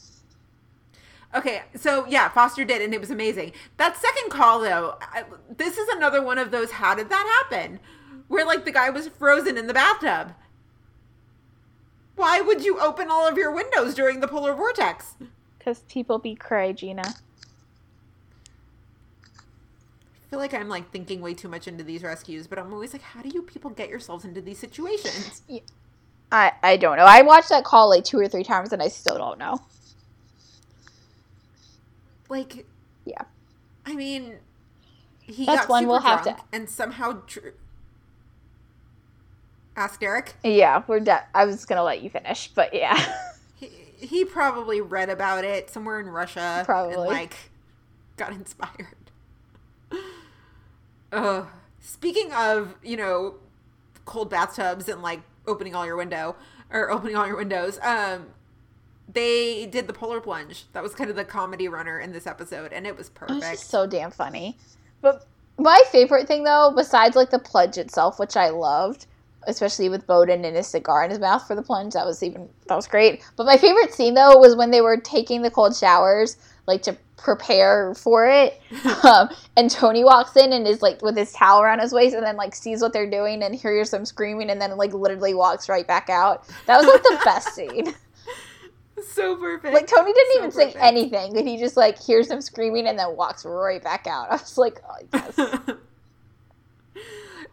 [1.34, 3.52] Okay, so yeah, Foster did, and it was amazing.
[3.78, 5.24] That second call, though, I,
[5.58, 6.72] this is another one of those.
[6.72, 7.80] How did that happen?
[8.28, 10.34] Where like the guy was frozen in the bathtub.
[12.16, 15.16] Why would you open all of your windows during the polar vortex?
[15.58, 17.04] Because people be cray, Gina.
[19.28, 22.94] I feel like I'm like thinking way too much into these rescues, but I'm always
[22.94, 25.42] like, how do you people get yourselves into these situations?
[26.32, 27.04] I, I don't know.
[27.06, 29.62] I watched that call like two or three times, and I still don't know.
[32.30, 32.66] Like,
[33.06, 33.22] Yeah.
[33.86, 34.38] I mean,
[35.22, 37.22] he That's got one we'll have to- and somehow.
[37.28, 37.54] Dr-
[39.76, 40.36] Ask Derek.
[40.44, 41.22] Yeah, we're done.
[41.34, 42.98] I was going to let you finish, but yeah.
[43.58, 43.70] He,
[44.08, 46.64] he probably read about it somewhere in Russia.
[46.66, 46.96] Probably.
[46.96, 47.36] And, like,
[48.18, 48.98] got inspired.
[51.14, 51.48] Ugh.
[51.80, 53.36] Speaking of, you know,
[54.04, 56.36] cold bathtubs and, like, opening all your window,
[56.70, 58.28] or opening all your windows, um,
[59.12, 60.66] they did the polar plunge.
[60.74, 63.40] That was kind of the comedy runner in this episode, and it was It was
[63.40, 63.60] perfect.
[63.62, 64.58] so damn funny.
[65.02, 65.26] But
[65.58, 69.06] my favorite thing, though, besides like the plunge itself, which I loved,
[69.48, 72.50] especially with Bowden and his cigar in his mouth for the plunge, that was even
[72.68, 73.24] that was great.
[73.36, 76.98] But my favorite scene though was when they were taking the cold showers, like to
[77.18, 78.62] prepare for it.
[79.04, 82.26] um, and Tony walks in and is like with his towel around his waist, and
[82.26, 85.70] then like sees what they're doing and hears them screaming, and then like literally walks
[85.70, 86.48] right back out.
[86.68, 87.94] That was like the best scene.
[89.14, 89.74] so perfect.
[89.74, 92.98] Like Tony didn't So even say anything, but he just like hears them screaming and
[92.98, 94.30] then walks right back out.
[94.32, 95.40] I was like, oh yes.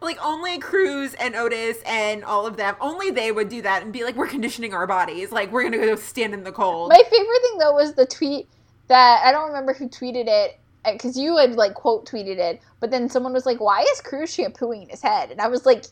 [0.03, 3.93] like only Cruz and Otis and all of them, only they would do that and
[3.93, 5.33] be like, "We're conditioning our bodies.
[5.33, 8.49] Like we're gonna go stand in the cold." My favorite thing though was the tweet
[8.89, 12.61] that I don't remember who tweeted it uh, because you had like quote tweeted it,
[12.81, 15.85] but then someone was like, "Why is Cruz shampooing his head?" And I was like,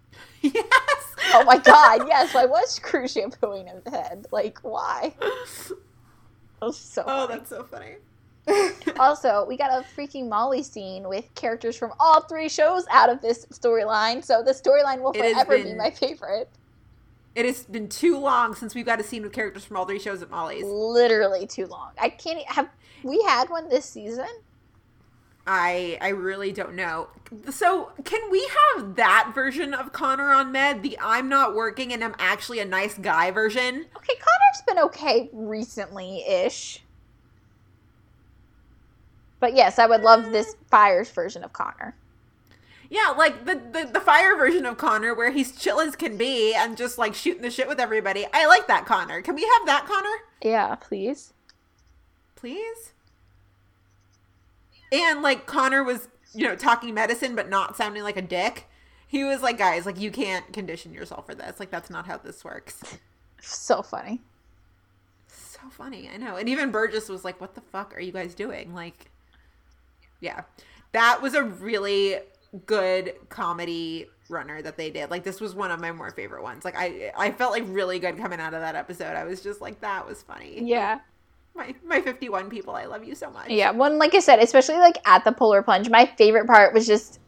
[0.42, 1.16] yes.
[1.34, 2.34] "Oh my god, yes!
[2.34, 4.26] Why was Cruz shampooing his head?
[4.32, 5.14] Like, why?"
[6.60, 7.04] That was so.
[7.06, 7.38] Oh, funny.
[7.38, 7.96] that's so funny.
[8.98, 13.20] Also, we got a freaking Molly scene with characters from all three shows out of
[13.20, 16.48] this storyline, so the storyline will It forever be my favorite.
[17.34, 19.98] It has been too long since we've got a scene with characters from all three
[19.98, 20.64] shows at Molly's.
[20.64, 21.90] Literally too long.
[22.00, 22.70] I can't have.
[23.02, 24.28] We had one this season.
[25.46, 27.08] I I really don't know.
[27.50, 32.02] So can we have that version of Connor on Med, the I'm not working and
[32.02, 33.84] I'm actually a nice guy version?
[33.96, 36.82] Okay, Connor's been okay recently ish.
[39.40, 41.94] But yes, I would love this Fires version of Connor.
[42.88, 46.54] Yeah, like the, the the fire version of Connor where he's chill as can be
[46.54, 48.26] and just like shooting the shit with everybody.
[48.32, 49.22] I like that Connor.
[49.22, 50.16] Can we have that Connor?
[50.40, 51.32] Yeah, please.
[52.36, 52.92] Please?
[54.92, 58.66] And like Connor was, you know, talking medicine but not sounding like a dick.
[59.08, 61.58] He was like, guys, like you can't condition yourself for this.
[61.58, 62.82] Like that's not how this works.
[63.40, 64.22] So funny.
[65.28, 66.36] So funny, I know.
[66.36, 69.10] And even Burgess was like, "What the fuck are you guys doing?" Like,
[70.20, 70.42] yeah,
[70.92, 72.18] that was a really
[72.64, 75.10] good comedy runner that they did.
[75.10, 76.64] Like, this was one of my more favorite ones.
[76.64, 79.16] Like, I I felt like really good coming out of that episode.
[79.16, 80.60] I was just like, that was funny.
[80.62, 81.00] Yeah.
[81.54, 83.48] My my fifty one people, I love you so much.
[83.48, 86.86] Yeah, one like I said, especially like at the polar plunge, my favorite part was
[86.86, 87.18] just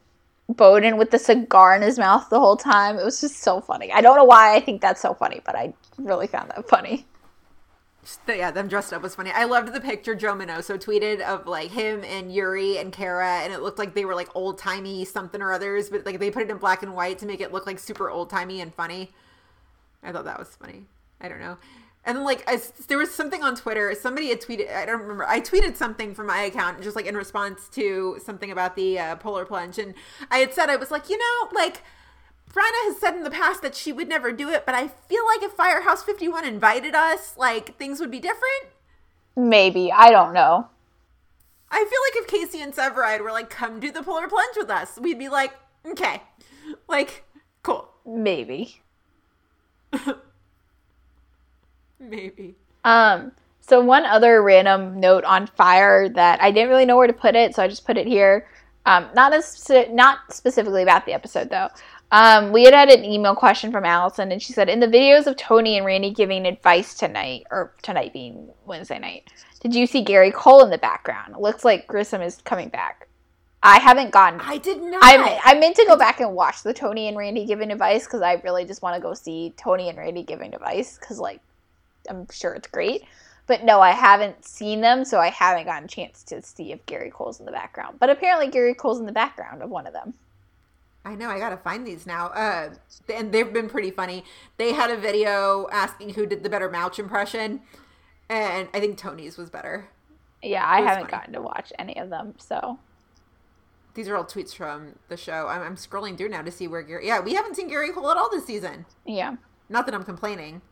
[0.50, 2.98] Bowden with the cigar in his mouth the whole time.
[2.98, 3.92] It was just so funny.
[3.92, 7.06] I don't know why I think that's so funny, but I really found that funny.
[8.26, 9.30] Yeah, them dressed up was funny.
[9.30, 13.52] I loved the picture Joe Minoso tweeted of like him and Yuri and Kara, and
[13.52, 16.42] it looked like they were like old timey something or others, but like they put
[16.42, 19.12] it in black and white to make it look like super old timey and funny.
[20.02, 20.84] I thought that was funny.
[21.20, 21.58] I don't know.
[22.04, 23.94] And then like I, there was something on Twitter.
[23.94, 24.74] Somebody had tweeted.
[24.74, 25.26] I don't remember.
[25.26, 29.16] I tweeted something from my account, just like in response to something about the uh,
[29.16, 29.94] polar plunge, and
[30.30, 31.82] I had said I was like, you know, like
[32.58, 35.24] Bryna has said in the past that she would never do it, but I feel
[35.26, 38.66] like if Firehouse 51 invited us, like things would be different.
[39.36, 39.92] Maybe.
[39.92, 40.66] I don't know.
[41.70, 44.70] I feel like if Casey and Severide were like, come do the polar plunge with
[44.70, 45.52] us, we'd be like,
[45.86, 46.20] okay.
[46.88, 47.22] Like,
[47.62, 47.88] cool.
[48.04, 48.80] Maybe.
[52.00, 52.56] Maybe.
[52.84, 53.30] Um,
[53.60, 57.36] so one other random note on fire that I didn't really know where to put
[57.36, 58.48] it, so I just put it here.
[58.86, 61.68] Um, not as not specifically about the episode though.
[62.10, 65.26] Um, we had had an email question from Allison, and she said, "In the videos
[65.26, 69.30] of Tony and Randy giving advice tonight, or tonight being Wednesday night,
[69.60, 71.34] did you see Gary Cole in the background?
[71.34, 73.08] It looks like Grissom is coming back.
[73.62, 74.40] I haven't gotten.
[74.40, 75.02] I did not.
[75.02, 78.22] I I meant to go back and watch the Tony and Randy giving advice because
[78.22, 81.40] I really just want to go see Tony and Randy giving advice because like
[82.08, 83.02] I'm sure it's great.
[83.46, 86.84] But no, I haven't seen them, so I haven't gotten a chance to see if
[86.84, 87.98] Gary Cole's in the background.
[87.98, 90.14] But apparently, Gary Cole's in the background of one of them.
[91.08, 92.26] I know I gotta find these now.
[92.28, 92.74] Uh,
[93.12, 94.24] and they've been pretty funny.
[94.58, 97.62] They had a video asking who did the better Mouch impression,
[98.28, 99.88] and I think Tony's was better.
[100.42, 101.10] Yeah, I haven't funny.
[101.10, 102.78] gotten to watch any of them, so
[103.94, 105.48] These are all tweets from the show.
[105.48, 107.06] I'm, I'm scrolling through now to see where Gary.
[107.06, 108.84] Yeah, we haven't seen Gary Cole at all this season.
[109.06, 109.36] yeah.
[109.70, 110.62] Not that I'm complaining.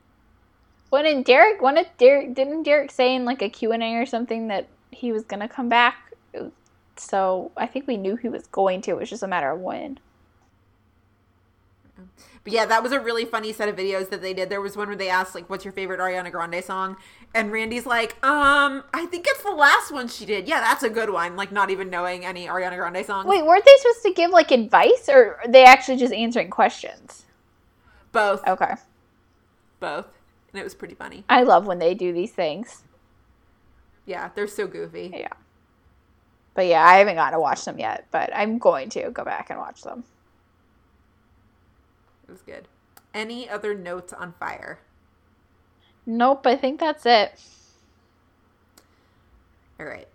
[0.91, 1.61] When did Derek?
[1.61, 2.35] When did Derek?
[2.35, 5.49] Didn't Derek say in like a Q and A or something that he was gonna
[5.49, 5.97] come back?
[6.97, 8.93] So I think we knew he was going to.
[8.93, 9.99] It was just a matter of when.
[12.45, 14.51] But yeah, that was a really funny set of videos that they did.
[14.51, 16.97] There was one where they asked like, "What's your favorite Ariana Grande song?"
[17.35, 20.47] And Randy's like, "Um, I think it's the last one she did.
[20.47, 23.27] Yeah, that's a good one." Like, not even knowing any Ariana Grande songs.
[23.27, 27.25] Wait, weren't they supposed to give like advice, or are they actually just answering questions?
[28.13, 28.75] both, Okay,
[29.81, 30.07] both,
[30.53, 31.25] and it was pretty funny.
[31.29, 32.85] I love when they do these things.
[34.07, 35.11] Yeah, they're so goofy.
[35.13, 35.33] Yeah.
[36.55, 39.51] But yeah, I haven't gotten to watch them yet, but I'm going to go back
[39.51, 40.05] and watch them.
[42.29, 42.69] It was good.
[43.15, 44.81] Any other notes on fire?
[46.05, 47.41] Nope, I think that's it.
[49.79, 50.09] All right.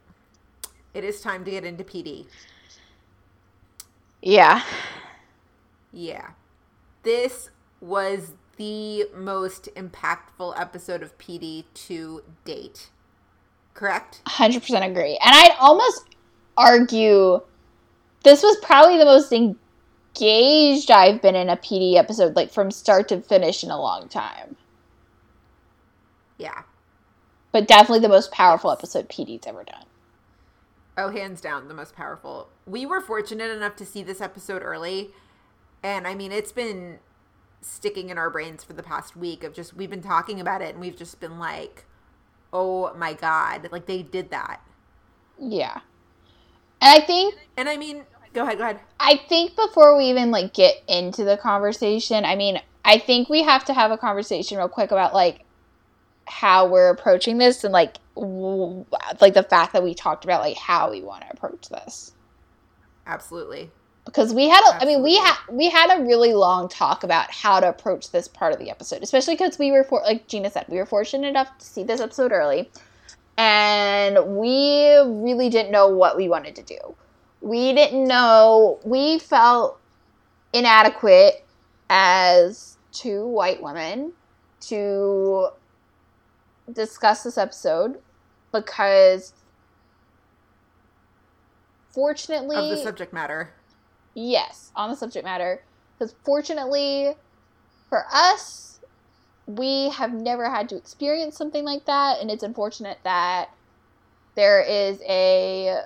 [0.93, 2.25] It is time to get into PD.
[4.21, 4.63] Yeah.
[5.91, 6.31] Yeah.
[7.03, 12.89] This was the most impactful episode of PD to date.
[13.73, 14.21] Correct?
[14.27, 15.17] 100% agree.
[15.23, 16.03] And I'd almost
[16.57, 17.41] argue
[18.23, 19.29] this was probably the most
[20.15, 24.07] engaged I've been in a PD episode, like from start to finish in a long
[24.07, 24.55] time.
[26.37, 26.63] Yeah.
[27.51, 29.85] But definitely the most powerful episode PD's ever done.
[30.97, 32.49] Oh, hands down, the most powerful.
[32.65, 35.11] We were fortunate enough to see this episode early.
[35.83, 36.99] And I mean, it's been
[37.61, 40.71] sticking in our brains for the past week of just, we've been talking about it
[40.71, 41.85] and we've just been like,
[42.51, 43.69] oh my God.
[43.71, 44.61] Like they did that.
[45.39, 45.79] Yeah.
[46.81, 48.79] And I think And I mean, go ahead, go ahead.
[48.99, 53.43] I think before we even like get into the conversation, I mean, I think we
[53.43, 55.43] have to have a conversation real quick about like
[56.27, 58.85] how we're approaching this and like w-
[59.19, 62.13] like the fact that we talked about like how we want to approach this.
[63.05, 63.69] Absolutely.
[64.05, 67.29] Because we had a, I mean, we had we had a really long talk about
[67.29, 70.49] how to approach this part of the episode, especially because we were for like Gina
[70.49, 72.71] said, we were fortunate enough to see this episode early,
[73.37, 76.95] and we really didn't know what we wanted to do.
[77.41, 78.79] We didn't know.
[78.85, 79.79] We felt
[80.53, 81.45] inadequate
[81.89, 84.13] as two white women
[84.61, 85.49] to
[86.71, 87.99] discuss this episode
[88.53, 89.33] because
[91.93, 93.53] fortunately Of the subject matter.
[94.13, 95.63] yes on the subject matter
[95.97, 97.13] because fortunately
[97.89, 98.79] for us
[99.47, 103.49] we have never had to experience something like that and it's unfortunate that
[104.35, 105.81] there is a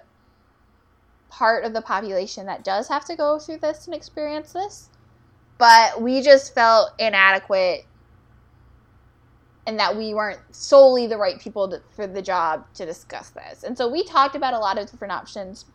[1.30, 4.89] part of the population that does have to go through this and experience this
[5.57, 7.85] but we just felt inadequate
[9.68, 13.64] and that we weren't solely the right people to, for the job to discuss this
[13.64, 15.65] and so we talked about a lot of different options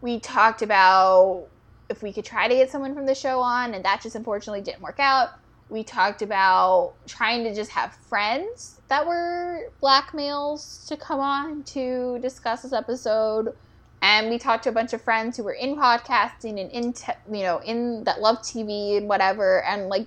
[0.00, 1.46] we talked about
[1.88, 4.62] if we could try to get someone from the show on, and that just unfortunately
[4.62, 5.30] didn't work out.
[5.68, 11.62] We talked about trying to just have friends that were black males to come on
[11.64, 13.54] to discuss this episode.
[14.02, 17.12] And we talked to a bunch of friends who were in podcasting and in, te-
[17.30, 19.62] you know, in that love TV and whatever.
[19.64, 20.06] And like,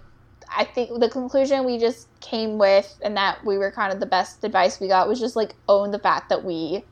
[0.55, 4.05] I think the conclusion we just came with, and that we were kind of the
[4.05, 6.83] best advice we got, was just like own the fact that we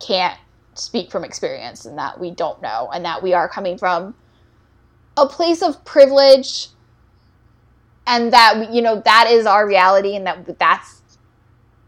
[0.00, 0.38] can't
[0.74, 4.14] speak from experience and that we don't know, and that we are coming from
[5.16, 6.68] a place of privilege,
[8.06, 11.02] and that you know that is our reality, and that that's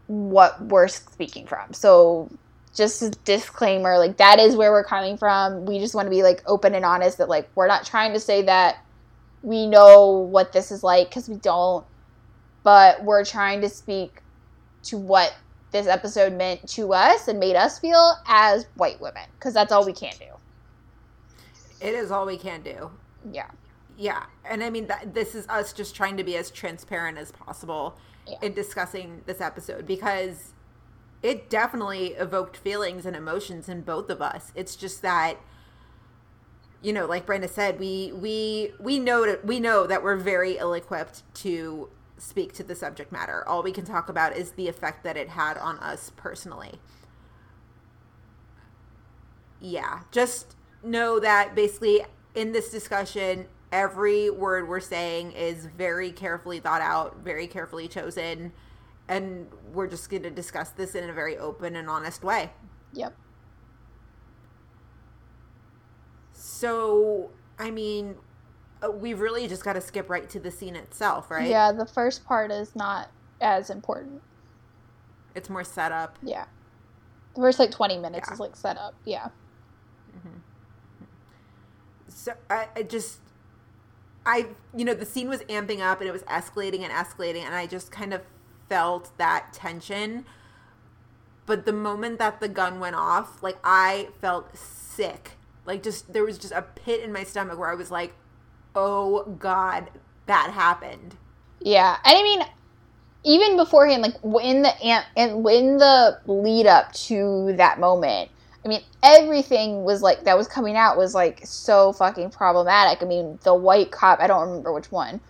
[0.07, 1.73] what we're speaking from.
[1.73, 2.29] So
[2.75, 5.65] just a disclaimer, like that is where we're coming from.
[5.65, 8.19] We just want to be like open and honest that like we're not trying to
[8.19, 8.77] say that
[9.41, 11.85] we know what this is like because we don't,
[12.63, 14.21] but we're trying to speak
[14.83, 15.33] to what
[15.71, 19.85] this episode meant to us and made us feel as white women because that's all
[19.85, 20.25] we can do.
[21.81, 22.91] It is all we can do.
[23.31, 23.49] Yeah.
[23.97, 27.31] Yeah, and I mean that this is us just trying to be as transparent as
[27.31, 27.97] possible
[28.27, 28.37] Yeah.
[28.41, 30.51] in discussing this episode because
[31.25, 34.51] it definitely evoked feelings and emotions in both of us.
[34.53, 35.37] It's just that
[36.83, 41.23] you know, like Brenda said, we we we know we know that we're very ill-equipped
[41.37, 43.43] to speak to the subject matter.
[43.47, 46.79] All we can talk about is the effect that it had on us personally.
[49.59, 52.01] Yeah, just know that basically
[52.35, 58.51] in this discussion, every word we're saying is very carefully thought out, very carefully chosen,
[59.07, 62.51] and we're just going to discuss this in a very open and honest way.
[62.93, 63.15] Yep.
[66.33, 68.15] So, I mean,
[68.83, 71.47] uh, we've really just got to skip right to the scene itself, right?
[71.49, 73.11] Yeah, the first part is not
[73.41, 74.21] as important.
[75.33, 76.17] It's more setup.
[76.23, 76.45] Yeah.
[77.35, 78.33] The first like 20 minutes Yeah.
[78.33, 78.95] is like set up.
[79.05, 79.29] Yeah.
[82.07, 83.19] so I, I just
[84.25, 87.53] i you know the scene was amping up and it was escalating and escalating and
[87.53, 88.21] i just kind of
[88.69, 90.25] felt that tension
[91.45, 95.33] but the moment that the gun went off like i felt sick
[95.65, 98.13] like just there was just a pit in my stomach where i was like
[98.75, 99.89] oh god
[100.27, 101.15] that happened
[101.61, 102.41] Yeah, and I mean,
[103.25, 104.71] even beforehand, like when the
[105.17, 108.31] and when the lead up to that moment,
[108.65, 113.03] I mean, everything was like that was coming out was like so fucking problematic.
[113.03, 115.21] I mean, the white cop, I don't remember which one.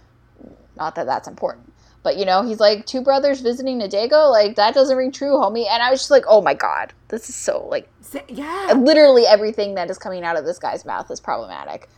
[0.78, 1.74] Not that that's important,
[2.06, 4.32] but you know, he's like two brothers visiting a Dago.
[4.32, 5.68] Like that doesn't ring true, homie.
[5.68, 7.90] And I was just like, oh my god, this is so like
[8.30, 11.90] yeah literally everything that is coming out of this guy's mouth is problematic.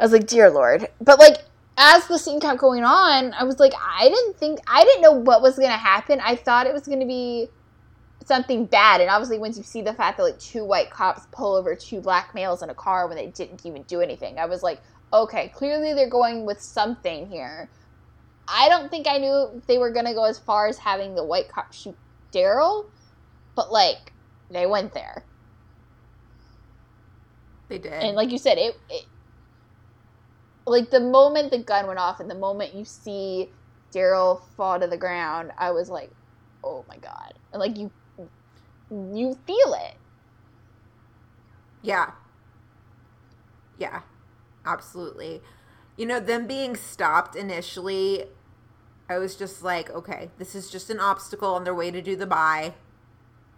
[0.00, 0.88] I was like, dear lord.
[1.02, 1.36] But like
[1.76, 5.12] as the scene kept going on, I was like, I didn't think I didn't know
[5.12, 6.18] what was gonna happen.
[6.20, 7.48] I thought it was gonna be
[8.24, 9.02] something bad.
[9.02, 12.00] And obviously once you see the fact that like two white cops pull over two
[12.00, 14.80] black males in a car when they didn't even do anything, I was like,
[15.12, 17.68] okay, clearly they're going with something here.
[18.50, 21.48] I don't think I knew they were gonna go as far as having the white
[21.48, 21.96] cop shoot
[22.32, 22.86] Daryl,
[23.54, 24.12] but like
[24.50, 25.24] they went there.
[27.68, 29.04] they did and like you said it, it
[30.66, 33.48] like the moment the gun went off and the moment you see
[33.94, 36.10] daryl fall to the ground i was like
[36.64, 37.90] oh my god and like you
[38.90, 39.94] you feel it
[41.82, 42.10] Yeah.
[43.78, 44.02] Yeah.
[44.64, 45.40] Absolutely.
[45.96, 48.24] You know, them being stopped initially,
[49.10, 52.16] I was just like, okay, this is just an obstacle on their way to do
[52.16, 52.74] the buy.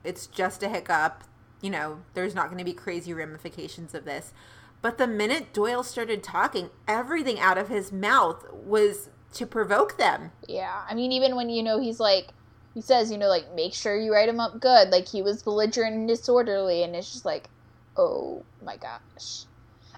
[0.02, 1.22] It's just a hiccup.
[1.60, 4.32] You know, there's not going to be crazy ramifications of this.
[4.80, 10.32] But the minute Doyle started talking, everything out of his mouth was to provoke them.
[10.46, 12.28] yeah i mean even when you know he's like
[12.74, 15.42] he says you know like make sure you write him up good like he was
[15.42, 17.48] belligerent and disorderly and it's just like
[17.96, 19.44] oh my gosh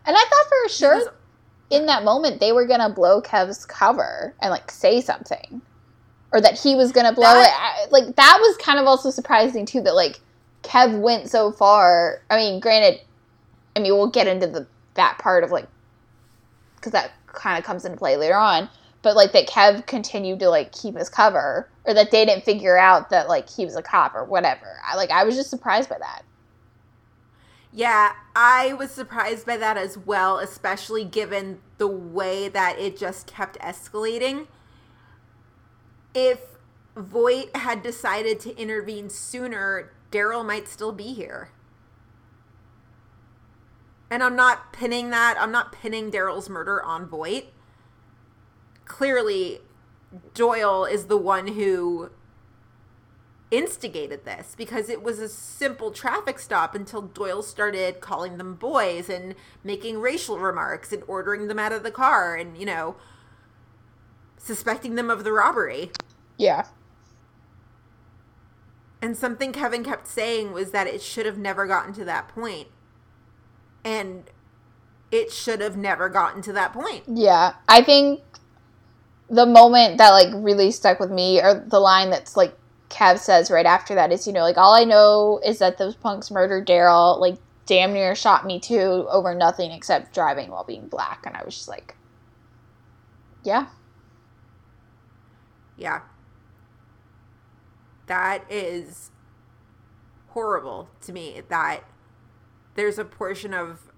[0.06, 1.14] and i thought for sure
[1.74, 5.60] in that moment they were gonna blow Kev's cover and like say something,
[6.32, 7.92] or that he was gonna blow That- it.
[7.92, 9.80] Like that was kind of also surprising too.
[9.80, 10.20] That like
[10.62, 12.22] Kev went so far.
[12.30, 13.00] I mean, granted,
[13.76, 15.66] I mean we'll get into the that part of like
[16.76, 18.68] because that kind of comes into play later on.
[19.02, 22.78] But like that Kev continued to like keep his cover, or that they didn't figure
[22.78, 24.78] out that like he was a cop or whatever.
[24.86, 26.22] I like I was just surprised by that.
[27.76, 33.26] Yeah, I was surprised by that as well, especially given the way that it just
[33.26, 34.46] kept escalating.
[36.14, 36.38] If
[36.96, 41.50] Voight had decided to intervene sooner, Daryl might still be here.
[44.08, 47.46] And I'm not pinning that, I'm not pinning Daryl's murder on Voight.
[48.84, 49.58] Clearly,
[50.32, 52.10] Doyle is the one who
[53.56, 59.08] instigated this because it was a simple traffic stop until Doyle started calling them boys
[59.08, 62.96] and making racial remarks and ordering them out of the car and, you know,
[64.36, 65.90] suspecting them of the robbery.
[66.36, 66.66] Yeah.
[69.00, 72.68] And something Kevin kept saying was that it should have never gotten to that point.
[73.84, 74.24] And
[75.10, 77.04] it should have never gotten to that point.
[77.06, 78.22] Yeah, I think
[79.28, 82.56] the moment that like really stuck with me, or the line that's like
[82.90, 85.96] Kev says right after that is, you know, like all I know is that those
[85.96, 90.88] punks murdered Daryl, like damn near shot me too over nothing except driving while being
[90.88, 91.96] black, and I was just like,
[93.42, 93.66] yeah,
[95.76, 96.02] Yeah.
[98.06, 99.10] That is
[100.28, 101.84] horrible to me that
[102.74, 103.90] there's a portion of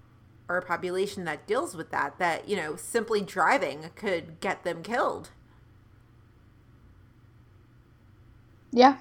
[0.49, 5.31] our population that deals with that that, you know, simply driving could get them killed.
[8.71, 8.97] Yeah,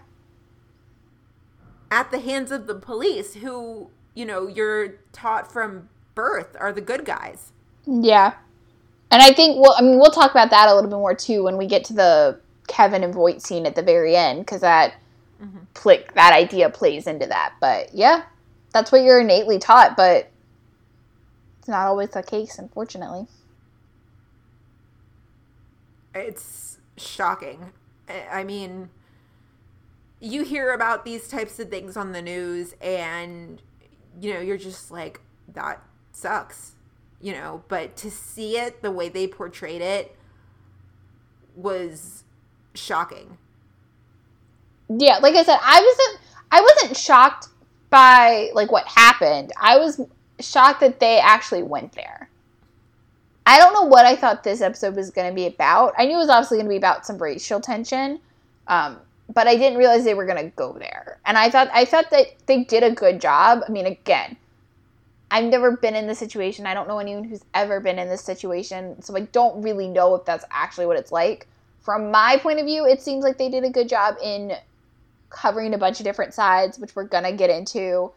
[1.90, 6.80] at the hands of the police who, you know, you're taught from birth are the
[6.80, 7.52] good guys.
[7.86, 8.34] yeah.
[9.10, 11.44] And I think well, I mean, we'll talk about that a little bit more too
[11.44, 14.94] when we get to the Kevin and Voight scene at the very end because that
[15.40, 15.58] mm-hmm.
[15.74, 17.54] click that idea plays into that.
[17.60, 18.24] But yeah,
[18.72, 20.28] that's what you're innately taught, but
[21.60, 23.26] it's not always the case, unfortunately.
[26.14, 27.72] It's shocking.
[28.08, 28.90] I- I mean,
[30.20, 33.62] you hear about these types of things on the news and
[34.20, 35.20] you know, you're just like
[35.54, 35.82] that
[36.12, 36.72] sucks,
[37.20, 40.16] you know, but to see it the way they portrayed it
[41.54, 42.24] was
[42.74, 43.38] shocking.
[44.88, 46.20] Yeah, like I said, I wasn't
[46.50, 47.48] I wasn't shocked
[47.90, 49.52] by like what happened.
[49.60, 50.00] I was
[50.40, 52.28] shocked that they actually went there.
[53.46, 55.94] I don't know what I thought this episode was going to be about.
[55.96, 58.20] I knew it was obviously going to be about some racial tension,
[58.66, 58.98] um,
[59.32, 61.18] but I didn't realize they were to go there.
[61.24, 63.62] And I thought I thought that they did a good job.
[63.66, 64.36] I mean, again,
[65.30, 66.66] I've never been in this situation.
[66.66, 70.14] I don't know anyone who's ever been in this situation, so I don't really know
[70.14, 71.48] if that's actually what it's like.
[71.80, 74.52] From my point of view, it seems like they did a good job in
[75.30, 78.12] covering a bunch of different sides, which we're gonna get into,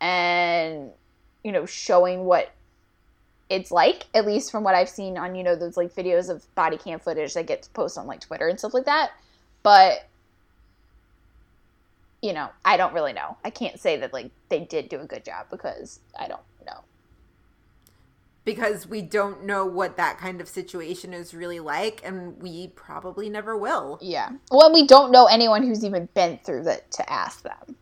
[0.00, 0.90] and
[1.44, 2.52] you know, showing what
[3.48, 6.52] it's like, at least from what I've seen on, you know, those like videos of
[6.54, 9.12] body cam footage that gets posted on like Twitter and stuff like that.
[9.62, 10.06] But
[12.22, 13.36] you know, I don't really know.
[13.44, 16.80] I can't say that like they did do a good job because I don't know.
[18.44, 23.28] Because we don't know what that kind of situation is really like, and we probably
[23.28, 23.98] never will.
[24.00, 24.30] Yeah.
[24.50, 27.76] Well, we don't know anyone who's even been through that to ask them.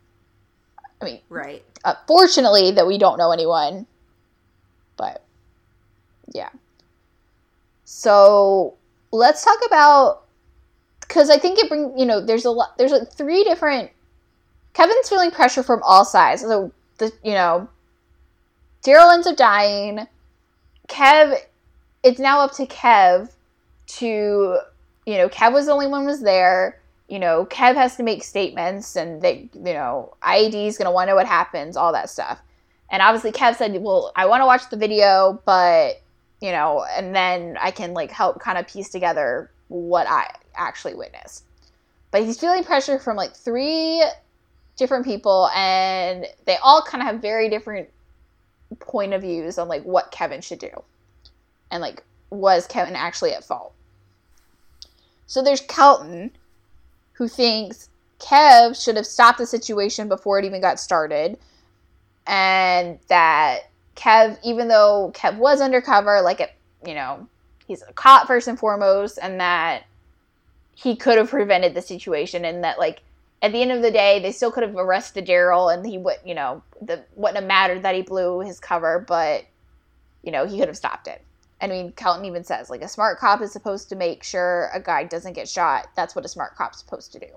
[1.00, 1.64] I mean, Right.
[1.84, 3.86] uh, fortunately that we don't know anyone
[4.96, 5.22] but
[6.32, 6.48] yeah
[7.84, 8.74] so
[9.12, 10.24] let's talk about
[11.00, 13.90] because i think it brings you know there's a lot there's like three different
[14.76, 17.68] kevin's feeling pressure from all sides so the you know
[18.84, 20.06] daryl ends up dying
[20.88, 21.36] kev
[22.02, 23.32] it's now up to kev
[23.86, 24.58] to
[25.06, 26.78] you know kev was the only one who was there
[27.08, 31.06] you know, Kev has to make statements and they, you know, IAD is to want
[31.06, 32.40] to know what happens, all that stuff.
[32.90, 36.02] And obviously Kev said, well, I want to watch the video, but,
[36.40, 40.94] you know, and then I can like help kind of piece together what I actually
[40.94, 41.44] witnessed.
[42.10, 44.04] But he's feeling pressure from like three
[44.76, 47.88] different people and they all kind of have very different
[48.78, 50.70] point of views on like what Kevin should do.
[51.70, 53.72] And like, was Kevin actually at fault?
[55.26, 56.30] So there's Kelton,
[57.14, 57.88] who thinks
[58.20, 61.38] Kev should have stopped the situation before it even got started.
[62.26, 66.52] And that Kev, even though Kev was undercover, like it,
[66.86, 67.26] you know,
[67.66, 69.84] he's a cop first and foremost, and that
[70.74, 73.02] he could have prevented the situation, and that like
[73.42, 76.16] at the end of the day, they still could have arrested Daryl, and he would,
[76.24, 79.44] you know, the wouldn't have mattered that he blew his cover, but
[80.22, 81.22] you know, he could have stopped it.
[81.60, 84.80] I mean, Kelton even says, like, a smart cop is supposed to make sure a
[84.80, 85.88] guy doesn't get shot.
[85.96, 87.28] That's what a smart cop's supposed to do.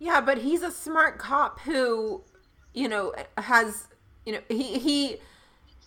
[0.00, 2.22] Yeah, but he's a smart cop who,
[2.74, 3.86] you know, has,
[4.26, 5.16] you know, he he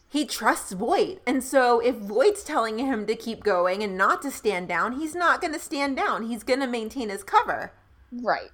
[0.08, 1.20] he trusts Voight.
[1.28, 5.16] And so if Voight's telling him to keep going and not to stand down, he's
[5.16, 6.28] not going to stand down.
[6.30, 7.74] He's going to maintain his cover.
[8.10, 8.52] Right.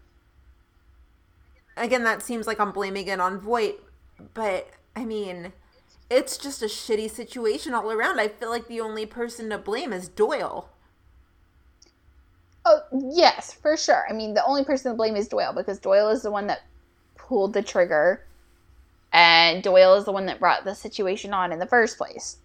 [1.77, 3.79] Again, that seems like I'm blaming it on Voight,
[4.33, 5.53] but I mean,
[6.09, 8.19] it's just a shitty situation all around.
[8.19, 10.69] I feel like the only person to blame is Doyle.
[12.65, 14.05] Oh, yes, for sure.
[14.09, 16.61] I mean, the only person to blame is Doyle because Doyle is the one that
[17.15, 18.25] pulled the trigger
[19.13, 22.37] and Doyle is the one that brought the situation on in the first place.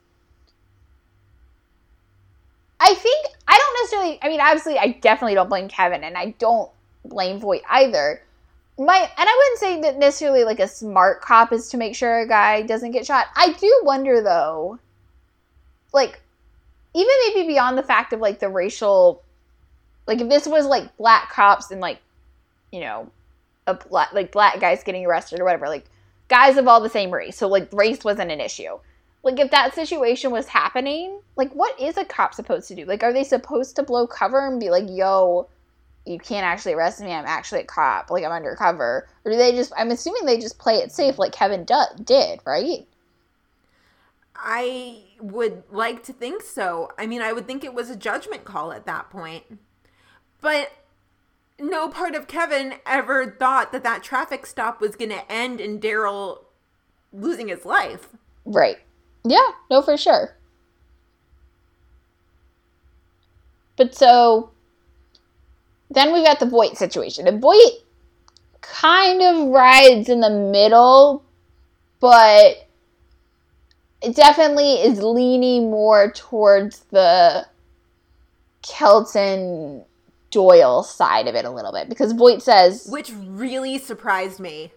[2.78, 6.34] I think I don't necessarily I mean obviously I definitely don't blame Kevin and I
[6.38, 6.70] don't
[7.04, 8.22] blame Voight either.
[8.78, 12.20] My and I wouldn't say that necessarily like a smart cop is to make sure
[12.20, 13.26] a guy doesn't get shot.
[13.34, 14.78] I do wonder though
[15.92, 16.20] like
[16.94, 19.22] even maybe beyond the fact of like the racial
[20.06, 22.00] like if this was like black cops and like
[22.70, 23.10] you know
[23.66, 25.86] a black like black guys getting arrested or whatever like
[26.28, 28.78] guys of all the same race so like race wasn't an issue
[29.26, 32.84] like if that situation was happening, like what is a cop supposed to do?
[32.84, 35.48] Like are they supposed to blow cover and be like, "Yo,
[36.06, 37.12] you can't actually arrest me.
[37.12, 38.10] I'm actually a cop.
[38.10, 41.32] Like I'm undercover." Or do they just I'm assuming they just play it safe like
[41.32, 42.86] Kevin du- did, right?
[44.34, 46.92] I would like to think so.
[46.98, 49.44] I mean, I would think it was a judgment call at that point.
[50.40, 50.72] But
[51.58, 55.80] no part of Kevin ever thought that that traffic stop was going to end in
[55.80, 56.40] Daryl
[57.12, 58.08] losing his life.
[58.44, 58.78] Right.
[59.24, 60.36] Yeah, no for sure.
[63.76, 64.50] But so
[65.90, 67.26] then we've got the Voight situation.
[67.26, 67.72] And Voight
[68.60, 71.24] kind of rides in the middle,
[72.00, 72.66] but
[74.02, 77.46] it definitely is leaning more towards the
[78.62, 79.84] Kelton
[80.30, 84.72] Doyle side of it a little bit because Voight says, Which really surprised me.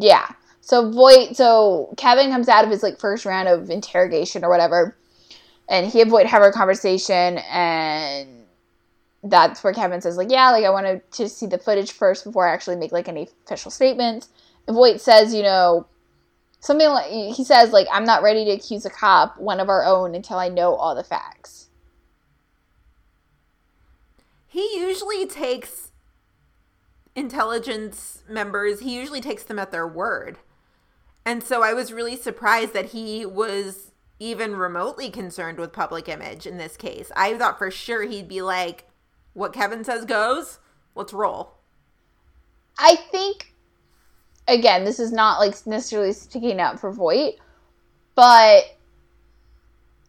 [0.00, 0.28] yeah.
[0.60, 4.96] So Voight, so Kevin comes out of his like first round of interrogation or whatever,
[5.68, 8.43] and he and Voight have a conversation, and
[9.24, 12.46] that's where Kevin says like, yeah, like I wanted to see the footage first before
[12.46, 14.28] I actually make like any official statements.
[14.66, 15.86] And Voight says, you know,
[16.60, 19.84] something like he says like I'm not ready to accuse a cop, one of our
[19.84, 21.68] own, until I know all the facts.
[24.46, 25.90] He usually takes
[27.16, 30.38] intelligence members, he usually takes them at their word.
[31.24, 36.46] And so I was really surprised that he was even remotely concerned with public image
[36.46, 37.10] in this case.
[37.16, 38.86] I thought for sure he'd be like,
[39.34, 40.58] what Kevin says goes,
[40.94, 41.54] let's roll.
[42.78, 43.54] I think
[44.48, 47.34] again, this is not like necessarily sticking up for Voight,
[48.14, 48.76] but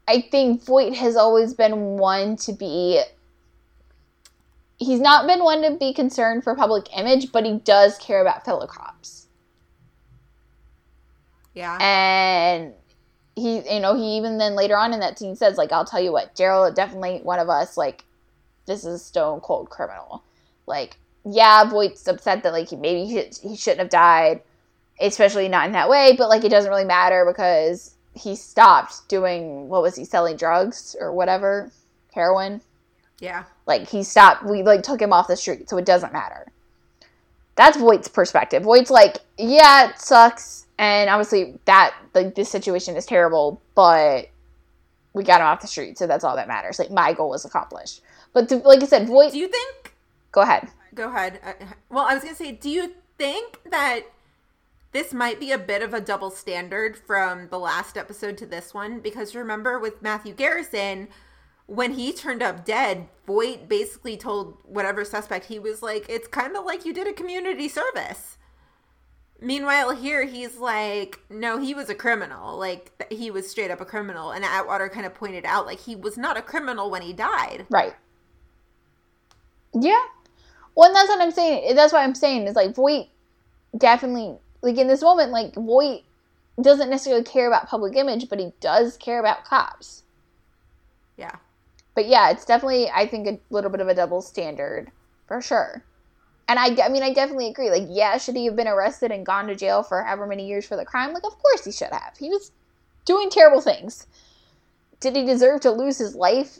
[0.07, 3.01] I think Voight has always been one to be
[4.77, 8.45] he's not been one to be concerned for public image, but he does care about
[8.45, 9.27] fellow cops.
[11.53, 11.77] Yeah.
[11.79, 12.73] And
[13.35, 16.01] he you know, he even then later on in that scene says, like, I'll tell
[16.01, 18.03] you what, Daryl definitely one of us, like,
[18.65, 20.23] this is a stone cold criminal.
[20.67, 24.41] Like, yeah, Voight's upset that like he maybe he, he shouldn't have died,
[24.99, 26.15] especially not in that way.
[26.17, 30.95] But like it doesn't really matter because he stopped doing what was he selling drugs
[30.99, 31.71] or whatever,
[32.13, 32.61] heroin.
[33.19, 33.43] yeah.
[33.65, 34.43] Like he stopped.
[34.45, 36.47] We like took him off the street, so it doesn't matter.
[37.55, 38.63] That's Voight's perspective.
[38.63, 44.29] Voight's like, yeah, it sucks, and obviously that like this situation is terrible, but
[45.13, 46.79] we got him off the street, so that's all that matters.
[46.79, 48.01] Like my goal was accomplished.
[48.35, 49.31] But to, like I said, Voight.
[49.31, 49.95] Do you think
[50.33, 50.67] go ahead.
[50.93, 51.39] Go ahead.
[51.41, 51.53] Uh,
[51.89, 54.01] well, I was going to say, do you think that
[54.91, 58.73] this might be a bit of a double standard from the last episode to this
[58.73, 58.99] one?
[58.99, 61.07] Because remember with Matthew Garrison,
[61.65, 66.57] when he turned up dead, Voight basically told whatever suspect he was like, it's kind
[66.57, 68.37] of like you did a community service.
[69.39, 72.57] Meanwhile, here he's like, no, he was a criminal.
[72.57, 74.31] Like, he was straight up a criminal.
[74.31, 77.65] And Atwater kind of pointed out, like, he was not a criminal when he died.
[77.69, 77.93] Right.
[79.79, 80.01] Yeah.
[80.75, 81.75] Well, and that's what I'm saying.
[81.75, 83.07] That's what I'm saying is like Voight
[83.77, 86.03] definitely like in this moment, like Voight
[86.61, 90.03] doesn't necessarily care about public image, but he does care about cops.
[91.17, 91.35] Yeah.
[91.93, 94.91] But yeah, it's definitely I think a little bit of a double standard
[95.27, 95.83] for sure.
[96.47, 97.71] And I, I mean, I definitely agree.
[97.71, 100.65] Like, yeah, should he have been arrested and gone to jail for however many years
[100.65, 101.11] for the crime?
[101.11, 102.13] Like, of course he should have.
[102.19, 102.51] He was
[103.03, 104.05] doing terrible things.
[104.99, 106.59] Did he deserve to lose his life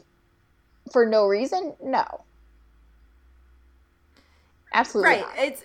[0.90, 1.74] for no reason?
[1.80, 2.24] No.
[4.72, 5.38] Absolutely right not.
[5.38, 5.64] it's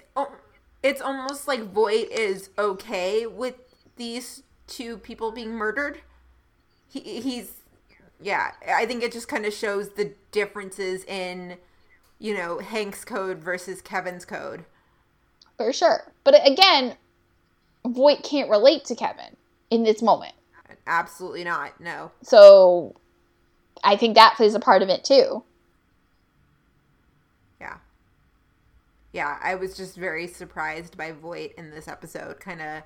[0.83, 3.55] it's almost like voight is okay with
[3.97, 6.01] these two people being murdered
[6.87, 7.53] he, he's
[8.21, 11.57] yeah i think it just kind of shows the differences in
[12.19, 14.65] you know hank's code versus kevin's code
[15.57, 16.11] For sure.
[16.23, 16.95] But again,
[17.85, 19.35] Voight can't relate to Kevin
[19.69, 20.33] in this moment.
[20.87, 22.95] absolutely not no So
[23.83, 25.43] I think that plays a part of it too.
[27.59, 27.77] yeah
[29.21, 32.81] yeah i was just very surprised by voight in this episode kind of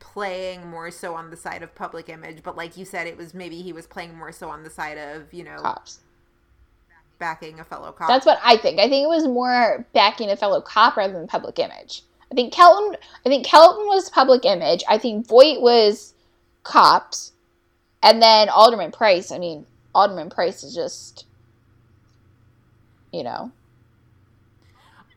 [0.00, 3.32] playing more so on the side of public image but like you said it was
[3.32, 6.00] maybe he was playing more so on the side of you know Cops.
[7.20, 8.80] backing a fellow cop That's what I think.
[8.80, 12.02] I think it was more backing a fellow cop rather than public image.
[12.30, 14.82] I think Kelton I think Kelton was public image.
[14.88, 16.14] I think Voight was
[16.64, 17.32] cops.
[18.02, 21.24] And then Alderman Price, I mean, Alderman Price is just
[23.12, 23.52] you know.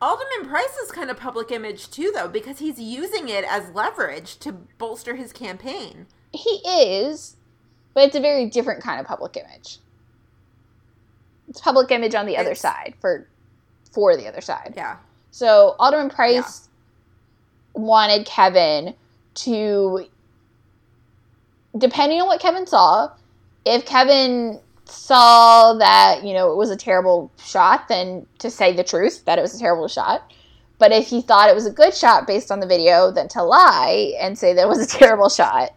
[0.02, 4.36] Alderman Price is kind of public image too, though, because he's using it as leverage
[4.40, 6.06] to bolster his campaign.
[6.32, 7.36] He is,
[7.94, 9.78] but it's a very different kind of public image.
[11.48, 13.28] It's public image on the other It's- side for
[13.92, 14.72] for the other side.
[14.76, 14.96] Yeah.
[15.30, 16.68] So Alderman Price
[17.74, 18.94] wanted Kevin
[19.34, 20.06] to
[21.78, 23.10] depending on what Kevin saw,
[23.64, 24.60] if Kevin
[24.92, 29.38] saw that, you know, it was a terrible shot, then to say the truth that
[29.38, 30.32] it was a terrible shot.
[30.78, 33.42] But if he thought it was a good shot based on the video, then to
[33.42, 35.74] lie and say that was a terrible shot.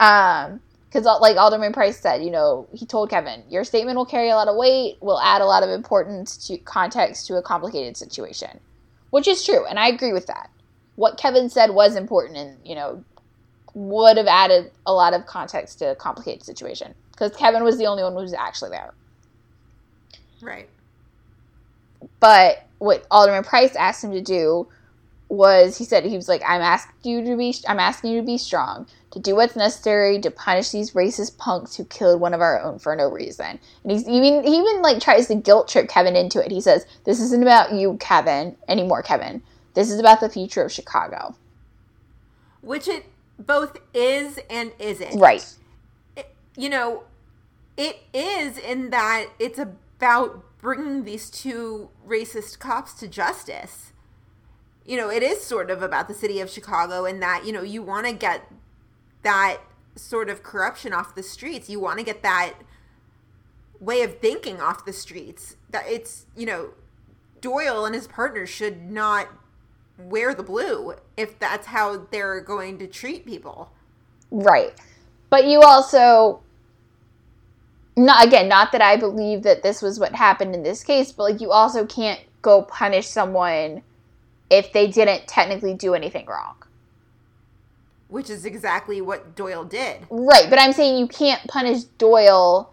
[0.00, 0.60] Um,
[0.94, 4.36] because like Alderman Price said, you know, he told Kevin, your statement will carry a
[4.36, 8.60] lot of weight, will add a lot of importance to context to a complicated situation,
[9.10, 10.50] which is true, and I agree with that.
[10.94, 13.02] What Kevin said was important, and you know,
[13.74, 17.86] would have added a lot of context to a complicated situation because Kevin was the
[17.86, 18.92] only one who was actually there.
[20.42, 20.68] Right.
[22.20, 24.68] But what Alderman Price asked him to do
[25.28, 28.26] was he said he was like I'm asking you to be I'm asking you to
[28.26, 32.40] be strong to do what's necessary to punish these racist punks who killed one of
[32.40, 33.58] our own for no reason.
[33.82, 36.50] And he's even he even like tries to guilt trip Kevin into it.
[36.50, 39.42] He says, "This isn't about you, Kevin, anymore, Kevin.
[39.74, 41.34] This is about the future of Chicago."
[42.60, 43.06] Which it
[43.38, 45.18] both is and isn't.
[45.18, 45.46] Right.
[46.56, 47.02] You know,
[47.76, 53.92] it is in that it's about bringing these two racist cops to justice.
[54.84, 57.62] You know, it is sort of about the city of Chicago and that, you know,
[57.62, 58.50] you want to get
[59.22, 59.58] that
[59.96, 61.68] sort of corruption off the streets.
[61.68, 62.54] You want to get that
[63.80, 65.56] way of thinking off the streets.
[65.70, 66.70] That it's, you know,
[67.40, 69.28] Doyle and his partners should not
[69.98, 73.70] wear the blue if that's how they're going to treat people.
[74.30, 74.78] Right.
[75.34, 76.42] But you also
[77.96, 81.24] not again, not that I believe that this was what happened in this case, but
[81.24, 83.82] like you also can't go punish someone
[84.48, 86.54] if they didn't technically do anything wrong.
[88.06, 90.06] Which is exactly what Doyle did.
[90.08, 92.72] Right, but I'm saying you can't punish Doyle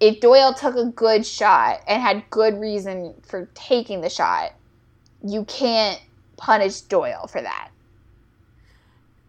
[0.00, 4.54] if Doyle took a good shot and had good reason for taking the shot.
[5.22, 6.00] You can't
[6.38, 7.68] punish Doyle for that.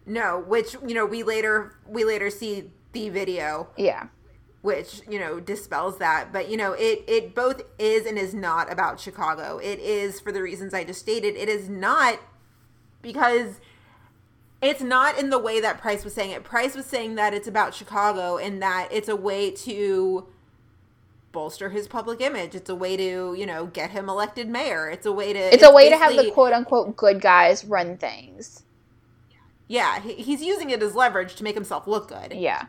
[0.06, 3.68] No, which you know we later we later see the video.
[3.76, 4.08] Yeah.
[4.62, 6.32] which you know dispels that.
[6.32, 9.58] But you know it it both is and is not about chicago.
[9.58, 12.18] It is for the reasons i just stated it is not
[13.02, 13.60] because
[14.62, 16.42] it's not in the way that price was saying it.
[16.44, 20.26] Price was saying that it's about chicago and that it's a way to
[21.32, 22.54] bolster his public image.
[22.54, 24.88] It's a way to you know get him elected mayor.
[24.88, 27.98] It's a way to It's a way to have the quote unquote good guys run
[27.98, 28.62] things.
[29.68, 32.66] Yeah he, he's using it as leverage to make himself look good Yeah.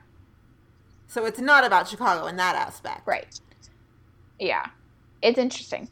[1.08, 3.40] so it's not about chicago in that aspect Right.
[4.40, 4.68] Yeah.
[5.22, 5.90] It's interesting.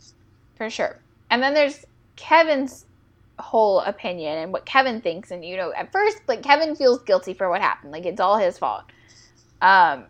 [0.56, 0.99] For sure.
[1.32, 2.86] And then there's Kevin's
[3.40, 7.34] whole opinion and what Kevin thinks and you know, at first like Kevin feels guilty
[7.34, 7.91] for what happened.
[7.91, 8.84] Like it's all his fault.
[9.61, 10.06] Um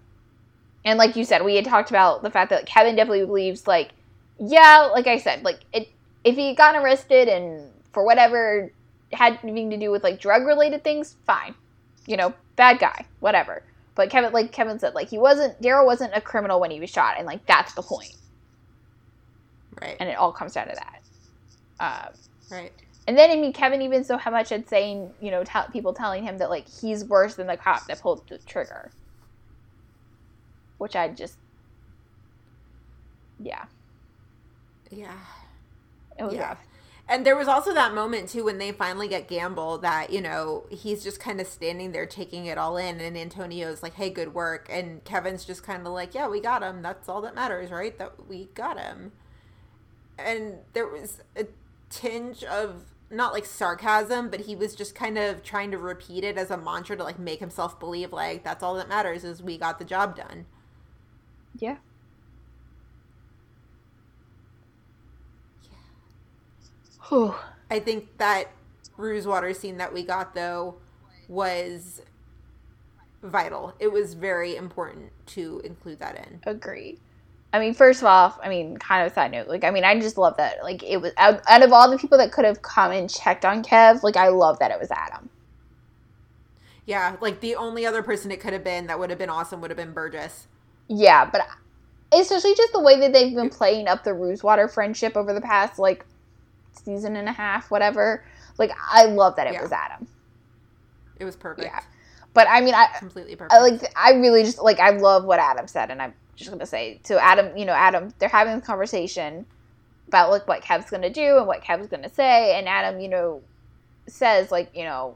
[0.83, 3.65] and like you said, we had talked about the fact that like, Kevin definitely believes
[3.67, 3.91] like
[4.39, 5.89] yeah, like I said, like it
[6.23, 8.71] if he had gotten arrested and for whatever
[9.13, 11.55] had anything to do with like drug related things, fine.
[12.07, 13.63] You know, bad guy, whatever.
[13.95, 16.89] But Kevin, like Kevin said, like he wasn't Daryl wasn't a criminal when he was
[16.89, 18.13] shot, and like that's the point,
[19.81, 21.01] right and it all comes down to that.
[22.07, 22.13] Um,
[22.51, 22.73] right
[23.07, 25.93] and then I mean, Kevin even so how much had saying, you know, tell people
[25.93, 28.93] telling him that like he's worse than the cop that pulled the trigger,
[30.79, 31.37] which I just,
[33.39, 33.65] yeah,
[34.91, 35.17] yeah
[36.19, 36.39] it was Yeah.
[36.39, 36.59] rough.
[37.07, 40.65] And there was also that moment too when they finally get Gamble that, you know,
[40.71, 44.33] he's just kind of standing there taking it all in and Antonio's like, "Hey, good
[44.33, 46.81] work." And Kevin's just kind of like, "Yeah, we got him.
[46.81, 47.95] That's all that matters, right?
[47.99, 49.11] That we got him."
[50.17, 51.45] And there was a
[51.89, 56.37] tinge of not like sarcasm, but he was just kind of trying to repeat it
[56.37, 59.57] as a mantra to like make himself believe like that's all that matters is we
[59.57, 60.45] got the job done.
[61.57, 61.77] Yeah.
[67.09, 67.35] Whew.
[67.69, 68.51] I think that
[68.97, 70.75] ruse Water scene that we got though
[71.27, 72.01] was
[73.23, 73.73] vital.
[73.79, 76.39] It was very important to include that in.
[76.45, 76.99] Agree.
[77.53, 79.47] I mean, first of all, I mean, kind of side note.
[79.47, 80.61] Like, I mean, I just love that.
[80.61, 83.45] Like, it was out, out of all the people that could have come and checked
[83.45, 84.03] on Kev.
[84.03, 85.29] Like, I love that it was Adam.
[86.85, 89.59] Yeah, like the only other person it could have been that would have been awesome
[89.61, 90.47] would have been Burgess.
[90.87, 91.47] Yeah, but
[92.13, 95.79] especially just the way that they've been playing up the Rosewater friendship over the past
[95.79, 96.05] like
[96.83, 98.23] season and a half, whatever.
[98.57, 99.61] Like, I love that it Yeah.
[99.61, 100.07] was Adam.
[101.19, 101.67] It was perfect.
[101.67, 101.79] Yeah.
[102.33, 103.53] But I mean, I Completely perfect.
[103.53, 106.65] I like I really just like I love what Adam said, and I'm just gonna
[106.65, 109.45] say to Adam, you know, Adam, they're having this conversation
[110.09, 113.41] about like what Kev's gonna do and what Kev's gonna say, and Adam, you know,
[114.07, 115.15] says like, you know,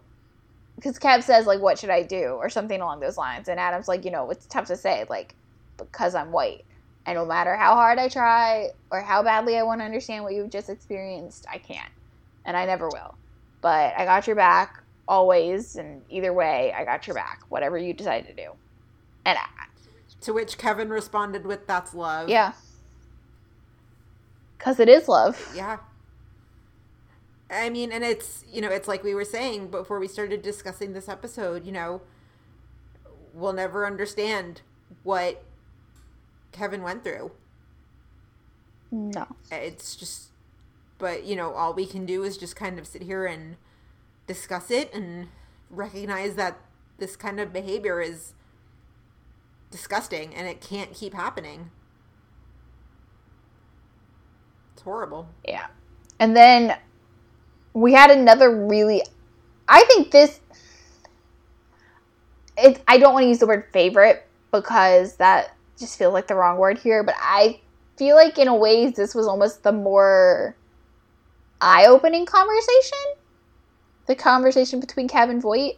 [0.77, 3.89] because Kev says like, what should I do or something along those lines, and Adam's
[3.89, 5.35] like, you know, it's tough to say like
[5.77, 6.63] because I'm white,
[7.09, 10.35] and no matter how hard I try or how badly I want to understand what
[10.35, 11.91] you've just experienced, I can't,
[12.45, 13.15] and I never will.
[13.61, 17.41] But I got your back always, and either way, I got your back.
[17.49, 18.51] Whatever you decide to do,
[19.25, 19.65] and I,
[20.21, 22.51] To which Kevin responded with, "That's love." yeah,
[24.57, 25.51] because it is love.
[25.55, 25.77] Yeah.
[27.51, 30.93] I mean, and it's, you know, it's like we were saying before we started discussing
[30.93, 32.01] this episode, you know,
[33.33, 34.61] we'll never understand
[35.01, 35.43] what
[36.51, 37.31] Kevin went through.
[38.91, 40.29] No, It's just,
[40.97, 43.57] but, you know, all we can do is just kind of sit here and
[44.25, 45.27] discuss it and
[45.69, 46.57] recognize that
[46.97, 48.33] this kind of behavior is
[49.71, 51.69] disgusting and it can't keep happening.
[54.73, 55.29] It's horrible.
[55.47, 55.67] Yeah.
[56.19, 56.75] And then
[57.73, 59.03] we had another really
[59.67, 60.39] I think this
[62.57, 66.35] it I don't want to use the word favorite because that just feels like the
[66.35, 67.59] wrong word here, but I
[67.97, 70.55] feel like in a ways this was almost the more
[71.61, 72.97] eye-opening conversation.
[74.07, 75.77] The conversation between Kevin Voight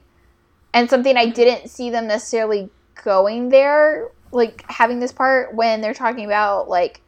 [0.73, 2.69] and something I didn't see them necessarily
[3.03, 7.01] going there like having this part when they're talking about like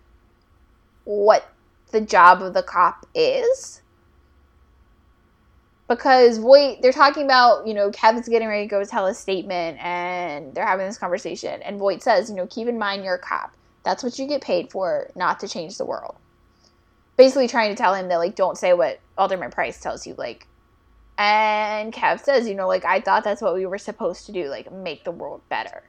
[1.06, 1.50] what
[1.92, 3.82] the job of the cop is.
[5.96, 9.78] Because Voight, they're talking about, you know, Kevin's getting ready to go tell a statement
[9.80, 11.62] and they're having this conversation.
[11.62, 13.54] And Voight says, you know, keep in mind you're a cop.
[13.84, 16.16] That's what you get paid for, not to change the world.
[17.18, 20.48] Basically trying to tell him that, like, don't say what Alderman Price tells you, like.
[21.18, 24.50] And Kev says, you know, like, I thought that's what we were supposed to do,
[24.50, 25.84] like, make the world better.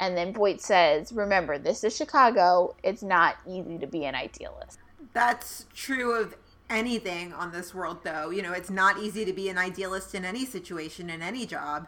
[0.00, 2.74] And then Voight says, remember, this is Chicago.
[2.82, 4.78] It's not easy to be an idealist.
[5.12, 6.34] That's true of
[6.74, 8.30] anything on this world, though.
[8.30, 11.86] You know, it's not easy to be an idealist in any situation, in any job.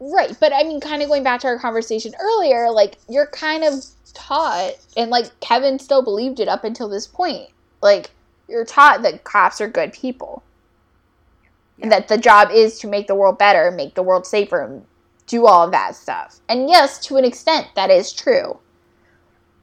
[0.00, 3.62] Right, but I mean, kind of going back to our conversation earlier, like you're kind
[3.62, 3.84] of
[4.14, 7.50] taught, and like Kevin still believed it up until this point.
[7.82, 8.10] Like
[8.48, 10.42] you're taught that cops are good people,
[11.80, 14.84] and that the job is to make the world better, make the world safer, and
[15.26, 16.40] do all of that stuff.
[16.48, 18.58] And yes, to an extent, that is true.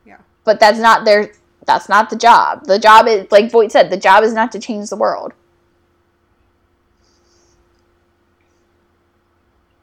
[0.05, 0.19] Yeah.
[0.43, 1.31] But that's not their.
[1.69, 2.65] That's not the job.
[2.65, 5.33] The job is, like Voight said, the job is not to change the world.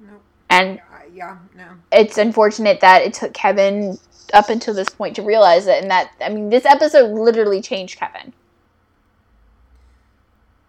[0.01, 0.15] No.
[0.51, 0.81] And
[1.15, 1.69] yeah, no.
[1.93, 4.01] it's unfortunate that it took Kevin
[4.35, 8.01] up until this point to realize it, and that I mean, this episode literally changed
[8.01, 8.33] Kevin.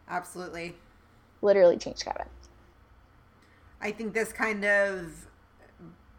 [0.08, 0.76] Absolutely.
[1.42, 2.28] Literally changed Kevin.
[3.82, 5.26] I think this kind of,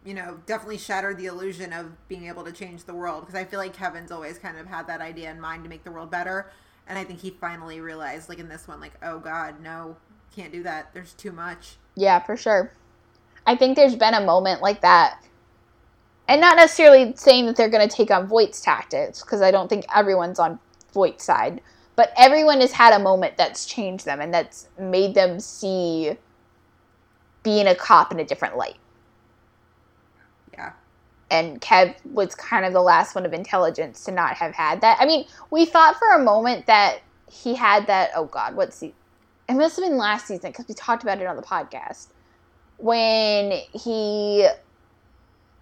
[0.05, 3.43] you know, definitely shattered the illusion of being able to change the world because I
[3.43, 6.09] feel like Kevin's always kind of had that idea in mind to make the world
[6.09, 6.49] better.
[6.87, 9.97] And I think he finally realized, like in this one, like, oh God, no,
[10.35, 10.93] can't do that.
[10.93, 11.75] There's too much.
[11.95, 12.71] Yeah, for sure.
[13.45, 15.23] I think there's been a moment like that,
[16.27, 19.67] and not necessarily saying that they're going to take on Voight's tactics because I don't
[19.67, 20.59] think everyone's on
[20.93, 21.61] Voight's side,
[21.95, 26.15] but everyone has had a moment that's changed them and that's made them see
[27.41, 28.77] being a cop in a different light.
[31.31, 34.97] And Kev was kind of the last one of intelligence to not have had that.
[34.99, 36.99] I mean, we thought for a moment that
[37.31, 38.11] he had that.
[38.15, 38.93] Oh God, what's the?
[39.47, 42.07] It must have been last season because we talked about it on the podcast
[42.79, 44.47] when he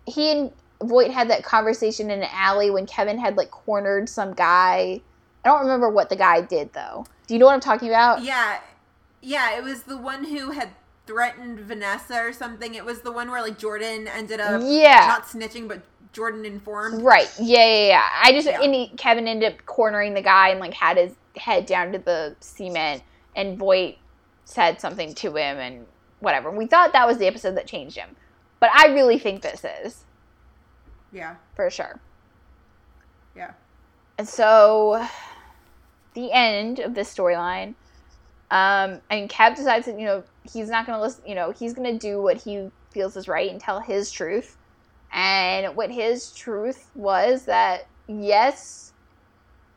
[0.05, 4.33] he and Voight had that conversation in an alley when Kevin had like cornered some
[4.33, 5.01] guy.
[5.43, 7.05] I don't remember what the guy did though.
[7.25, 8.23] Do you know what I'm talking about?
[8.23, 8.59] Yeah.
[9.21, 10.69] Yeah, it was the one who had
[11.07, 12.75] threatened Vanessa or something.
[12.75, 15.05] It was the one where like Jordan ended up Yeah.
[15.07, 15.81] not snitching, but
[16.13, 17.01] Jordan informed.
[17.01, 17.31] Right.
[17.39, 18.09] Yeah, yeah, yeah.
[18.23, 18.61] I just Yeah.
[18.61, 21.99] and he, Kevin ended up cornering the guy and like had his head down to
[21.99, 23.03] the cement,
[23.35, 23.97] and Voight
[24.45, 25.85] said something to him and
[26.19, 26.49] whatever.
[26.51, 28.15] We thought that was the episode that changed him,
[28.59, 30.05] but I really think this is
[31.11, 31.35] Yeah.
[31.55, 31.99] for sure.
[33.35, 33.51] Yeah.
[34.17, 35.05] And so,
[36.15, 37.75] the end of this storyline.
[38.49, 41.23] Um, and Kev decides that you know he's not going to listen.
[41.25, 44.57] You know he's going to do what he feels is right and tell his truth.
[45.11, 48.93] And what his truth was that yes,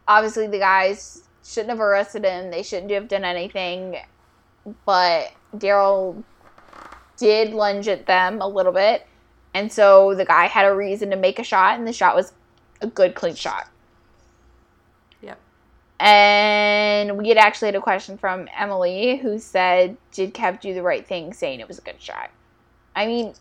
[0.08, 2.50] obviously the guys shouldn't have arrested him.
[2.50, 3.96] They shouldn't have done anything.
[4.84, 6.22] But Daryl
[7.16, 9.06] did lunge at them a little bit.
[9.54, 12.32] And so the guy had a reason to make a shot, and the shot was
[12.80, 13.68] a good, clean shot.
[16.00, 20.82] And we had actually had a question from Emily who said, Did Kev do the
[20.82, 22.30] right thing saying it was a good shot?
[22.96, 23.34] I mean,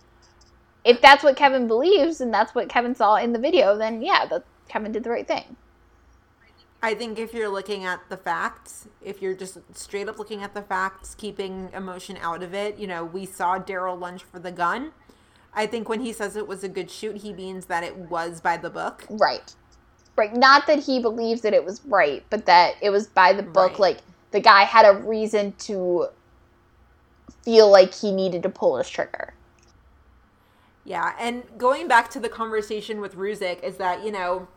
[0.84, 4.26] if that's what Kevin believes and that's what Kevin saw in the video, then yeah,
[4.26, 5.56] that Kevin did the right thing.
[6.82, 10.54] I think if you're looking at the facts, if you're just straight up looking at
[10.54, 14.52] the facts, keeping emotion out of it, you know, we saw Daryl lunge for the
[14.52, 14.92] gun.
[15.54, 18.40] I think when he says it was a good shoot, he means that it was
[18.40, 19.06] by the book.
[19.10, 19.56] Right.
[20.20, 20.36] Right.
[20.36, 23.72] Not that he believes that it was right, but that it was by the book.
[23.72, 23.80] Right.
[23.80, 23.98] Like
[24.32, 26.10] the guy had a reason to
[27.42, 29.34] feel like he needed to pull his trigger.
[30.84, 34.50] Yeah, and going back to the conversation with Ruzek is that, you know,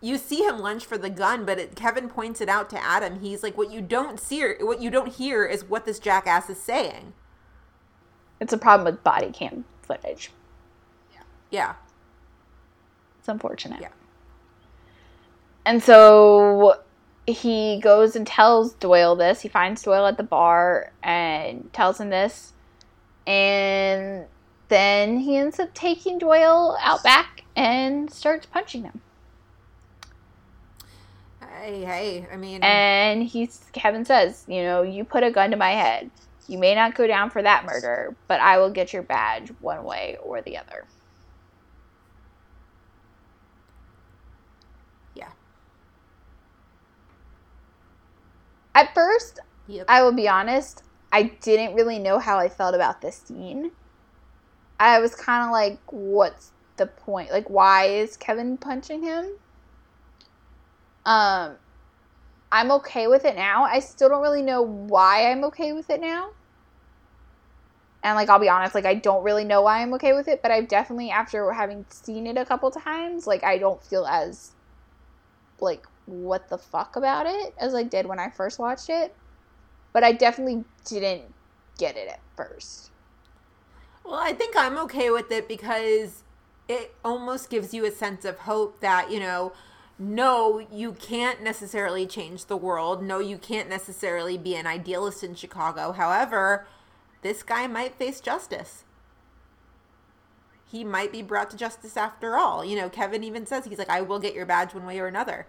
[0.00, 3.20] you see him lunge for the gun, but it, Kevin points it out to Adam.
[3.20, 6.48] He's like, what you don't see, or what you don't hear is what this jackass
[6.48, 7.12] is saying.
[8.40, 10.30] It's a problem with body cam footage.
[11.12, 11.22] Yeah.
[11.50, 11.74] Yeah,
[13.18, 13.82] it's unfortunate.
[13.82, 13.88] Yeah.
[15.64, 16.80] And so
[17.26, 19.40] he goes and tells Doyle this.
[19.40, 22.52] He finds Doyle at the bar and tells him this.
[23.26, 24.26] And
[24.68, 29.00] then he ends up taking Doyle out back and starts punching him.
[31.40, 35.56] Hey, hey, I mean, And he's Kevin says, you know, you put a gun to
[35.56, 36.10] my head.
[36.48, 39.84] You may not go down for that murder, but I will get your badge one
[39.84, 40.86] way or the other.
[45.14, 45.30] yeah.
[48.74, 49.86] At first, Yep.
[49.88, 50.82] I will be honest,
[51.12, 53.72] I didn't really know how I felt about this scene.
[54.80, 57.30] I was kind of like, what's the point?
[57.30, 59.26] Like, why is Kevin punching him?
[61.04, 61.56] Um,
[62.50, 63.64] I'm okay with it now.
[63.64, 66.30] I still don't really know why I'm okay with it now.
[68.02, 70.42] And like, I'll be honest, like, I don't really know why I'm okay with it,
[70.42, 74.52] but I've definitely, after having seen it a couple times, like, I don't feel as,
[75.60, 79.14] like, what the fuck about it as I did when I first watched it
[79.92, 81.32] but I definitely didn't
[81.78, 82.90] get it at first.
[84.04, 86.24] Well, I think I'm okay with it because
[86.68, 89.52] it almost gives you a sense of hope that, you know,
[89.98, 93.02] no, you can't necessarily change the world.
[93.02, 95.92] No, you can't necessarily be an idealist in Chicago.
[95.92, 96.66] However,
[97.20, 98.84] this guy might face justice.
[100.68, 102.64] He might be brought to justice after all.
[102.64, 105.06] You know, Kevin even says, he's like, I will get your badge one way or
[105.06, 105.46] another.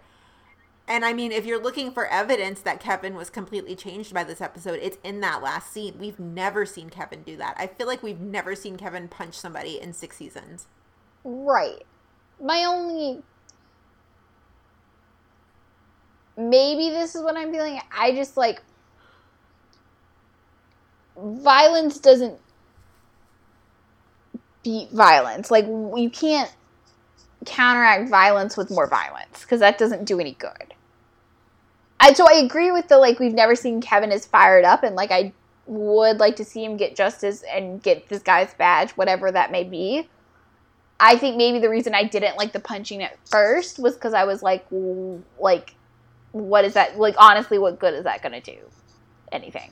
[0.86, 4.42] And I mean, if you're looking for evidence that Kevin was completely changed by this
[4.42, 5.96] episode, it's in that last scene.
[5.98, 7.54] We've never seen Kevin do that.
[7.58, 10.66] I feel like we've never seen Kevin punch somebody in six seasons.
[11.24, 11.84] Right.
[12.40, 13.22] My only.
[16.36, 17.80] Maybe this is what I'm feeling.
[17.96, 18.62] I just like.
[21.16, 22.38] Violence doesn't
[24.62, 25.50] beat violence.
[25.50, 26.54] Like, you can't
[27.44, 30.74] counteract violence with more violence because that doesn't do any good.
[32.00, 34.94] I, so I agree with the like we've never seen Kevin as fired up and
[34.94, 35.32] like I
[35.66, 39.64] would like to see him get justice and get this guy's badge, whatever that may
[39.64, 40.08] be.
[41.00, 44.24] I think maybe the reason I didn't like the punching at first was because I
[44.24, 44.66] was like,
[45.38, 45.74] like,
[46.32, 46.98] what is that?
[46.98, 48.58] Like, honestly, what good is that going to do?
[49.32, 49.70] Anything.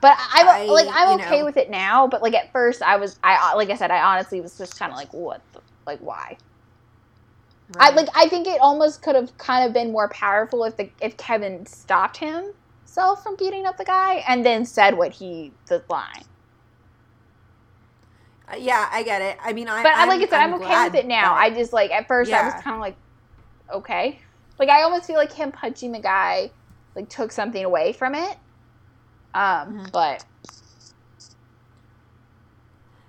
[0.00, 2.06] But I'm I- like, I'm okay know- with it now.
[2.06, 4.92] But like at first, I was, I like I said, I honestly was just kind
[4.92, 6.36] of like, what, the, like, why?
[7.76, 10.88] I like, I think it almost could have kind of been more powerful if the
[11.02, 15.82] if Kevin stopped himself from beating up the guy and then said what he the
[15.90, 16.24] line.
[18.50, 19.36] Uh, yeah, I get it.
[19.42, 19.82] I mean, I.
[19.82, 21.34] But I I'm, like I said, I'm, okay with it now.
[21.34, 22.96] I just like at first I was kind of like,
[23.70, 24.18] okay,
[24.58, 26.50] like I almost feel like him punching the guy
[26.94, 28.38] like took something away from it.
[29.34, 29.92] Um, Mhm.
[29.92, 30.24] but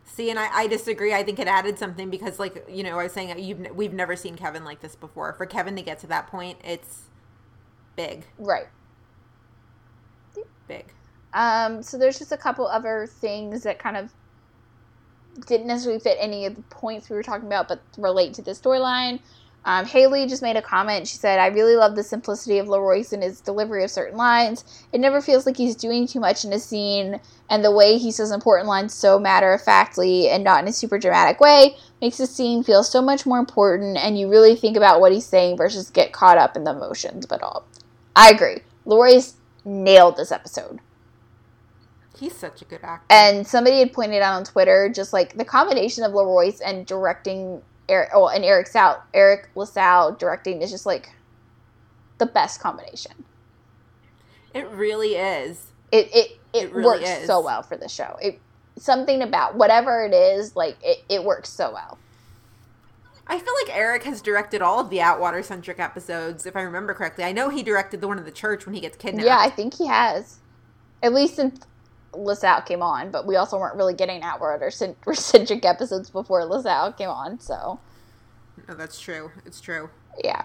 [0.05, 1.13] See, and I, I disagree.
[1.13, 4.15] I think it added something because, like you know, I was saying you've we've never
[4.15, 5.33] seen Kevin like this before.
[5.33, 7.09] For Kevin to get to that point, it's
[7.97, 8.67] big, right.
[10.67, 10.93] big.
[11.33, 14.11] Um, so there's just a couple other things that kind of
[15.47, 18.51] didn't necessarily fit any of the points we were talking about, but relate to the
[18.51, 19.19] storyline.
[19.69, 21.07] Um, Haley just made a comment.
[21.07, 24.65] She said, I really love the simplicity of LaRoyce in his delivery of certain lines.
[24.91, 27.19] It never feels like he's doing too much in a scene,
[27.51, 30.73] and the way he says important lines so matter of factly and not in a
[30.73, 34.75] super dramatic way makes the scene feel so much more important, and you really think
[34.75, 37.63] about what he's saying versus get caught up in the emotions of it all.
[38.15, 38.61] I agree.
[38.87, 39.35] LaRoyce
[39.65, 40.79] nailed this episode.
[42.17, 43.05] He's such a good actor.
[43.11, 47.61] And somebody had pointed out on Twitter, just like the combination of LaRoyce and directing
[47.89, 51.09] Eric, oh, and Eric Sal, Eric LaSalle directing is just like
[52.19, 53.25] the best combination.
[54.53, 55.71] it really is.
[55.91, 57.27] It it it, It really works is.
[57.27, 58.17] so well for the show.
[58.21, 58.39] It
[58.77, 61.97] something about whatever it is, like it, it works so well.
[63.27, 66.95] I feel like Eric has directed all of the Atwater centric episodes, if I remember
[66.95, 67.23] correctly.
[67.23, 69.25] I know he directed the one in the church when he gets kidnapped.
[69.27, 70.39] Yeah, I think he has.
[71.03, 71.59] At least since
[72.13, 76.43] LaSalle came on, but we also weren't really getting Atwater or cent- centric episodes before
[76.45, 77.39] LaSalle came on.
[77.39, 77.79] So
[78.67, 79.31] No, that's true.
[79.45, 79.89] It's true.
[80.23, 80.43] yeah.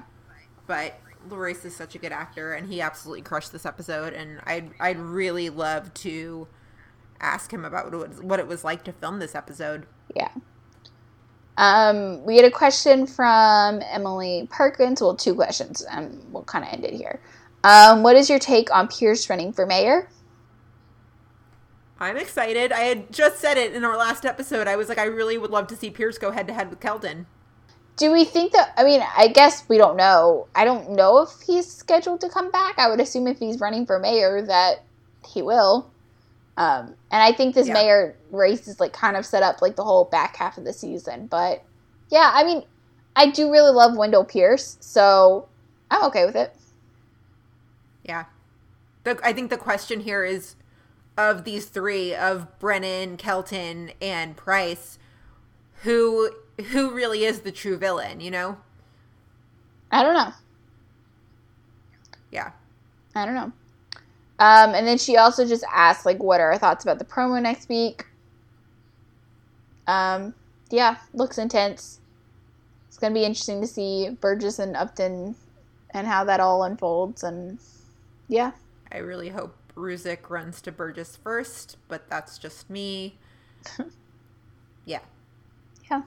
[0.67, 0.95] But
[1.29, 4.13] LaRoyce is such a good actor, and he absolutely crushed this episode.
[4.15, 6.49] And I'd I'd really love to
[7.21, 9.87] ask him about what it was, what it was like to film this episode.
[10.15, 10.31] Yeah.
[11.57, 15.01] Um, we had a question from Emily Perkins.
[15.01, 17.21] Well, two questions, and we'll kind of end it here.
[17.63, 20.09] Um, what is your take on Pierce running for mayor?
[22.01, 22.73] I'm excited.
[22.73, 24.67] I had just said it in our last episode.
[24.67, 26.81] I was like, I really would love to see Pierce go head to head with
[26.81, 27.27] Kelton.
[27.97, 28.73] Do we think that?
[28.77, 30.49] I mean, I guess we don't know.
[30.55, 32.79] I don't know if he's scheduled to come back.
[32.79, 34.83] I would assume if he's running for mayor that
[35.29, 35.91] he will.
[36.57, 37.75] Um, and I think this Yeah.
[37.75, 40.73] mayor race is like kind of set up like the whole back half of the
[40.73, 41.29] season.
[41.29, 41.63] But
[42.11, 42.65] yeah, I mean,
[43.15, 45.47] I do really love Wendell Pierce, so
[45.91, 46.55] I'm okay with it.
[48.03, 48.25] Yeah.
[49.05, 50.57] The, I think the question here is
[51.17, 54.99] of these three, of Brennan, Kelton, and Price,
[55.83, 56.31] who
[56.71, 58.59] who really is the true villain, you know?
[59.91, 60.33] I don't know.
[62.31, 62.53] Yeah.
[63.15, 63.53] I don't know.
[64.39, 67.41] Um, and then she also just asked, like, what are our thoughts about the promo
[67.41, 68.07] next week?
[69.87, 70.35] Um,
[70.71, 72.01] yeah, looks intense.
[72.89, 75.35] It's gonna be interesting to see Burgess and Upton
[75.91, 77.23] and how that all unfolds.
[77.23, 77.59] And
[78.29, 78.53] yeah,
[78.91, 83.19] I really hope Ruzek runs to Burgess first, but that's just me.
[84.85, 85.01] yeah.
[85.91, 86.03] yeah.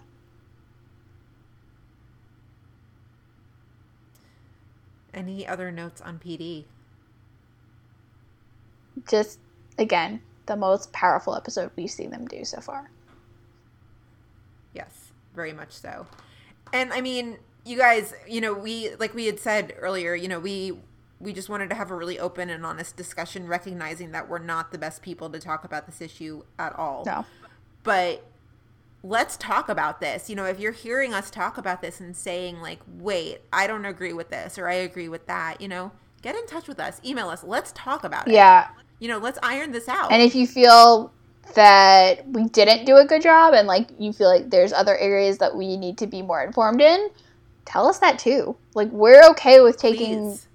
[5.13, 6.65] Any other notes on PD?
[9.07, 9.39] Just
[9.77, 12.89] again, the most powerful episode we've seen them do so far.
[14.73, 16.07] Yes, very much so.
[16.73, 20.39] And I mean, you guys, you know, we like we had said earlier, you know,
[20.39, 20.77] we
[21.19, 24.71] we just wanted to have a really open and honest discussion recognizing that we're not
[24.71, 27.03] the best people to talk about this issue at all.
[27.05, 27.25] No.
[27.83, 28.23] But
[29.03, 30.29] let's talk about this.
[30.29, 33.85] You know, if you're hearing us talk about this and saying like, "Wait, I don't
[33.85, 35.91] agree with this or I agree with that," you know,
[36.21, 37.43] get in touch with us, email us.
[37.43, 38.33] Let's talk about it.
[38.33, 38.67] Yeah.
[38.99, 40.11] You know, let's iron this out.
[40.11, 41.11] And if you feel
[41.53, 45.37] that we didn't do a good job and like you feel like there's other areas
[45.37, 47.09] that we need to be more informed in,
[47.65, 48.55] tell us that too.
[48.73, 50.46] Like we're okay with taking Please.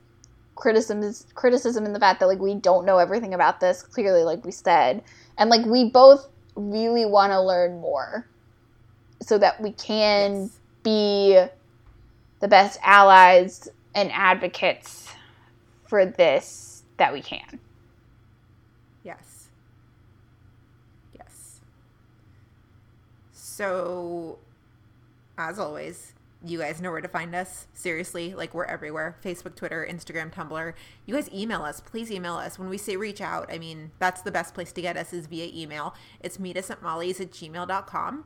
[0.54, 4.44] Criticism criticism in the fact that like we don't know everything about this clearly like
[4.44, 5.02] we said.
[5.38, 6.26] And like we both
[6.56, 8.28] really want to learn more
[9.22, 10.60] so that we can Yes.
[10.84, 11.38] be
[12.40, 15.08] the best allies and advocates
[15.88, 17.60] for this that we can.
[19.04, 19.48] Yes.
[21.14, 21.60] Yes.
[23.32, 24.38] So,
[25.38, 26.11] as always,
[26.44, 27.66] you guys know where to find us.
[27.72, 30.72] Seriously, like we're everywhere Facebook, Twitter, Instagram, Tumblr.
[31.06, 31.80] You guys email us.
[31.80, 32.58] Please email us.
[32.58, 35.26] When we say reach out, I mean, that's the best place to get us is
[35.26, 35.94] via email.
[36.20, 38.24] It's meet us at molly's at gmail.com.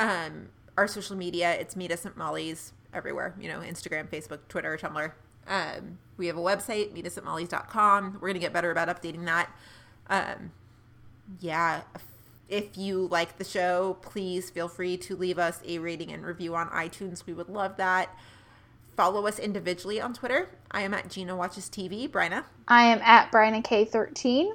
[0.00, 4.78] Um, our social media, it's meet us at molly's everywhere, you know, Instagram, Facebook, Twitter,
[4.80, 5.12] Tumblr.
[5.46, 8.14] Um, we have a website, meet us at molly's.com.
[8.14, 9.50] We're going to get better about updating that.
[10.08, 10.52] Um,
[11.40, 11.82] yeah,
[12.52, 16.54] if you like the show, please feel free to leave us a rating and review
[16.54, 17.24] on iTunes.
[17.26, 18.14] We would love that.
[18.94, 20.50] Follow us individually on Twitter.
[20.70, 22.44] I am at Gina Watches TV, Bryna.
[22.68, 24.52] I am at Bryna K13.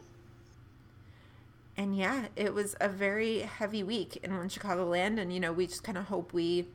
[1.75, 5.83] And yeah, it was a very heavy week in Chicagoland, and you know, we just
[5.83, 6.67] kind of hope we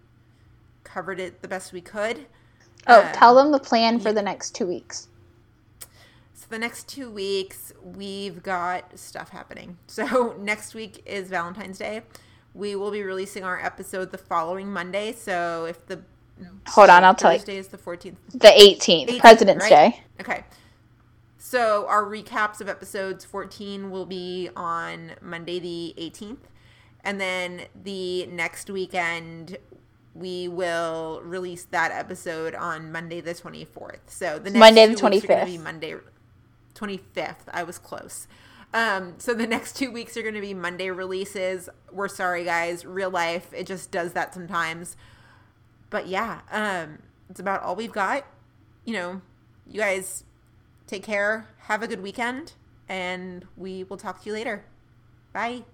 [0.85, 2.27] covered it the best we could.
[2.87, 5.09] Oh, Um, tell them the plan for the next two weeks.
[6.53, 9.79] The next two weeks, we've got stuff happening.
[9.87, 12.03] So next week is Valentine's Day.
[12.53, 15.13] We will be releasing our episode the following Monday.
[15.13, 16.03] So if the
[16.69, 17.39] Hold on, I'll tell you.
[17.39, 18.19] Thursday is the fourteenth.
[18.33, 19.93] The 18th, 18th, President's right?
[19.93, 20.03] Day.
[20.21, 20.45] Okay.
[21.39, 26.45] So our recaps of episodes 14 will be on Monday the 18th.
[27.03, 29.57] And then the next weekend
[30.15, 34.01] we will release that episode on Monday the 24th.
[34.09, 35.47] So the next Monday the two weeks 25th.
[35.47, 35.95] be Monday
[36.83, 37.49] 25th.
[37.53, 38.27] I was close.
[38.75, 41.69] Um, so the next two weeks are going to be Monday releases.
[41.91, 42.85] We're sorry, guys.
[42.85, 44.97] Real life, it just does that sometimes.
[45.91, 46.99] But yeah, um,
[47.29, 48.25] it's about all we've got.
[48.85, 49.23] You know,
[49.67, 50.25] you guys
[50.87, 51.49] take care.
[51.67, 52.55] Have a good weekend,
[52.89, 54.65] and we will talk to you later.
[55.33, 55.65] Bye.